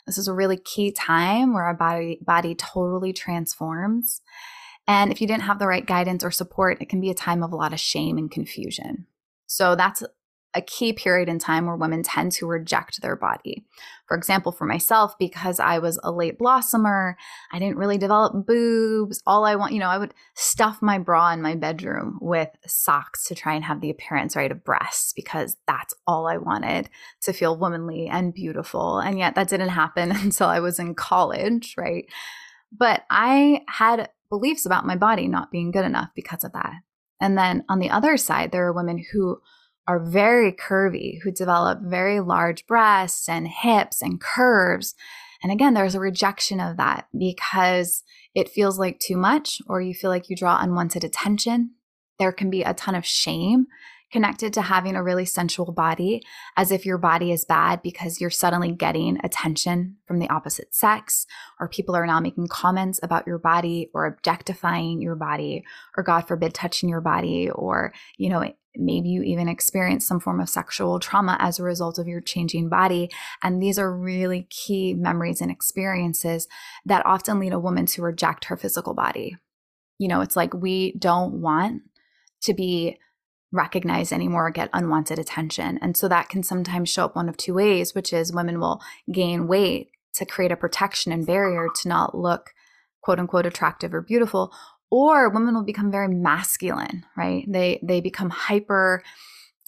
This 0.06 0.16
is 0.16 0.28
a 0.28 0.32
really 0.32 0.56
key 0.56 0.90
time 0.90 1.52
where 1.52 1.64
our 1.64 1.74
body 1.74 2.18
body 2.22 2.54
totally 2.54 3.12
transforms. 3.12 4.22
And 4.88 5.12
if 5.12 5.20
you 5.20 5.26
didn't 5.26 5.42
have 5.42 5.58
the 5.58 5.66
right 5.66 5.86
guidance 5.86 6.24
or 6.24 6.30
support, 6.30 6.80
it 6.80 6.88
can 6.88 7.00
be 7.00 7.10
a 7.10 7.14
time 7.14 7.42
of 7.42 7.52
a 7.52 7.56
lot 7.56 7.74
of 7.74 7.78
shame 7.78 8.16
and 8.16 8.30
confusion. 8.30 9.06
So 9.46 9.76
that's 9.76 10.02
a 10.54 10.62
key 10.62 10.94
period 10.94 11.28
in 11.28 11.38
time 11.38 11.66
where 11.66 11.76
women 11.76 12.02
tend 12.02 12.32
to 12.32 12.46
reject 12.46 13.02
their 13.02 13.16
body. 13.16 13.66
For 14.06 14.16
example, 14.16 14.50
for 14.50 14.64
myself, 14.64 15.16
because 15.18 15.60
I 15.60 15.78
was 15.78 16.00
a 16.02 16.10
late 16.10 16.38
blossomer, 16.38 17.18
I 17.52 17.58
didn't 17.58 17.76
really 17.76 17.98
develop 17.98 18.46
boobs. 18.46 19.22
All 19.26 19.44
I 19.44 19.56
want, 19.56 19.74
you 19.74 19.78
know, 19.78 19.90
I 19.90 19.98
would 19.98 20.14
stuff 20.34 20.80
my 20.80 20.98
bra 20.98 21.32
in 21.32 21.42
my 21.42 21.54
bedroom 21.54 22.18
with 22.22 22.48
socks 22.66 23.24
to 23.26 23.34
try 23.34 23.54
and 23.54 23.64
have 23.64 23.82
the 23.82 23.90
appearance, 23.90 24.36
right, 24.36 24.50
of 24.50 24.64
breasts 24.64 25.12
because 25.12 25.58
that's 25.66 25.92
all 26.06 26.26
I 26.26 26.38
wanted 26.38 26.88
to 27.22 27.34
feel 27.34 27.56
womanly 27.56 28.08
and 28.08 28.32
beautiful. 28.32 29.00
And 29.00 29.18
yet 29.18 29.34
that 29.34 29.48
didn't 29.48 29.68
happen 29.68 30.12
until 30.16 30.48
I 30.48 30.60
was 30.60 30.78
in 30.78 30.94
college, 30.94 31.74
right? 31.76 32.06
But 32.72 33.02
I 33.10 33.64
had 33.68 34.08
beliefs 34.30 34.66
about 34.66 34.86
my 34.86 34.96
body 34.96 35.28
not 35.28 35.50
being 35.50 35.70
good 35.70 35.84
enough 35.84 36.08
because 36.14 36.44
of 36.44 36.52
that. 36.52 36.72
And 37.20 37.36
then 37.36 37.64
on 37.68 37.78
the 37.78 37.90
other 37.90 38.16
side, 38.16 38.52
there 38.52 38.66
are 38.66 38.72
women 38.72 39.04
who 39.12 39.38
are 39.86 39.98
very 39.98 40.52
curvy, 40.52 41.18
who 41.22 41.32
develop 41.32 41.80
very 41.82 42.20
large 42.20 42.66
breasts 42.66 43.28
and 43.28 43.48
hips 43.48 44.02
and 44.02 44.20
curves. 44.20 44.94
And 45.42 45.50
again, 45.50 45.74
there's 45.74 45.94
a 45.94 46.00
rejection 46.00 46.60
of 46.60 46.76
that 46.76 47.06
because 47.18 48.04
it 48.34 48.50
feels 48.50 48.78
like 48.78 48.98
too 49.00 49.16
much, 49.16 49.60
or 49.66 49.80
you 49.80 49.94
feel 49.94 50.10
like 50.10 50.28
you 50.28 50.36
draw 50.36 50.58
unwanted 50.60 51.04
attention. 51.04 51.70
There 52.18 52.32
can 52.32 52.50
be 52.50 52.62
a 52.62 52.74
ton 52.74 52.94
of 52.94 53.06
shame 53.06 53.66
connected 54.10 54.52
to 54.54 54.62
having 54.62 54.96
a 54.96 55.02
really 55.02 55.24
sensual 55.24 55.72
body, 55.72 56.22
as 56.56 56.72
if 56.72 56.86
your 56.86 56.98
body 56.98 57.32
is 57.32 57.44
bad 57.44 57.82
because 57.82 58.20
you're 58.20 58.30
suddenly 58.30 58.72
getting 58.72 59.18
attention 59.22 59.96
from 60.06 60.18
the 60.18 60.28
opposite 60.30 60.74
sex, 60.74 61.26
or 61.60 61.68
people 61.68 61.94
are 61.94 62.06
now 62.06 62.20
making 62.20 62.48
comments 62.48 62.98
about 63.02 63.26
your 63.26 63.38
body 63.38 63.90
or 63.92 64.06
objectifying 64.06 65.02
your 65.02 65.14
body, 65.14 65.64
or 65.96 66.02
God 66.02 66.22
forbid, 66.22 66.54
touching 66.54 66.88
your 66.88 67.00
body, 67.00 67.50
or, 67.50 67.92
you 68.16 68.28
know, 68.28 68.52
maybe 68.76 69.08
you 69.08 69.22
even 69.22 69.48
experience 69.48 70.06
some 70.06 70.20
form 70.20 70.40
of 70.40 70.48
sexual 70.48 71.00
trauma 71.00 71.36
as 71.40 71.58
a 71.58 71.64
result 71.64 71.98
of 71.98 72.06
your 72.06 72.20
changing 72.20 72.68
body. 72.68 73.10
And 73.42 73.60
these 73.60 73.78
are 73.78 73.92
really 73.92 74.46
key 74.50 74.94
memories 74.94 75.40
and 75.40 75.50
experiences 75.50 76.46
that 76.86 77.04
often 77.04 77.40
lead 77.40 77.52
a 77.52 77.58
woman 77.58 77.86
to 77.86 78.02
reject 78.02 78.44
her 78.46 78.56
physical 78.56 78.94
body. 78.94 79.36
You 79.98 80.06
know, 80.06 80.20
it's 80.20 80.36
like 80.36 80.54
we 80.54 80.92
don't 80.92 81.40
want 81.40 81.82
to 82.42 82.54
be 82.54 82.98
recognize 83.52 84.12
anymore 84.12 84.50
get 84.50 84.70
unwanted 84.72 85.18
attention. 85.18 85.78
And 85.80 85.96
so 85.96 86.08
that 86.08 86.28
can 86.28 86.42
sometimes 86.42 86.90
show 86.90 87.06
up 87.06 87.16
one 87.16 87.28
of 87.28 87.36
two 87.36 87.54
ways, 87.54 87.94
which 87.94 88.12
is 88.12 88.32
women 88.32 88.60
will 88.60 88.80
gain 89.10 89.48
weight 89.48 89.90
to 90.14 90.26
create 90.26 90.52
a 90.52 90.56
protection 90.56 91.12
and 91.12 91.26
barrier 91.26 91.68
to 91.82 91.88
not 91.88 92.16
look 92.16 92.50
quote 93.02 93.18
unquote 93.18 93.46
attractive 93.46 93.94
or 93.94 94.02
beautiful 94.02 94.52
or 94.90 95.28
women 95.28 95.54
will 95.54 95.64
become 95.64 95.90
very 95.90 96.08
masculine 96.08 97.04
right? 97.16 97.44
They 97.48 97.80
they 97.82 98.00
become 98.00 98.30
hyper 98.30 99.02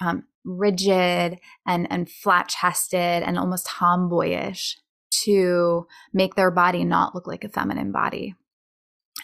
um, 0.01 0.25
rigid 0.45 1.39
and 1.67 1.87
and 1.91 2.11
flat 2.11 2.49
chested 2.49 3.23
and 3.23 3.39
almost 3.39 3.67
tomboyish 3.67 4.79
to 5.25 5.87
make 6.13 6.35
their 6.35 6.51
body 6.51 6.85
not 6.85 7.15
look 7.15 7.27
like 7.27 7.45
a 7.45 7.49
feminine 7.49 7.93
body. 7.93 8.35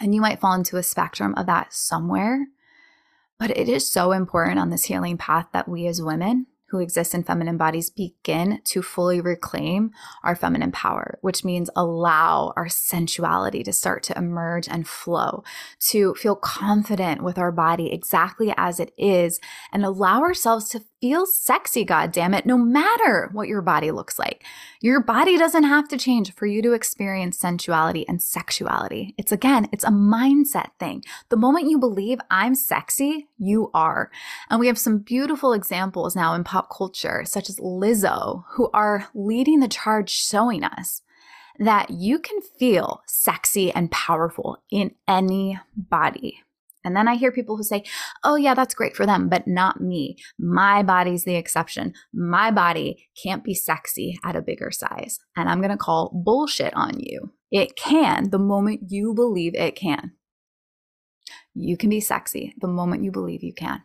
And 0.01 0.15
you 0.15 0.21
might 0.21 0.41
fall 0.41 0.53
into 0.53 0.77
a 0.77 0.83
spectrum 0.83 1.35
of 1.37 1.47
that 1.47 1.73
somewhere 1.73 2.47
but 3.39 3.57
it 3.57 3.69
is 3.69 3.91
so 3.91 4.13
important 4.13 4.59
on 4.59 4.71
this 4.71 4.85
healing 4.85 5.19
path 5.19 5.49
that 5.53 5.69
we 5.69 5.87
as 5.87 6.03
women 6.03 6.47
who 6.77 6.83
exist 6.83 7.15
in 7.15 7.23
feminine 7.23 7.57
bodies 7.57 7.91
begin 7.91 8.61
to 8.65 8.83
fully 8.83 9.21
reclaim 9.21 9.91
our 10.23 10.37
feminine 10.37 10.73
power, 10.73 11.19
which 11.23 11.45
means 11.45 11.71
allow 11.75 12.53
our 12.57 12.69
sensuality 12.69 13.63
to 13.65 13.73
start 13.73 14.03
to 14.05 14.17
emerge 14.17 14.69
and 14.69 14.87
flow, 14.87 15.43
to 15.81 16.15
feel 16.15 16.37
confident 16.37 17.23
with 17.23 17.39
our 17.39 17.53
body 17.53 17.93
exactly 17.93 18.53
as 18.57 18.79
it 18.81 18.93
is, 18.99 19.41
and 19.73 19.85
allow 19.85 20.21
ourselves 20.21 20.69
to 20.69 20.83
feel 21.01 21.27
sexy, 21.27 21.85
God 21.85 22.11
damn 22.11 22.35
it, 22.35 22.47
no 22.47 22.57
matter 22.57 23.29
what 23.33 23.49
your 23.49 23.63
body 23.63 23.91
looks 23.91 24.19
like. 24.19 24.45
Your 24.81 25.03
body 25.03 25.37
doesn't 25.37 25.65
have 25.65 25.89
to 25.89 25.99
change 25.99 26.33
for 26.33 26.47
you 26.47 26.63
to 26.63 26.73
experience 26.73 27.39
sensuality 27.39 28.05
and 28.09 28.23
sexuality. 28.23 29.15
It's 29.19 29.33
again, 29.33 29.69
it's 29.73 29.85
a 29.85 29.91
mindset 29.91 30.71
thing. 30.79 31.03
The 31.29 31.37
moment 31.37 31.69
you 31.71 31.79
believe 31.79 32.19
I'm 32.31 32.55
sexy, 32.55 33.29
you 33.39 33.71
are. 33.75 34.11
And 34.51 34.59
we 34.59 34.67
have 34.69 34.79
some 34.79 34.99
beautiful 34.99 35.53
examples 35.53 36.17
now 36.17 36.35
in 36.35 36.45
pop 36.45 36.66
culture, 36.71 37.23
such 37.25 37.49
as 37.49 37.59
Lizzo, 37.59 38.45
who 38.55 38.71
are 38.73 39.09
leading 39.15 39.61
the 39.61 39.69
charge 39.69 40.11
showing 40.11 40.65
us 40.65 41.03
that 41.59 41.91
you 41.91 42.19
can 42.19 42.41
feel 42.59 43.03
sexy 43.07 43.73
and 43.73 43.91
powerful 43.91 44.63
in 44.71 44.95
any 45.09 45.59
body. 45.75 46.41
And 46.85 46.95
then 46.95 47.09
I 47.09 47.17
hear 47.17 47.33
people 47.33 47.57
who 47.57 47.65
say, 47.65 47.83
oh, 48.23 48.37
yeah, 48.37 48.55
that's 48.55 48.75
great 48.75 48.95
for 48.95 49.07
them, 49.07 49.29
but 49.29 49.49
not 49.49 49.81
me. 49.81 50.17
My 50.39 50.85
body's 50.85 51.25
the 51.25 51.35
exception. 51.35 51.95
My 52.15 52.53
body 52.53 53.09
can't 53.21 53.43
be 53.43 53.55
sexy 53.55 54.21
at 54.25 54.37
a 54.37 54.43
bigger 54.43 54.71
size. 54.71 55.19
And 55.35 55.49
I'm 55.49 55.59
going 55.59 55.73
to 55.73 55.77
call 55.77 56.13
bullshit 56.15 56.73
on 56.77 57.01
you. 57.01 57.33
It 57.51 57.75
can 57.75 58.31
the 58.31 58.39
moment 58.39 58.83
you 58.89 59.15
believe 59.15 59.57
it 59.57 59.75
can. 59.75 60.13
You 61.55 61.77
can 61.77 61.91
be 61.91 62.01
sexy 62.01 62.55
the 62.61 62.69
moment 62.69 63.03
you 63.03 63.11
believe 63.11 63.43
you 63.43 63.53
can. 63.53 63.83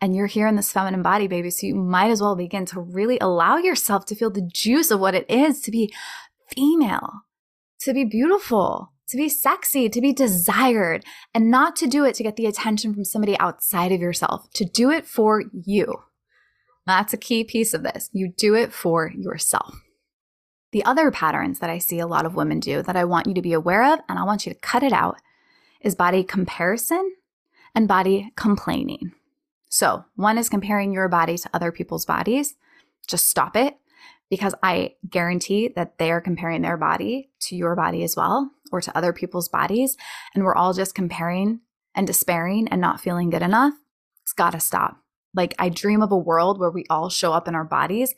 And 0.00 0.14
you're 0.14 0.26
here 0.26 0.46
in 0.46 0.56
this 0.56 0.72
feminine 0.72 1.02
body, 1.02 1.26
baby. 1.26 1.50
So 1.50 1.66
you 1.66 1.74
might 1.74 2.10
as 2.10 2.20
well 2.20 2.36
begin 2.36 2.66
to 2.66 2.80
really 2.80 3.18
allow 3.20 3.56
yourself 3.56 4.04
to 4.06 4.14
feel 4.14 4.30
the 4.30 4.48
juice 4.52 4.90
of 4.90 5.00
what 5.00 5.14
it 5.14 5.28
is 5.30 5.60
to 5.62 5.70
be 5.70 5.92
female, 6.48 7.22
to 7.80 7.94
be 7.94 8.04
beautiful, 8.04 8.92
to 9.08 9.16
be 9.16 9.28
sexy, 9.28 9.88
to 9.88 10.00
be 10.00 10.12
desired, 10.12 11.04
and 11.34 11.50
not 11.50 11.76
to 11.76 11.86
do 11.86 12.04
it 12.04 12.14
to 12.16 12.22
get 12.22 12.36
the 12.36 12.46
attention 12.46 12.94
from 12.94 13.04
somebody 13.04 13.38
outside 13.38 13.92
of 13.92 14.00
yourself, 14.00 14.50
to 14.54 14.64
do 14.64 14.90
it 14.90 15.06
for 15.06 15.44
you. 15.52 16.02
That's 16.86 17.12
a 17.12 17.18
key 17.18 17.44
piece 17.44 17.74
of 17.74 17.82
this. 17.82 18.10
You 18.12 18.32
do 18.36 18.54
it 18.54 18.72
for 18.72 19.12
yourself. 19.16 19.80
The 20.72 20.84
other 20.84 21.10
patterns 21.10 21.58
that 21.58 21.70
I 21.70 21.78
see 21.78 21.98
a 21.98 22.06
lot 22.06 22.24
of 22.24 22.34
women 22.34 22.58
do 22.58 22.82
that 22.82 22.96
I 22.96 23.04
want 23.04 23.26
you 23.26 23.34
to 23.34 23.42
be 23.42 23.52
aware 23.52 23.92
of, 23.92 24.00
and 24.08 24.18
I 24.18 24.24
want 24.24 24.46
you 24.46 24.52
to 24.52 24.58
cut 24.58 24.82
it 24.82 24.92
out, 24.92 25.18
is 25.82 25.94
body 25.94 26.24
comparison 26.24 27.14
and 27.74 27.86
body 27.86 28.32
complaining. 28.36 29.12
So, 29.72 30.04
one 30.16 30.36
is 30.36 30.50
comparing 30.50 30.92
your 30.92 31.08
body 31.08 31.38
to 31.38 31.50
other 31.54 31.72
people's 31.72 32.04
bodies. 32.04 32.56
Just 33.08 33.30
stop 33.30 33.56
it 33.56 33.78
because 34.28 34.54
I 34.62 34.96
guarantee 35.08 35.68
that 35.68 35.96
they 35.96 36.12
are 36.12 36.20
comparing 36.20 36.60
their 36.60 36.76
body 36.76 37.30
to 37.44 37.56
your 37.56 37.74
body 37.74 38.04
as 38.04 38.14
well 38.14 38.50
or 38.70 38.82
to 38.82 38.94
other 38.94 39.14
people's 39.14 39.48
bodies. 39.48 39.96
And 40.34 40.44
we're 40.44 40.54
all 40.54 40.74
just 40.74 40.94
comparing 40.94 41.60
and 41.94 42.06
despairing 42.06 42.68
and 42.68 42.82
not 42.82 43.00
feeling 43.00 43.30
good 43.30 43.40
enough. 43.40 43.72
It's 44.20 44.34
got 44.34 44.50
to 44.50 44.60
stop. 44.60 44.98
Like, 45.34 45.54
I 45.58 45.70
dream 45.70 46.02
of 46.02 46.12
a 46.12 46.18
world 46.18 46.60
where 46.60 46.70
we 46.70 46.84
all 46.90 47.08
show 47.08 47.32
up 47.32 47.48
in 47.48 47.54
our 47.54 47.64
bodies 47.64 48.14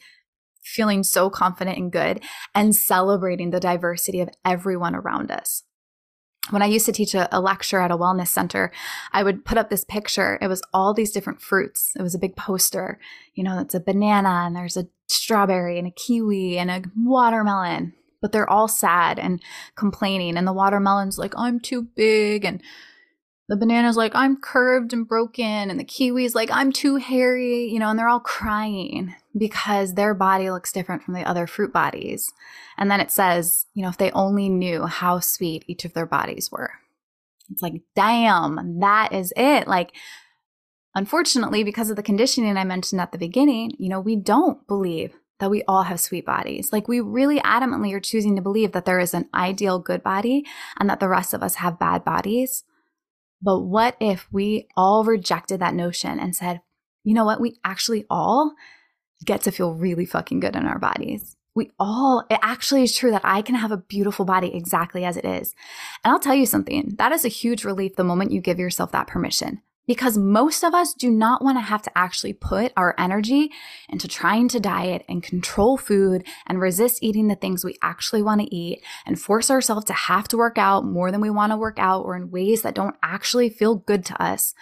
feeling 0.64 1.04
so 1.04 1.30
confident 1.30 1.78
and 1.78 1.92
good 1.92 2.20
and 2.52 2.74
celebrating 2.74 3.50
the 3.50 3.60
diversity 3.60 4.20
of 4.20 4.30
everyone 4.44 4.96
around 4.96 5.30
us 5.30 5.62
when 6.50 6.62
I 6.62 6.66
used 6.66 6.86
to 6.86 6.92
teach 6.92 7.14
a, 7.14 7.28
a, 7.36 7.40
lecture 7.40 7.80
at 7.80 7.90
a 7.90 7.96
wellness 7.96 8.28
center, 8.28 8.70
I 9.12 9.22
would 9.22 9.44
put 9.44 9.56
up 9.56 9.70
this 9.70 9.84
picture. 9.84 10.38
It 10.42 10.48
was 10.48 10.62
all 10.74 10.92
these 10.92 11.10
different 11.10 11.40
fruits. 11.40 11.92
It 11.98 12.02
was 12.02 12.14
a 12.14 12.18
big 12.18 12.36
poster. 12.36 12.98
You 13.34 13.44
know, 13.44 13.60
it's 13.60 13.74
a 13.74 13.80
banana 13.80 14.42
and 14.46 14.54
there's 14.54 14.76
a 14.76 14.88
strawberry 15.06 15.78
and 15.78 15.88
a 15.88 15.90
kiwi 15.90 16.58
and 16.58 16.70
a 16.70 16.82
watermelon, 16.96 17.94
but 18.20 18.32
they're 18.32 18.48
all 18.48 18.68
sad 18.68 19.18
and 19.18 19.42
complaining. 19.74 20.36
And 20.36 20.46
the 20.46 20.52
watermelon's 20.52 21.18
like, 21.18 21.32
I'm 21.36 21.60
too 21.60 21.82
big. 21.82 22.44
And 22.44 22.62
the 23.48 23.56
banana's 23.56 23.96
like, 23.96 24.14
I'm 24.14 24.36
curved 24.36 24.92
and 24.92 25.06
broken. 25.06 25.70
And 25.70 25.78
the 25.78 25.84
kiwi's 25.84 26.34
like, 26.34 26.50
I'm 26.50 26.72
too 26.72 26.96
hairy, 26.96 27.66
you 27.66 27.78
know, 27.78 27.90
and 27.90 27.98
they're 27.98 28.08
all 28.08 28.20
crying 28.20 29.14
because 29.36 29.94
their 29.94 30.14
body 30.14 30.50
looks 30.50 30.72
different 30.72 31.02
from 31.02 31.14
the 31.14 31.28
other 31.28 31.46
fruit 31.46 31.72
bodies. 31.72 32.32
And 32.78 32.90
then 32.90 33.00
it 33.00 33.10
says, 33.10 33.66
you 33.74 33.82
know, 33.82 33.90
if 33.90 33.98
they 33.98 34.10
only 34.12 34.48
knew 34.48 34.86
how 34.86 35.20
sweet 35.20 35.64
each 35.66 35.84
of 35.84 35.92
their 35.92 36.06
bodies 36.06 36.50
were. 36.50 36.72
It's 37.50 37.62
like, 37.62 37.82
damn, 37.94 38.80
that 38.80 39.12
is 39.12 39.32
it. 39.36 39.68
Like, 39.68 39.92
unfortunately, 40.94 41.64
because 41.64 41.90
of 41.90 41.96
the 41.96 42.02
conditioning 42.02 42.56
I 42.56 42.64
mentioned 42.64 43.02
at 43.02 43.12
the 43.12 43.18
beginning, 43.18 43.72
you 43.78 43.90
know, 43.90 44.00
we 44.00 44.16
don't 44.16 44.66
believe 44.66 45.14
that 45.40 45.50
we 45.50 45.62
all 45.64 45.82
have 45.82 46.00
sweet 46.00 46.24
bodies. 46.24 46.72
Like, 46.72 46.88
we 46.88 47.00
really 47.00 47.40
adamantly 47.40 47.92
are 47.92 48.00
choosing 48.00 48.36
to 48.36 48.42
believe 48.42 48.72
that 48.72 48.86
there 48.86 49.00
is 49.00 49.12
an 49.12 49.28
ideal 49.34 49.78
good 49.78 50.02
body 50.02 50.46
and 50.78 50.88
that 50.88 51.00
the 51.00 51.08
rest 51.08 51.34
of 51.34 51.42
us 51.42 51.56
have 51.56 51.78
bad 51.78 52.04
bodies 52.04 52.64
but 53.44 53.60
what 53.60 53.96
if 54.00 54.26
we 54.32 54.68
all 54.74 55.04
rejected 55.04 55.60
that 55.60 55.74
notion 55.74 56.18
and 56.18 56.34
said, 56.34 56.62
you 57.04 57.12
know 57.12 57.26
what, 57.26 57.42
we 57.42 57.58
actually 57.62 58.06
all 58.08 58.54
get 59.24 59.42
to 59.42 59.52
feel 59.52 59.74
really 59.74 60.06
fucking 60.06 60.40
good 60.40 60.56
in 60.56 60.66
our 60.66 60.78
bodies. 60.78 61.36
We 61.54 61.70
all, 61.78 62.24
it 62.30 62.40
actually 62.42 62.82
is 62.82 62.96
true 62.96 63.10
that 63.10 63.24
I 63.24 63.42
can 63.42 63.54
have 63.54 63.70
a 63.70 63.76
beautiful 63.76 64.24
body 64.24 64.56
exactly 64.56 65.04
as 65.04 65.18
it 65.18 65.26
is. 65.26 65.54
And 66.02 66.10
I'll 66.10 66.18
tell 66.18 66.34
you 66.34 66.46
something, 66.46 66.94
that 66.96 67.12
is 67.12 67.26
a 67.26 67.28
huge 67.28 67.64
relief 67.64 67.96
the 67.96 68.02
moment 68.02 68.32
you 68.32 68.40
give 68.40 68.58
yourself 68.58 68.92
that 68.92 69.06
permission 69.06 69.60
because 69.86 70.16
most 70.16 70.62
of 70.62 70.74
us 70.74 70.94
do 70.94 71.10
not 71.10 71.42
want 71.42 71.58
to 71.58 71.62
have 71.62 71.82
to 71.82 71.98
actually 71.98 72.32
put 72.32 72.72
our 72.76 72.94
energy 72.98 73.50
into 73.88 74.08
trying 74.08 74.48
to 74.48 74.60
diet 74.60 75.04
and 75.08 75.22
control 75.22 75.76
food 75.76 76.26
and 76.46 76.60
resist 76.60 77.02
eating 77.02 77.28
the 77.28 77.34
things 77.34 77.64
we 77.64 77.76
actually 77.82 78.22
want 78.22 78.40
to 78.40 78.54
eat 78.54 78.82
and 79.06 79.20
force 79.20 79.50
ourselves 79.50 79.84
to 79.86 79.92
have 79.92 80.28
to 80.28 80.36
work 80.36 80.58
out 80.58 80.84
more 80.84 81.10
than 81.10 81.20
we 81.20 81.30
want 81.30 81.52
to 81.52 81.56
work 81.56 81.78
out 81.78 82.04
or 82.04 82.16
in 82.16 82.30
ways 82.30 82.62
that 82.62 82.74
don't 82.74 82.96
actually 83.02 83.50
feel 83.50 83.74
good 83.74 84.04
to 84.04 84.22
us 84.22 84.54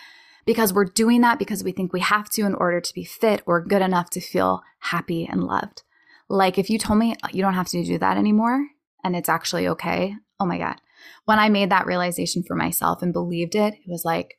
because 0.44 0.72
we're 0.72 0.84
doing 0.84 1.20
that 1.20 1.38
because 1.38 1.62
we 1.62 1.72
think 1.72 1.92
we 1.92 2.00
have 2.00 2.28
to 2.30 2.42
in 2.42 2.54
order 2.54 2.80
to 2.80 2.94
be 2.94 3.04
fit 3.04 3.42
or 3.46 3.64
good 3.64 3.82
enough 3.82 4.10
to 4.10 4.20
feel 4.20 4.62
happy 4.78 5.24
and 5.24 5.44
loved. 5.44 5.82
Like 6.28 6.58
if 6.58 6.68
you 6.68 6.78
told 6.78 6.98
me 6.98 7.14
you 7.32 7.42
don't 7.42 7.54
have 7.54 7.68
to 7.68 7.84
do 7.84 7.98
that 7.98 8.16
anymore 8.16 8.66
and 9.04 9.14
it's 9.14 9.28
actually 9.28 9.68
okay, 9.68 10.16
oh 10.40 10.46
my 10.46 10.58
God. 10.58 10.76
When 11.24 11.38
I 11.38 11.48
made 11.48 11.70
that 11.70 11.86
realization 11.86 12.42
for 12.42 12.56
myself 12.56 13.02
and 13.02 13.12
believed 13.12 13.54
it, 13.54 13.74
it 13.74 13.88
was 13.88 14.04
like, 14.04 14.38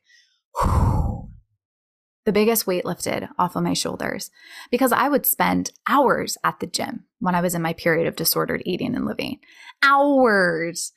the 2.24 2.32
biggest 2.32 2.66
weight 2.66 2.84
lifted 2.84 3.28
off 3.38 3.56
of 3.56 3.62
my 3.62 3.74
shoulders 3.74 4.30
because 4.70 4.92
I 4.92 5.08
would 5.08 5.26
spend 5.26 5.72
hours 5.86 6.38
at 6.42 6.60
the 6.60 6.66
gym 6.66 7.04
when 7.18 7.34
I 7.34 7.40
was 7.40 7.54
in 7.54 7.62
my 7.62 7.74
period 7.74 8.06
of 8.06 8.16
disordered 8.16 8.62
eating 8.64 8.94
and 8.94 9.04
living. 9.04 9.40
Hours 9.82 10.92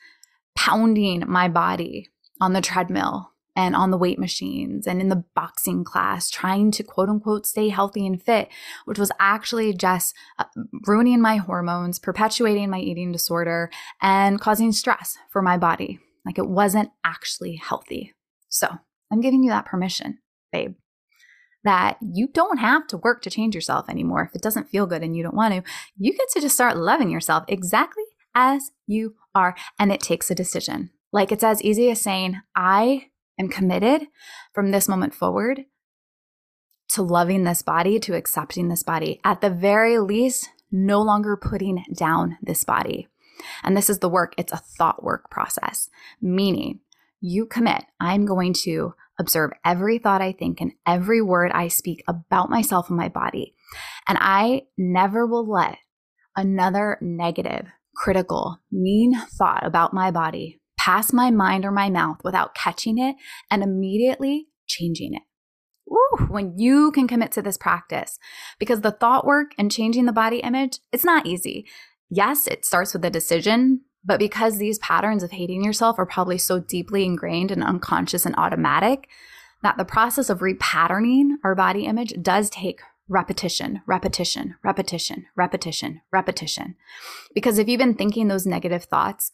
pounding 0.56 1.24
my 1.28 1.48
body 1.48 2.10
on 2.39 2.54
the 2.54 2.62
treadmill 2.62 3.32
and 3.56 3.76
on 3.76 3.89
the 3.89 3.98
weight 3.98 4.20
machines 4.20 4.86
and 4.86 5.02
in 5.02 5.10
the 5.10 5.24
boxing 5.36 5.84
class, 5.84 6.30
trying 6.30 6.72
to 6.72 6.84
quote 6.84 7.10
unquote 7.10 7.46
stay 7.46 7.70
healthy 7.70 8.06
and 8.06 8.22
fit, 8.22 8.50
which 8.86 9.00
was 9.00 9.12
actually 9.20 9.74
just 9.74 10.13
uh, 10.38 10.46
ruining 10.86 11.20
my 11.20 11.38
hormones, 11.38 12.00
perpetuating 12.00 12.70
my 12.70 12.80
eating 12.80 13.12
disorder, 13.12 13.72
and 14.02 14.39
causing 14.39 14.72
stress 14.72 15.17
for 15.32 15.41
my 15.41 15.58
body. 15.58 16.00
Like 16.26 16.38
it 16.38 16.48
wasn't 16.48 16.91
actually 17.04 17.56
healthy. 17.56 18.13
So, 18.48 18.78
I'm 19.12 19.22
giving 19.22 19.43
you 19.43 19.50
that 19.50 19.65
permission, 19.65 20.20
babe, 20.52 20.76
that 21.63 21.98
you 22.02 22.28
don't 22.28 22.60
have 22.60 22.88
to 22.88 22.98
work 22.98 23.22
to 23.24 23.30
change 23.30 23.56
yourself 23.56 23.89
anymore. 23.89 24.24
If 24.24 24.36
it 24.36 24.41
doesn't 24.41 24.70
feel 24.70 24.86
good 24.86 25.04
and 25.04 25.15
you 25.15 25.24
don't 25.24 25.36
want 25.36 25.54
to, 25.54 25.63
you 25.98 26.13
get 26.13 26.30
to 26.32 26.41
just 26.41 26.56
start 26.56 26.78
loving 26.78 27.10
yourself 27.10 27.43
exactly 27.48 28.04
as 28.36 28.72
you 28.86 29.15
are. 29.34 29.56
And 29.80 29.91
it 29.91 30.02
takes 30.02 30.30
a 30.30 30.36
decision. 30.36 30.91
Like 31.12 31.32
it's 31.32 31.43
as 31.43 31.62
easy 31.62 31.89
as 31.89 32.02
saying, 32.02 32.41
I 32.56 33.08
am 33.39 33.50
committed 33.50 34.08
from 34.54 34.72
this 34.72 34.88
moment 34.88 35.13
forward 35.13 35.65
to 36.89 37.02
loving 37.02 37.43
this 37.43 37.62
body, 37.62 38.00
to 38.00 38.15
accepting 38.15 38.70
this 38.70 38.84
body. 38.84 39.20
At 39.24 39.41
the 39.41 39.50
very 39.50 40.00
least, 40.00 40.50
no 40.72 41.02
longer 41.02 41.38
putting 41.38 41.84
down 41.93 42.38
this 42.41 42.63
body. 42.63 43.08
And 43.63 43.76
this 43.76 43.89
is 43.89 44.00
the 44.00 44.10
work, 44.10 44.34
it's 44.38 44.54
a 44.54 44.58
thought 44.58 45.04
work 45.04 45.30
process, 45.30 45.89
meaning 46.22 46.80
you 47.19 47.45
commit, 47.45 47.84
I'm 47.99 48.25
going 48.25 48.53
to 48.63 48.93
observe 49.19 49.51
every 49.65 49.97
thought 49.97 50.21
I 50.21 50.32
think 50.32 50.62
and 50.62 50.73
every 50.86 51.21
word 51.21 51.51
I 51.53 51.69
speak 51.69 52.03
about 52.08 52.49
myself 52.49 52.89
and 52.89 52.97
my 52.97 53.10
body. 53.10 53.56
And 54.08 54.17
I 54.21 54.63
never 54.77 55.25
will 55.25 55.49
let 55.49 55.77
another 56.36 56.97
negative, 57.01 57.67
critical, 57.95 58.60
mean 58.71 59.19
thought 59.38 59.65
about 59.65 59.93
my 59.93 60.12
body 60.12 60.62
pass 60.77 61.12
my 61.12 61.30
mind 61.30 61.65
or 61.65 61.71
my 61.71 61.89
mouth 61.89 62.17
without 62.23 62.56
catching 62.56 62.97
it 62.97 63.17
and 63.51 63.62
immediately 63.62 64.47
changing 64.67 65.13
it. 65.13 65.23
When 66.30 66.58
you 66.58 66.91
can 66.91 67.08
commit 67.08 67.34
to 67.34 67.41
this 67.41 67.58
practice, 67.58 68.19
because 68.58 68.82
the 68.82 68.91
thought 68.91 69.25
work 69.25 69.51
and 69.58 69.71
changing 69.71 70.06
the 70.06 70.13
body 70.13 70.38
image, 70.38 70.80
it's 70.93 71.03
not 71.03 71.25
easy. 71.25 71.65
Yes, 72.10 72.47
it 72.47 72.63
starts 72.63 72.93
with 72.93 73.03
a 73.03 73.10
decision 73.10 73.82
but 74.08 74.20
because 74.20 74.58
these 74.58 74.80
patterns 74.80 75.22
of 75.22 75.32
hating 75.32 75.63
yourself 75.63 76.00
are 76.00 76.06
probably 76.06 76.38
so 76.38 76.60
deeply 76.60 77.04
ingrained 77.04 77.52
and 77.52 77.63
unconscious 77.63 78.26
and 78.26 78.36
automatic, 78.38 79.10
that 79.62 79.78
the 79.78 79.86
process 79.86 80.30
of 80.30 80.39
repatterning 80.39 81.32
our 81.43 81.54
body 81.54 81.86
image 81.86 82.13
does 82.22 82.50
take 82.50 82.80
repetition, 83.10 83.82
repetition, 83.86 84.56
repetition, 84.63 85.26
repetition, 85.36 86.02
repetition. 86.12 86.76
Because 87.36 87.58
if 87.58 87.67
you've 87.67 87.80
been 87.80 87.96
thinking 87.96 88.28
those 88.28 88.46
negative 88.46 88.86
thoughts 88.86 89.32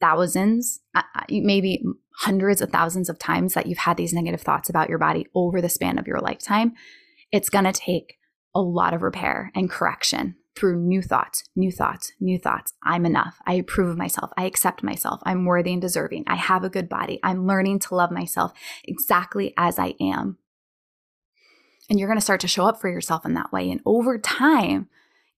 thousands, 0.00 0.80
uh, 0.94 1.02
uh, 1.14 1.22
maybe 1.30 1.82
hundreds 2.18 2.60
of 2.60 2.70
thousands 2.70 3.08
of 3.08 3.18
times 3.18 3.54
that 3.54 3.66
you've 3.66 3.78
had 3.78 3.96
these 3.96 4.12
negative 4.12 4.40
thoughts 4.40 4.68
about 4.68 4.88
your 4.88 4.98
body 4.98 5.26
over 5.34 5.60
the 5.60 5.68
span 5.68 5.98
of 5.98 6.06
your 6.06 6.20
lifetime, 6.20 6.72
it's 7.32 7.48
going 7.48 7.64
to 7.64 7.72
take 7.72 8.18
a 8.54 8.60
lot 8.60 8.92
of 8.92 9.02
repair 9.02 9.50
and 9.54 9.70
correction 9.70 10.36
through 10.56 10.80
new 10.80 11.02
thoughts, 11.02 11.44
new 11.56 11.72
thoughts, 11.72 12.12
new 12.20 12.38
thoughts. 12.38 12.72
I'm 12.82 13.04
enough. 13.04 13.38
I 13.46 13.54
approve 13.54 13.90
of 13.90 13.96
myself. 13.96 14.30
I 14.36 14.44
accept 14.44 14.82
myself. 14.82 15.20
I'm 15.24 15.44
worthy 15.44 15.72
and 15.72 15.82
deserving. 15.82 16.24
I 16.26 16.36
have 16.36 16.64
a 16.64 16.70
good 16.70 16.88
body. 16.88 17.18
I'm 17.22 17.46
learning 17.46 17.80
to 17.80 17.94
love 17.94 18.10
myself 18.10 18.52
exactly 18.84 19.52
as 19.56 19.78
I 19.78 19.94
am. 20.00 20.38
And 21.90 21.98
you're 21.98 22.08
going 22.08 22.18
to 22.18 22.24
start 22.24 22.40
to 22.40 22.48
show 22.48 22.66
up 22.66 22.80
for 22.80 22.88
yourself 22.88 23.26
in 23.26 23.34
that 23.34 23.52
way. 23.52 23.70
And 23.70 23.80
over 23.84 24.18
time, 24.18 24.88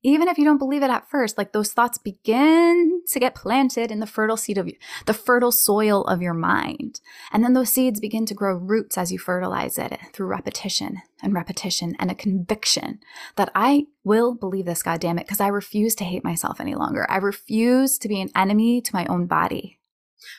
even 0.03 0.29
if 0.29 0.39
you 0.39 0.45
don't 0.45 0.59
believe 0.59 0.83
it 0.83 0.91
at 0.91 1.09
first, 1.09 1.37
like 1.37 1.53
those 1.53 1.73
thoughts 1.73 1.99
begin 1.99 3.03
to 3.09 3.19
get 3.19 3.35
planted 3.35 3.91
in 3.91 4.01
the 4.01 4.07
fertile 4.07 4.37
seed 4.37 4.59
of 4.59 4.71
the 5.07 5.15
fertile 5.15 5.51
soil 5.51 6.05
of 6.05 6.23
your 6.23 6.35
mind. 6.35 7.01
And 7.33 7.43
then 7.43 7.55
those 7.55 7.73
seeds 7.73 7.99
begin 7.99 8.27
to 8.27 8.35
grow 8.35 8.55
roots 8.55 8.97
as 8.97 9.11
you 9.11 9.19
fertilize 9.19 9.79
it 9.79 9.99
through 10.13 10.27
repetition 10.27 10.99
and 11.23 11.35
repetition 11.35 11.97
and 11.99 12.11
a 12.11 12.15
conviction 12.15 13.01
that 13.37 13.51
I 13.55 13.87
will 14.05 14.35
believe 14.35 14.67
this, 14.67 14.83
God 14.83 15.01
damn 15.01 15.19
it, 15.19 15.27
because 15.27 15.41
I 15.41 15.49
refuse 15.49 15.95
to 15.97 16.05
hate 16.05 16.25
myself 16.25 16.61
any 16.61 16.75
longer. 16.75 17.07
I 17.11 17.17
refuse 17.17 17.99
to 17.99 18.09
be 18.09 18.21
an 18.21 18.31
enemy 18.37 18.81
to 18.83 18.95
my 18.95 19.07
own 19.07 19.27
body. 19.27 19.81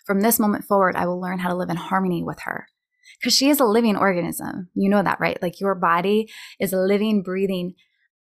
From 0.05 0.21
this 0.21 0.39
moment 0.39 0.65
forward, 0.65 0.95
I 0.95 1.07
will 1.07 1.19
learn 1.19 1.39
how 1.39 1.49
to 1.49 1.55
live 1.55 1.69
in 1.69 1.77
harmony 1.77 2.23
with 2.23 2.41
her 2.41 2.67
because 3.19 3.35
she 3.35 3.49
is 3.49 3.59
a 3.59 3.65
living 3.65 3.95
organism. 3.95 4.69
You 4.75 4.89
know 4.89 5.03
that, 5.03 5.19
right? 5.19 5.41
Like 5.41 5.59
your 5.59 5.75
body 5.75 6.29
is 6.59 6.73
a 6.73 6.79
living, 6.79 7.23
breathing 7.23 7.75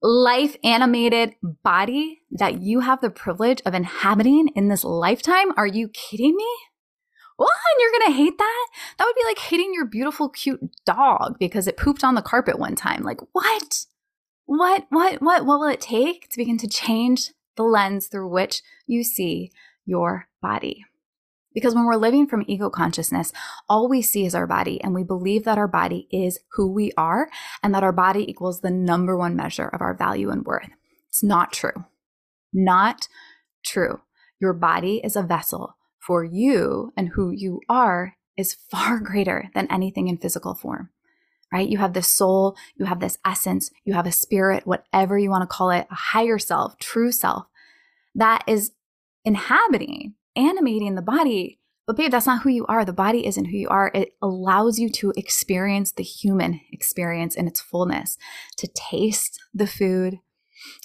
life 0.02 0.56
animated 0.64 1.34
body 1.62 2.22
that 2.30 2.62
you 2.62 2.80
have 2.80 3.00
the 3.00 3.10
privilege 3.10 3.60
of 3.66 3.74
inhabiting 3.74 4.48
in 4.54 4.68
this 4.68 4.84
lifetime? 4.84 5.52
Are 5.56 5.66
you 5.66 5.88
kidding 5.88 6.36
me? 6.36 6.48
What? 7.36 7.50
And 7.72 7.80
you're 7.80 8.00
going 8.00 8.12
to 8.12 8.22
hate 8.22 8.38
that? 8.38 8.66
That 8.98 9.04
would 9.06 9.16
be 9.16 9.24
like 9.24 9.38
hating 9.38 9.72
your 9.72 9.86
beautiful, 9.86 10.28
cute 10.28 10.60
dog 10.84 11.36
because 11.38 11.66
it 11.66 11.76
pooped 11.76 12.04
on 12.04 12.14
the 12.14 12.22
carpet 12.22 12.58
one 12.58 12.76
time. 12.76 13.02
Like, 13.02 13.20
what? 13.32 13.86
What, 14.44 14.86
what, 14.90 15.22
what, 15.22 15.46
what 15.46 15.58
will 15.58 15.68
it 15.68 15.80
take 15.80 16.28
to 16.28 16.36
begin 16.36 16.58
to 16.58 16.68
change 16.68 17.30
the 17.56 17.62
lens 17.62 18.08
through 18.08 18.28
which 18.28 18.62
you 18.86 19.04
see 19.04 19.52
your 19.86 20.28
body? 20.42 20.84
Because 21.54 21.74
when 21.74 21.84
we're 21.84 21.96
living 21.96 22.26
from 22.26 22.44
ego 22.46 22.70
consciousness, 22.70 23.32
all 23.68 23.88
we 23.88 24.02
see 24.02 24.24
is 24.24 24.34
our 24.34 24.46
body, 24.46 24.80
and 24.82 24.94
we 24.94 25.02
believe 25.02 25.44
that 25.44 25.58
our 25.58 25.68
body 25.68 26.06
is 26.10 26.38
who 26.52 26.70
we 26.70 26.92
are 26.96 27.28
and 27.62 27.74
that 27.74 27.82
our 27.82 27.92
body 27.92 28.28
equals 28.30 28.60
the 28.60 28.70
number 28.70 29.16
one 29.16 29.34
measure 29.34 29.68
of 29.68 29.80
our 29.80 29.94
value 29.94 30.30
and 30.30 30.44
worth. 30.44 30.70
It's 31.08 31.22
not 31.22 31.52
true. 31.52 31.84
Not 32.52 33.08
true. 33.64 34.00
Your 34.40 34.52
body 34.52 35.00
is 35.02 35.16
a 35.16 35.22
vessel 35.22 35.76
for 35.98 36.24
you, 36.24 36.92
and 36.96 37.10
who 37.10 37.30
you 37.30 37.60
are 37.68 38.14
is 38.36 38.54
far 38.70 39.00
greater 39.00 39.50
than 39.54 39.66
anything 39.70 40.08
in 40.08 40.18
physical 40.18 40.54
form, 40.54 40.90
right? 41.52 41.68
You 41.68 41.78
have 41.78 41.92
this 41.92 42.08
soul, 42.08 42.56
you 42.76 42.86
have 42.86 43.00
this 43.00 43.18
essence, 43.24 43.70
you 43.84 43.94
have 43.94 44.06
a 44.06 44.12
spirit, 44.12 44.66
whatever 44.66 45.18
you 45.18 45.30
want 45.30 45.42
to 45.42 45.54
call 45.54 45.70
it, 45.70 45.86
a 45.90 45.94
higher 45.94 46.38
self, 46.38 46.78
true 46.78 47.12
self 47.12 47.46
that 48.14 48.42
is 48.46 48.72
inhabiting 49.24 50.14
animating 50.48 50.94
the 50.94 51.02
body. 51.02 51.58
But 51.86 51.96
babe, 51.96 52.12
that's 52.12 52.26
not 52.26 52.42
who 52.42 52.50
you 52.50 52.66
are. 52.66 52.84
The 52.84 52.92
body 52.92 53.26
isn't 53.26 53.46
who 53.46 53.56
you 53.56 53.68
are. 53.68 53.90
It 53.94 54.12
allows 54.22 54.78
you 54.78 54.88
to 54.90 55.12
experience 55.16 55.92
the 55.92 56.04
human 56.04 56.60
experience 56.72 57.34
in 57.34 57.48
its 57.48 57.60
fullness, 57.60 58.16
to 58.58 58.68
taste 58.68 59.40
the 59.52 59.66
food, 59.66 60.20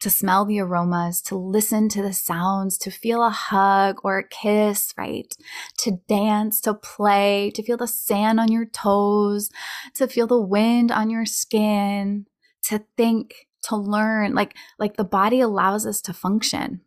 to 0.02 0.10
smell 0.10 0.46
the 0.46 0.60
aromas, 0.60 1.22
to 1.24 1.36
listen 1.36 1.89
to 1.89 2.02
the 2.02 2.13
sounds, 2.13 2.78
to 2.80 2.89
feel 2.89 3.24
a 3.24 3.30
hug 3.30 4.00
or 4.04 4.18
a 4.18 4.28
kiss, 4.28 4.94
right? 4.98 5.32
To 5.80 6.00
dance, 6.08 6.62
to 6.62 6.74
play, 6.74 7.52
to 7.56 7.62
feel 7.63 7.78
the 7.78 7.88
sand 7.88 8.40
on 8.40 8.52
your 8.52 8.65
toes, 8.65 9.50
to 9.96 10.08
feel 10.08 10.27
the 10.27 10.42
wind 10.42 10.92
on 10.92 11.10
your 11.10 11.25
skin, 11.25 12.25
to 12.63 12.84
think, 12.98 13.48
to 13.63 13.75
learn. 13.75 14.34
Like 14.34 14.56
like 14.79 14.98
the 14.98 15.04
body 15.04 15.42
allows 15.42 15.86
us 15.86 16.02
to 16.02 16.13
function. 16.13 16.82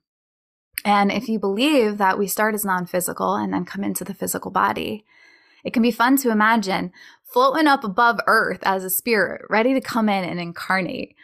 And 0.85 1.11
if 1.11 1.29
you 1.29 1.39
believe 1.39 1.99
that 1.99 2.19
we 2.19 2.27
start 2.27 2.55
as 2.55 2.65
non 2.65 2.87
physical 2.87 3.35
and 3.35 3.53
then 3.53 3.65
come 3.65 3.85
into 3.85 4.05
the 4.05 4.15
physical 4.15 4.51
body, 4.51 5.05
it 5.65 5.73
can 5.73 5.83
be 5.83 5.91
fun 5.91 6.17
to 6.19 6.31
imagine 6.31 6.93
floating 7.25 7.67
up 7.67 7.85
above 7.85 8.21
earth 8.27 8.61
as 8.63 8.85
a 8.85 8.91
spirit, 8.91 9.43
ready 9.51 9.75
to 9.75 9.81
come 9.81 10.09
in 10.09 10.25
and 10.25 10.41
incarnate. 10.41 11.15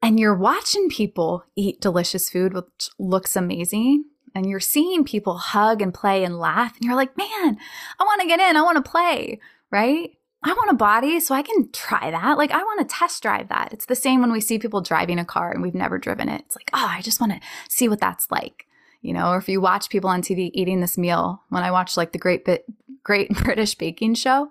And 0.00 0.18
you're 0.18 0.36
watching 0.36 0.88
people 0.88 1.44
eat 1.56 1.80
delicious 1.80 2.28
food, 2.28 2.54
which 2.54 2.90
looks 2.98 3.36
amazing. 3.36 4.04
And 4.34 4.48
you're 4.48 4.60
seeing 4.60 5.04
people 5.04 5.36
hug 5.36 5.82
and 5.82 5.92
play 5.92 6.24
and 6.24 6.38
laugh. 6.38 6.74
And 6.76 6.84
you're 6.84 6.96
like, 6.96 7.16
man, 7.16 7.58
I 8.00 8.04
want 8.04 8.20
to 8.22 8.26
get 8.26 8.40
in. 8.40 8.56
I 8.56 8.62
want 8.62 8.82
to 8.82 8.90
play. 8.90 9.40
Right. 9.70 10.12
I 10.44 10.52
want 10.52 10.70
a 10.70 10.74
body 10.74 11.20
so 11.20 11.34
I 11.34 11.42
can 11.42 11.70
try 11.70 12.10
that. 12.10 12.36
Like, 12.36 12.50
I 12.50 12.62
want 12.62 12.80
to 12.80 12.94
test 12.94 13.22
drive 13.22 13.48
that. 13.48 13.72
It's 13.72 13.86
the 13.86 13.94
same 13.94 14.20
when 14.20 14.32
we 14.32 14.40
see 14.40 14.58
people 14.58 14.80
driving 14.80 15.18
a 15.18 15.24
car 15.24 15.52
and 15.52 15.62
we've 15.62 15.74
never 15.74 15.98
driven 15.98 16.28
it. 16.28 16.42
It's 16.46 16.56
like, 16.56 16.70
oh, 16.72 16.86
I 16.88 17.00
just 17.00 17.20
want 17.20 17.32
to 17.32 17.40
see 17.68 17.88
what 17.88 18.00
that's 18.00 18.30
like. 18.30 18.66
You 19.02 19.12
know, 19.12 19.32
or 19.32 19.38
if 19.38 19.48
you 19.48 19.60
watch 19.60 19.90
people 19.90 20.10
on 20.10 20.22
TV 20.22 20.50
eating 20.54 20.80
this 20.80 20.96
meal, 20.96 21.42
when 21.48 21.64
I 21.64 21.72
watch 21.72 21.96
like 21.96 22.12
the 22.12 22.18
Great 22.18 22.46
Great 23.02 23.30
British 23.44 23.74
Baking 23.74 24.14
Show, 24.14 24.48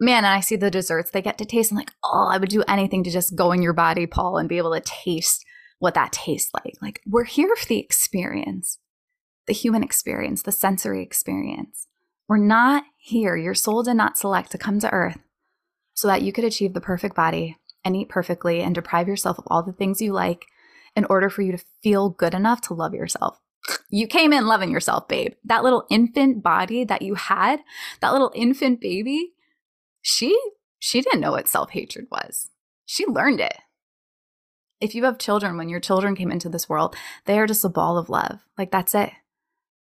man, 0.00 0.24
and 0.24 0.26
I 0.26 0.40
see 0.40 0.56
the 0.56 0.70
desserts 0.70 1.10
they 1.10 1.22
get 1.22 1.38
to 1.38 1.44
taste, 1.44 1.70
I'm 1.70 1.76
like, 1.76 1.92
oh, 2.02 2.28
I 2.30 2.38
would 2.38 2.48
do 2.48 2.64
anything 2.66 3.04
to 3.04 3.10
just 3.10 3.36
go 3.36 3.52
in 3.52 3.62
your 3.62 3.72
body, 3.72 4.06
Paul, 4.06 4.38
and 4.38 4.48
be 4.48 4.58
able 4.58 4.74
to 4.74 4.80
taste 4.80 5.44
what 5.78 5.94
that 5.94 6.12
tastes 6.12 6.50
like. 6.54 6.74
Like, 6.80 7.02
we're 7.06 7.24
here 7.24 7.54
for 7.56 7.66
the 7.66 7.78
experience, 7.78 8.78
the 9.46 9.52
human 9.52 9.82
experience, 9.82 10.42
the 10.42 10.52
sensory 10.52 11.02
experience. 11.02 11.86
We're 12.28 12.38
not 12.38 12.84
here. 12.96 13.36
Your 13.36 13.54
soul 13.54 13.82
did 13.82 13.94
not 13.94 14.16
select 14.16 14.50
to 14.52 14.58
come 14.58 14.78
to 14.80 14.92
earth 14.92 15.18
so 15.92 16.08
that 16.08 16.22
you 16.22 16.32
could 16.32 16.44
achieve 16.44 16.74
the 16.74 16.80
perfect 16.80 17.14
body 17.14 17.56
and 17.84 17.94
eat 17.94 18.08
perfectly 18.08 18.62
and 18.62 18.74
deprive 18.74 19.08
yourself 19.08 19.38
of 19.38 19.44
all 19.48 19.62
the 19.62 19.72
things 19.72 20.00
you 20.00 20.12
like 20.12 20.46
in 20.96 21.04
order 21.06 21.28
for 21.28 21.42
you 21.42 21.52
to 21.52 21.64
feel 21.82 22.08
good 22.08 22.34
enough 22.34 22.60
to 22.62 22.74
love 22.74 22.94
yourself. 22.94 23.38
You 23.88 24.06
came 24.06 24.32
in 24.32 24.46
loving 24.46 24.70
yourself, 24.70 25.08
babe. 25.08 25.34
That 25.44 25.62
little 25.64 25.86
infant 25.90 26.42
body 26.42 26.84
that 26.84 27.02
you 27.02 27.14
had, 27.14 27.60
that 28.00 28.12
little 28.12 28.32
infant 28.34 28.80
baby, 28.80 29.32
she 30.02 30.38
she 30.78 31.00
didn't 31.00 31.20
know 31.20 31.30
what 31.32 31.48
self-hatred 31.48 32.06
was. 32.10 32.50
She 32.84 33.06
learned 33.06 33.40
it. 33.40 33.56
If 34.80 34.94
you 34.94 35.04
have 35.04 35.18
children, 35.18 35.56
when 35.56 35.70
your 35.70 35.80
children 35.80 36.14
came 36.14 36.30
into 36.30 36.50
this 36.50 36.68
world, 36.68 36.94
they 37.24 37.38
are 37.38 37.46
just 37.46 37.64
a 37.64 37.70
ball 37.70 37.96
of 37.96 38.10
love. 38.10 38.40
Like 38.58 38.70
that's 38.70 38.94
it. 38.94 39.10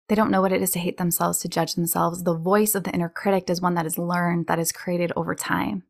They 0.08 0.16
don't 0.16 0.30
know 0.30 0.42
what 0.42 0.52
it 0.52 0.62
is 0.62 0.72
to 0.72 0.80
hate 0.80 0.98
themselves, 0.98 1.40
to 1.40 1.50
judge 1.50 1.74
themselves. 1.74 2.24
The 2.24 2.38
voice 2.38 2.76
of 2.76 2.84
the 2.84 2.92
inner 2.92 3.10
critic 3.10 3.50
is 3.50 3.62
one 3.62 3.74
that 3.74 3.86
is 3.86 3.98
learned, 3.98 4.48
that 4.48 4.60
is 4.60 4.72
created 4.72 5.12
over 5.16 5.34
time. 5.34 5.84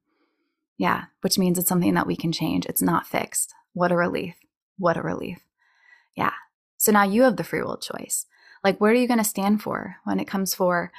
Yeah, 0.78 1.05
which 1.22 1.38
means 1.38 1.57
it's 1.57 1.68
something 1.68 1.93
that 1.93 2.07
we 2.07 2.16
can 2.16 2.32
change. 2.32 2.66
It's 2.66 2.82
not 2.82 3.07
fixed. 3.07 3.53
What 3.74 3.91
a 3.91 3.95
relief. 3.95 4.36
What 4.78 4.97
a 4.97 5.01
relief. 5.01 5.39
Yeah. 6.16 6.34
So 6.78 6.91
now 6.91 7.03
you 7.03 7.24
have 7.24 7.38
the 7.38 7.43
free 7.43 7.61
will 7.61 7.78
choice. 7.78 8.26
Like 8.63 8.80
what 8.80 8.91
are 8.91 8.95
you 8.95 9.07
going 9.07 9.20
to 9.20 9.24
stand 9.24 9.61
for 9.61 9.97
when 10.05 10.20
it 10.20 10.28
comes 10.28 10.53
for 10.53 10.91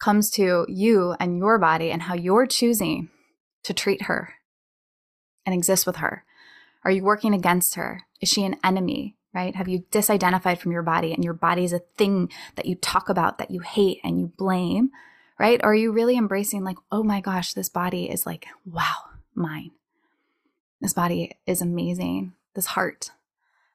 comes 0.00 0.30
to 0.30 0.66
you 0.68 1.14
and 1.20 1.38
your 1.38 1.58
body 1.58 1.90
and 1.90 2.02
how 2.02 2.14
you're 2.14 2.46
choosing 2.46 3.08
to 3.62 3.72
treat 3.72 4.02
her 4.02 4.34
and 5.46 5.54
exist 5.54 5.86
with 5.86 5.96
her? 5.96 6.24
Are 6.84 6.90
you 6.90 7.02
working 7.02 7.32
against 7.32 7.76
her? 7.76 8.02
Is 8.20 8.28
she 8.28 8.44
an 8.44 8.56
enemy? 8.62 9.16
Right? 9.34 9.56
Have 9.56 9.66
you 9.66 9.80
disidentified 9.90 10.58
from 10.58 10.70
your 10.70 10.82
body 10.82 11.12
and 11.12 11.24
your 11.24 11.34
body 11.34 11.64
is 11.64 11.72
a 11.72 11.80
thing 11.96 12.30
that 12.54 12.66
you 12.66 12.76
talk 12.76 13.08
about, 13.08 13.38
that 13.38 13.50
you 13.50 13.60
hate 13.60 13.98
and 14.04 14.20
you 14.20 14.32
blame? 14.36 14.90
Right? 15.40 15.60
Or 15.64 15.72
are 15.72 15.74
you 15.74 15.90
really 15.90 16.16
embracing, 16.16 16.62
like, 16.62 16.76
oh 16.92 17.02
my 17.02 17.20
gosh, 17.20 17.52
this 17.52 17.68
body 17.68 18.08
is 18.08 18.24
like, 18.26 18.46
wow, 18.64 18.94
mine. 19.34 19.72
This 20.80 20.92
body 20.92 21.32
is 21.46 21.60
amazing. 21.60 22.34
This 22.54 22.66
heart, 22.66 23.10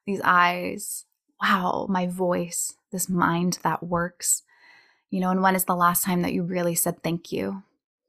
these 0.06 0.22
eyes, 0.24 1.04
wow, 1.42 1.86
my 1.90 2.06
voice, 2.06 2.74
this 2.90 3.08
mind 3.10 3.58
that 3.62 3.82
works. 3.82 4.42
You 5.10 5.20
know, 5.20 5.30
and 5.30 5.42
when 5.42 5.56
is 5.56 5.66
the 5.66 5.76
last 5.76 6.04
time 6.04 6.22
that 6.22 6.32
you 6.32 6.42
really 6.42 6.74
said 6.74 7.02
thank 7.02 7.32
you 7.32 7.64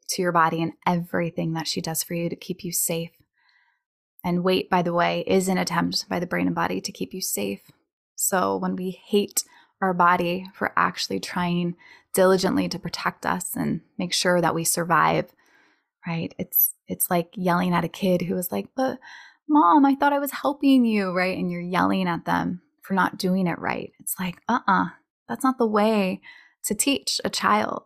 to 0.09 0.21
your 0.21 0.31
body 0.31 0.61
and 0.61 0.73
everything 0.85 1.53
that 1.53 1.67
she 1.67 1.81
does 1.81 2.03
for 2.03 2.13
you 2.13 2.29
to 2.29 2.35
keep 2.35 2.63
you 2.63 2.71
safe? 2.71 3.11
And 4.23 4.43
weight, 4.43 4.69
by 4.69 4.81
the 4.81 4.93
way, 4.93 5.23
is 5.25 5.47
an 5.47 5.57
attempt 5.57 6.07
by 6.07 6.19
the 6.19 6.27
brain 6.27 6.45
and 6.45 6.55
body 6.55 6.79
to 6.81 6.91
keep 6.91 7.13
you 7.13 7.21
safe. 7.21 7.71
So 8.15 8.55
when 8.55 8.75
we 8.75 8.91
hate 8.91 9.43
our 9.81 9.93
body 9.93 10.45
for 10.53 10.73
actually 10.77 11.19
trying 11.19 11.75
diligently 12.13 12.69
to 12.69 12.79
protect 12.79 13.25
us 13.25 13.55
and 13.55 13.81
make 13.97 14.13
sure 14.13 14.41
that 14.41 14.53
we 14.53 14.63
survive, 14.63 15.33
right? 16.05 16.33
It's 16.37 16.75
it's 16.87 17.09
like 17.09 17.29
yelling 17.33 17.73
at 17.73 17.85
a 17.85 17.89
kid 17.89 18.23
who 18.23 18.37
is 18.37 18.51
like, 18.51 18.67
"But 18.75 18.99
mom, 19.47 19.85
I 19.85 19.95
thought 19.95 20.13
I 20.13 20.19
was 20.19 20.31
helping 20.31 20.85
you," 20.85 21.11
right? 21.11 21.37
And 21.37 21.49
you're 21.49 21.61
yelling 21.61 22.07
at 22.07 22.25
them 22.25 22.61
for 22.81 22.93
not 22.93 23.17
doing 23.17 23.47
it 23.47 23.59
right. 23.59 23.91
It's 23.99 24.19
like, 24.19 24.41
"Uh-uh, 24.47 24.89
that's 25.27 25.43
not 25.43 25.57
the 25.57 25.67
way 25.67 26.21
to 26.65 26.75
teach 26.75 27.19
a 27.23 27.29
child." 27.29 27.83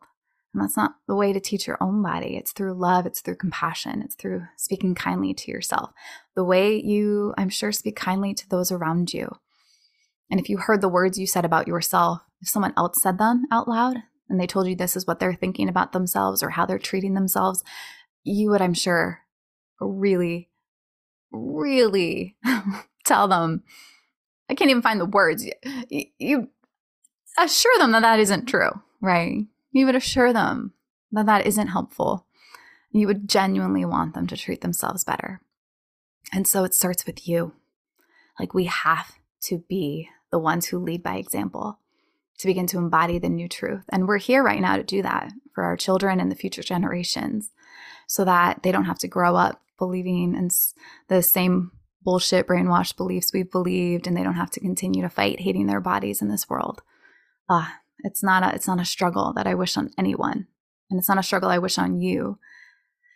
And 0.55 0.63
that's 0.63 0.77
not 0.77 0.95
the 1.05 1.15
way 1.15 1.33
to 1.33 1.41
teach 1.41 1.67
your 1.67 1.77
own 1.81 2.01
body. 2.01 2.37
It's 2.37 2.53
through 2.53 2.75
love, 2.75 3.05
it's 3.05 3.19
through 3.19 3.35
compassion, 3.35 4.01
it's 4.01 4.15
through 4.15 4.43
speaking 4.55 4.95
kindly 4.95 5.33
to 5.33 5.51
yourself. 5.51 5.91
The 6.33 6.45
way 6.45 6.81
you, 6.81 7.33
I'm 7.37 7.49
sure, 7.49 7.73
speak 7.73 7.97
kindly 7.97 8.33
to 8.33 8.47
those 8.47 8.71
around 8.71 9.13
you. 9.13 9.35
And 10.31 10.39
if 10.39 10.47
you 10.47 10.57
heard 10.57 10.79
the 10.79 10.87
words 10.87 11.19
you 11.19 11.27
said 11.27 11.43
about 11.43 11.67
yourself, 11.67 12.21
if 12.41 12.47
someone 12.47 12.73
else 12.77 13.01
said 13.01 13.17
them 13.17 13.43
out 13.51 13.67
loud 13.67 13.97
and 14.29 14.39
they 14.39 14.47
told 14.47 14.67
you 14.67 14.77
this 14.77 14.95
is 14.95 15.05
what 15.05 15.19
they're 15.19 15.33
thinking 15.33 15.67
about 15.67 15.91
themselves 15.91 16.41
or 16.41 16.51
how 16.51 16.65
they're 16.65 16.79
treating 16.79 17.15
themselves, 17.15 17.61
you 18.23 18.49
would, 18.51 18.61
I'm 18.61 18.73
sure, 18.73 19.23
really, 19.81 20.49
really 21.33 22.37
tell 23.05 23.27
them. 23.27 23.63
I 24.49 24.55
can't 24.55 24.69
even 24.69 24.81
find 24.81 25.01
the 25.01 25.05
words. 25.05 25.45
You, 25.89 26.05
you 26.17 26.47
assure 27.37 27.77
them 27.77 27.91
that 27.91 28.03
that 28.03 28.21
isn't 28.21 28.45
true, 28.45 28.71
right? 29.01 29.47
You 29.75 29.85
would 29.85 29.95
assure 29.95 30.31
them 30.31 30.71
that 31.11 31.25
that 31.25 31.45
isn't 31.45 31.67
helpful. 31.67 32.25
You 32.91 33.07
would 33.07 33.27
genuinely 33.27 33.83
want 33.83 34.13
them 34.13 34.25
to 34.27 34.37
treat 34.37 34.61
themselves 34.61 35.03
better. 35.03 35.41
And 36.31 36.47
so 36.47 36.63
it 36.63 36.73
starts 36.73 37.05
with 37.05 37.27
you. 37.27 37.51
Like 38.39 38.53
we 38.53 38.65
have 38.65 39.11
to 39.41 39.57
be 39.67 40.07
the 40.31 40.39
ones 40.39 40.67
who 40.67 40.79
lead 40.79 41.03
by 41.03 41.17
example 41.17 41.79
to 42.37 42.47
begin 42.47 42.67
to 42.67 42.77
embody 42.77 43.19
the 43.19 43.27
new 43.27 43.49
truth. 43.49 43.83
And 43.89 44.07
we're 44.07 44.17
here 44.17 44.41
right 44.41 44.61
now 44.61 44.77
to 44.77 44.83
do 44.83 45.01
that 45.01 45.33
for 45.53 45.65
our 45.65 45.75
children 45.75 46.21
and 46.21 46.31
the 46.31 46.35
future 46.35 46.63
generations 46.63 47.51
so 48.07 48.23
that 48.23 48.63
they 48.63 48.71
don't 48.71 48.85
have 48.85 48.99
to 48.99 49.09
grow 49.09 49.35
up 49.35 49.61
believing 49.77 50.35
in 50.35 50.49
the 51.09 51.21
same 51.21 51.71
bullshit 52.01 52.47
brainwashed 52.47 52.95
beliefs 52.95 53.33
we've 53.33 53.51
believed 53.51 54.07
and 54.07 54.15
they 54.15 54.23
don't 54.23 54.35
have 54.35 54.51
to 54.51 54.61
continue 54.61 55.01
to 55.01 55.09
fight 55.09 55.41
hating 55.41 55.67
their 55.67 55.81
bodies 55.81 56.21
in 56.21 56.29
this 56.29 56.47
world. 56.49 56.81
Ah, 57.49 57.79
it's 58.05 58.23
not 58.23 58.43
a 58.43 58.55
it's 58.55 58.67
not 58.67 58.79
a 58.79 58.85
struggle 58.85 59.33
that 59.35 59.47
I 59.47 59.55
wish 59.55 59.77
on 59.77 59.91
anyone. 59.97 60.47
And 60.89 60.99
it's 60.99 61.09
not 61.09 61.17
a 61.17 61.23
struggle 61.23 61.49
I 61.49 61.57
wish 61.57 61.77
on 61.77 61.99
you. 61.99 62.39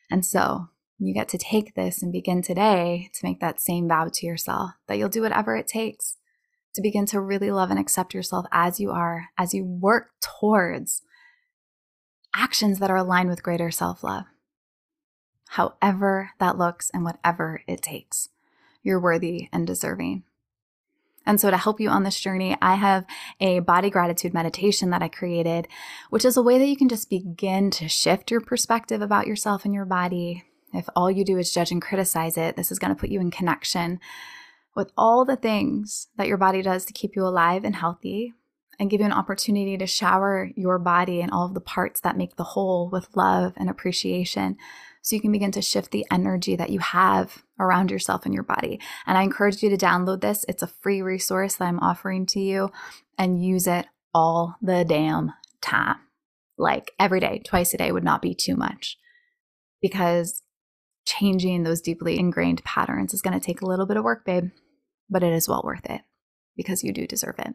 And 0.09 0.25
so 0.25 0.69
you 0.97 1.13
get 1.13 1.29
to 1.29 1.37
take 1.37 1.75
this 1.75 2.01
and 2.01 2.11
begin 2.11 2.41
today 2.41 3.09
to 3.13 3.25
make 3.25 3.39
that 3.39 3.61
same 3.61 3.87
vow 3.87 4.09
to 4.11 4.25
yourself 4.25 4.71
that 4.87 4.97
you'll 4.97 5.09
do 5.09 5.21
whatever 5.21 5.55
it 5.55 5.67
takes 5.67 6.17
to 6.75 6.81
begin 6.81 7.05
to 7.07 7.21
really 7.21 7.51
love 7.51 7.71
and 7.71 7.79
accept 7.79 8.13
yourself 8.13 8.45
as 8.51 8.79
you 8.79 8.91
are, 8.91 9.29
as 9.37 9.53
you 9.53 9.63
work 9.63 10.11
towards 10.21 11.01
actions 12.35 12.79
that 12.79 12.91
are 12.91 12.97
aligned 12.97 13.29
with 13.29 13.43
greater 13.43 13.71
self 13.71 14.03
love 14.03 14.25
however 15.49 16.31
that 16.39 16.57
looks 16.57 16.91
and 16.93 17.03
whatever 17.03 17.61
it 17.67 17.81
takes. 17.81 18.29
You're 18.83 18.99
worthy 18.99 19.49
and 19.51 19.65
deserving. 19.65 20.23
And 21.29 21.39
so, 21.39 21.51
to 21.51 21.57
help 21.57 21.79
you 21.79 21.89
on 21.89 22.01
this 22.01 22.19
journey, 22.19 22.57
I 22.59 22.73
have 22.73 23.05
a 23.39 23.59
body 23.59 23.91
gratitude 23.91 24.33
meditation 24.33 24.89
that 24.89 25.03
I 25.03 25.09
created, 25.09 25.67
which 26.09 26.25
is 26.25 26.37
a 26.37 26.41
way 26.41 26.57
that 26.57 26.65
you 26.65 26.75
can 26.75 26.89
just 26.89 27.07
begin 27.07 27.69
to 27.69 27.87
shift 27.87 28.31
your 28.31 28.41
perspective 28.41 28.99
about 29.03 29.27
yourself 29.27 29.63
and 29.63 29.71
your 29.71 29.85
body. 29.85 30.43
If 30.73 30.89
all 30.95 31.11
you 31.11 31.23
do 31.23 31.37
is 31.37 31.53
judge 31.53 31.69
and 31.69 31.83
criticize 31.83 32.35
it, 32.35 32.55
this 32.55 32.71
is 32.71 32.79
going 32.79 32.95
to 32.95 32.99
put 32.99 33.11
you 33.11 33.21
in 33.21 33.29
connection 33.29 33.99
with 34.75 34.91
all 34.97 35.23
the 35.23 35.35
things 35.35 36.07
that 36.17 36.25
your 36.25 36.37
body 36.37 36.63
does 36.63 36.83
to 36.85 36.93
keep 36.93 37.15
you 37.15 37.23
alive 37.23 37.63
and 37.63 37.75
healthy 37.75 38.33
and 38.79 38.89
give 38.89 38.99
you 38.99 39.05
an 39.05 39.13
opportunity 39.13 39.77
to 39.77 39.85
shower 39.85 40.49
your 40.55 40.79
body 40.79 41.21
and 41.21 41.29
all 41.29 41.45
of 41.45 41.53
the 41.53 41.61
parts 41.61 42.01
that 42.01 42.17
make 42.17 42.37
the 42.37 42.43
whole 42.43 42.89
with 42.89 43.07
love 43.15 43.53
and 43.55 43.69
appreciation 43.69 44.57
so 45.01 45.15
you 45.15 45.21
can 45.21 45.31
begin 45.31 45.51
to 45.51 45.61
shift 45.61 45.91
the 45.91 46.05
energy 46.11 46.55
that 46.55 46.69
you 46.69 46.79
have 46.79 47.43
around 47.59 47.91
yourself 47.91 48.25
and 48.25 48.33
your 48.33 48.43
body. 48.43 48.79
And 49.05 49.17
I 49.17 49.23
encourage 49.23 49.63
you 49.63 49.69
to 49.69 49.77
download 49.77 50.21
this. 50.21 50.45
It's 50.47 50.63
a 50.63 50.67
free 50.67 51.01
resource 51.01 51.55
that 51.55 51.65
I'm 51.65 51.79
offering 51.79 52.25
to 52.27 52.39
you 52.39 52.69
and 53.17 53.43
use 53.43 53.67
it 53.67 53.87
all 54.13 54.55
the 54.61 54.85
damn 54.85 55.33
time. 55.61 55.97
Like 56.57 56.91
every 56.99 57.19
day, 57.19 57.41
twice 57.45 57.73
a 57.73 57.77
day 57.77 57.91
would 57.91 58.03
not 58.03 58.21
be 58.21 58.35
too 58.35 58.55
much 58.55 58.97
because 59.81 60.43
changing 61.05 61.63
those 61.63 61.81
deeply 61.81 62.19
ingrained 62.19 62.63
patterns 62.63 63.13
is 63.13 63.21
going 63.21 63.39
to 63.39 63.45
take 63.45 63.61
a 63.61 63.65
little 63.65 63.85
bit 63.85 63.97
of 63.97 64.03
work, 64.03 64.25
babe, 64.25 64.49
but 65.09 65.23
it 65.23 65.33
is 65.33 65.47
well 65.47 65.61
worth 65.63 65.89
it 65.89 66.01
because 66.55 66.83
you 66.83 66.91
do 66.91 67.07
deserve 67.07 67.35
it. 67.39 67.53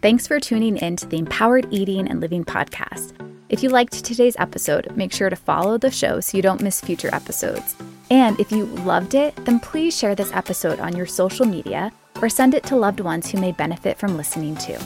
Thanks 0.00 0.26
for 0.26 0.40
tuning 0.40 0.78
in 0.78 0.96
to 0.96 1.06
the 1.06 1.18
Empowered 1.18 1.68
Eating 1.70 2.08
and 2.08 2.20
Living 2.20 2.44
podcast. 2.44 3.31
If 3.52 3.62
you 3.62 3.68
liked 3.68 4.02
today's 4.02 4.34
episode, 4.38 4.96
make 4.96 5.12
sure 5.12 5.28
to 5.28 5.36
follow 5.36 5.76
the 5.76 5.90
show 5.90 6.20
so 6.20 6.38
you 6.38 6.42
don't 6.42 6.62
miss 6.62 6.80
future 6.80 7.14
episodes. 7.14 7.76
And 8.10 8.40
if 8.40 8.50
you 8.50 8.64
loved 8.64 9.14
it, 9.14 9.36
then 9.44 9.60
please 9.60 9.94
share 9.94 10.14
this 10.14 10.32
episode 10.32 10.80
on 10.80 10.96
your 10.96 11.04
social 11.04 11.44
media 11.44 11.92
or 12.22 12.30
send 12.30 12.54
it 12.54 12.64
to 12.64 12.76
loved 12.76 13.00
ones 13.00 13.30
who 13.30 13.38
may 13.38 13.52
benefit 13.52 13.98
from 13.98 14.16
listening 14.16 14.56
to. 14.56 14.82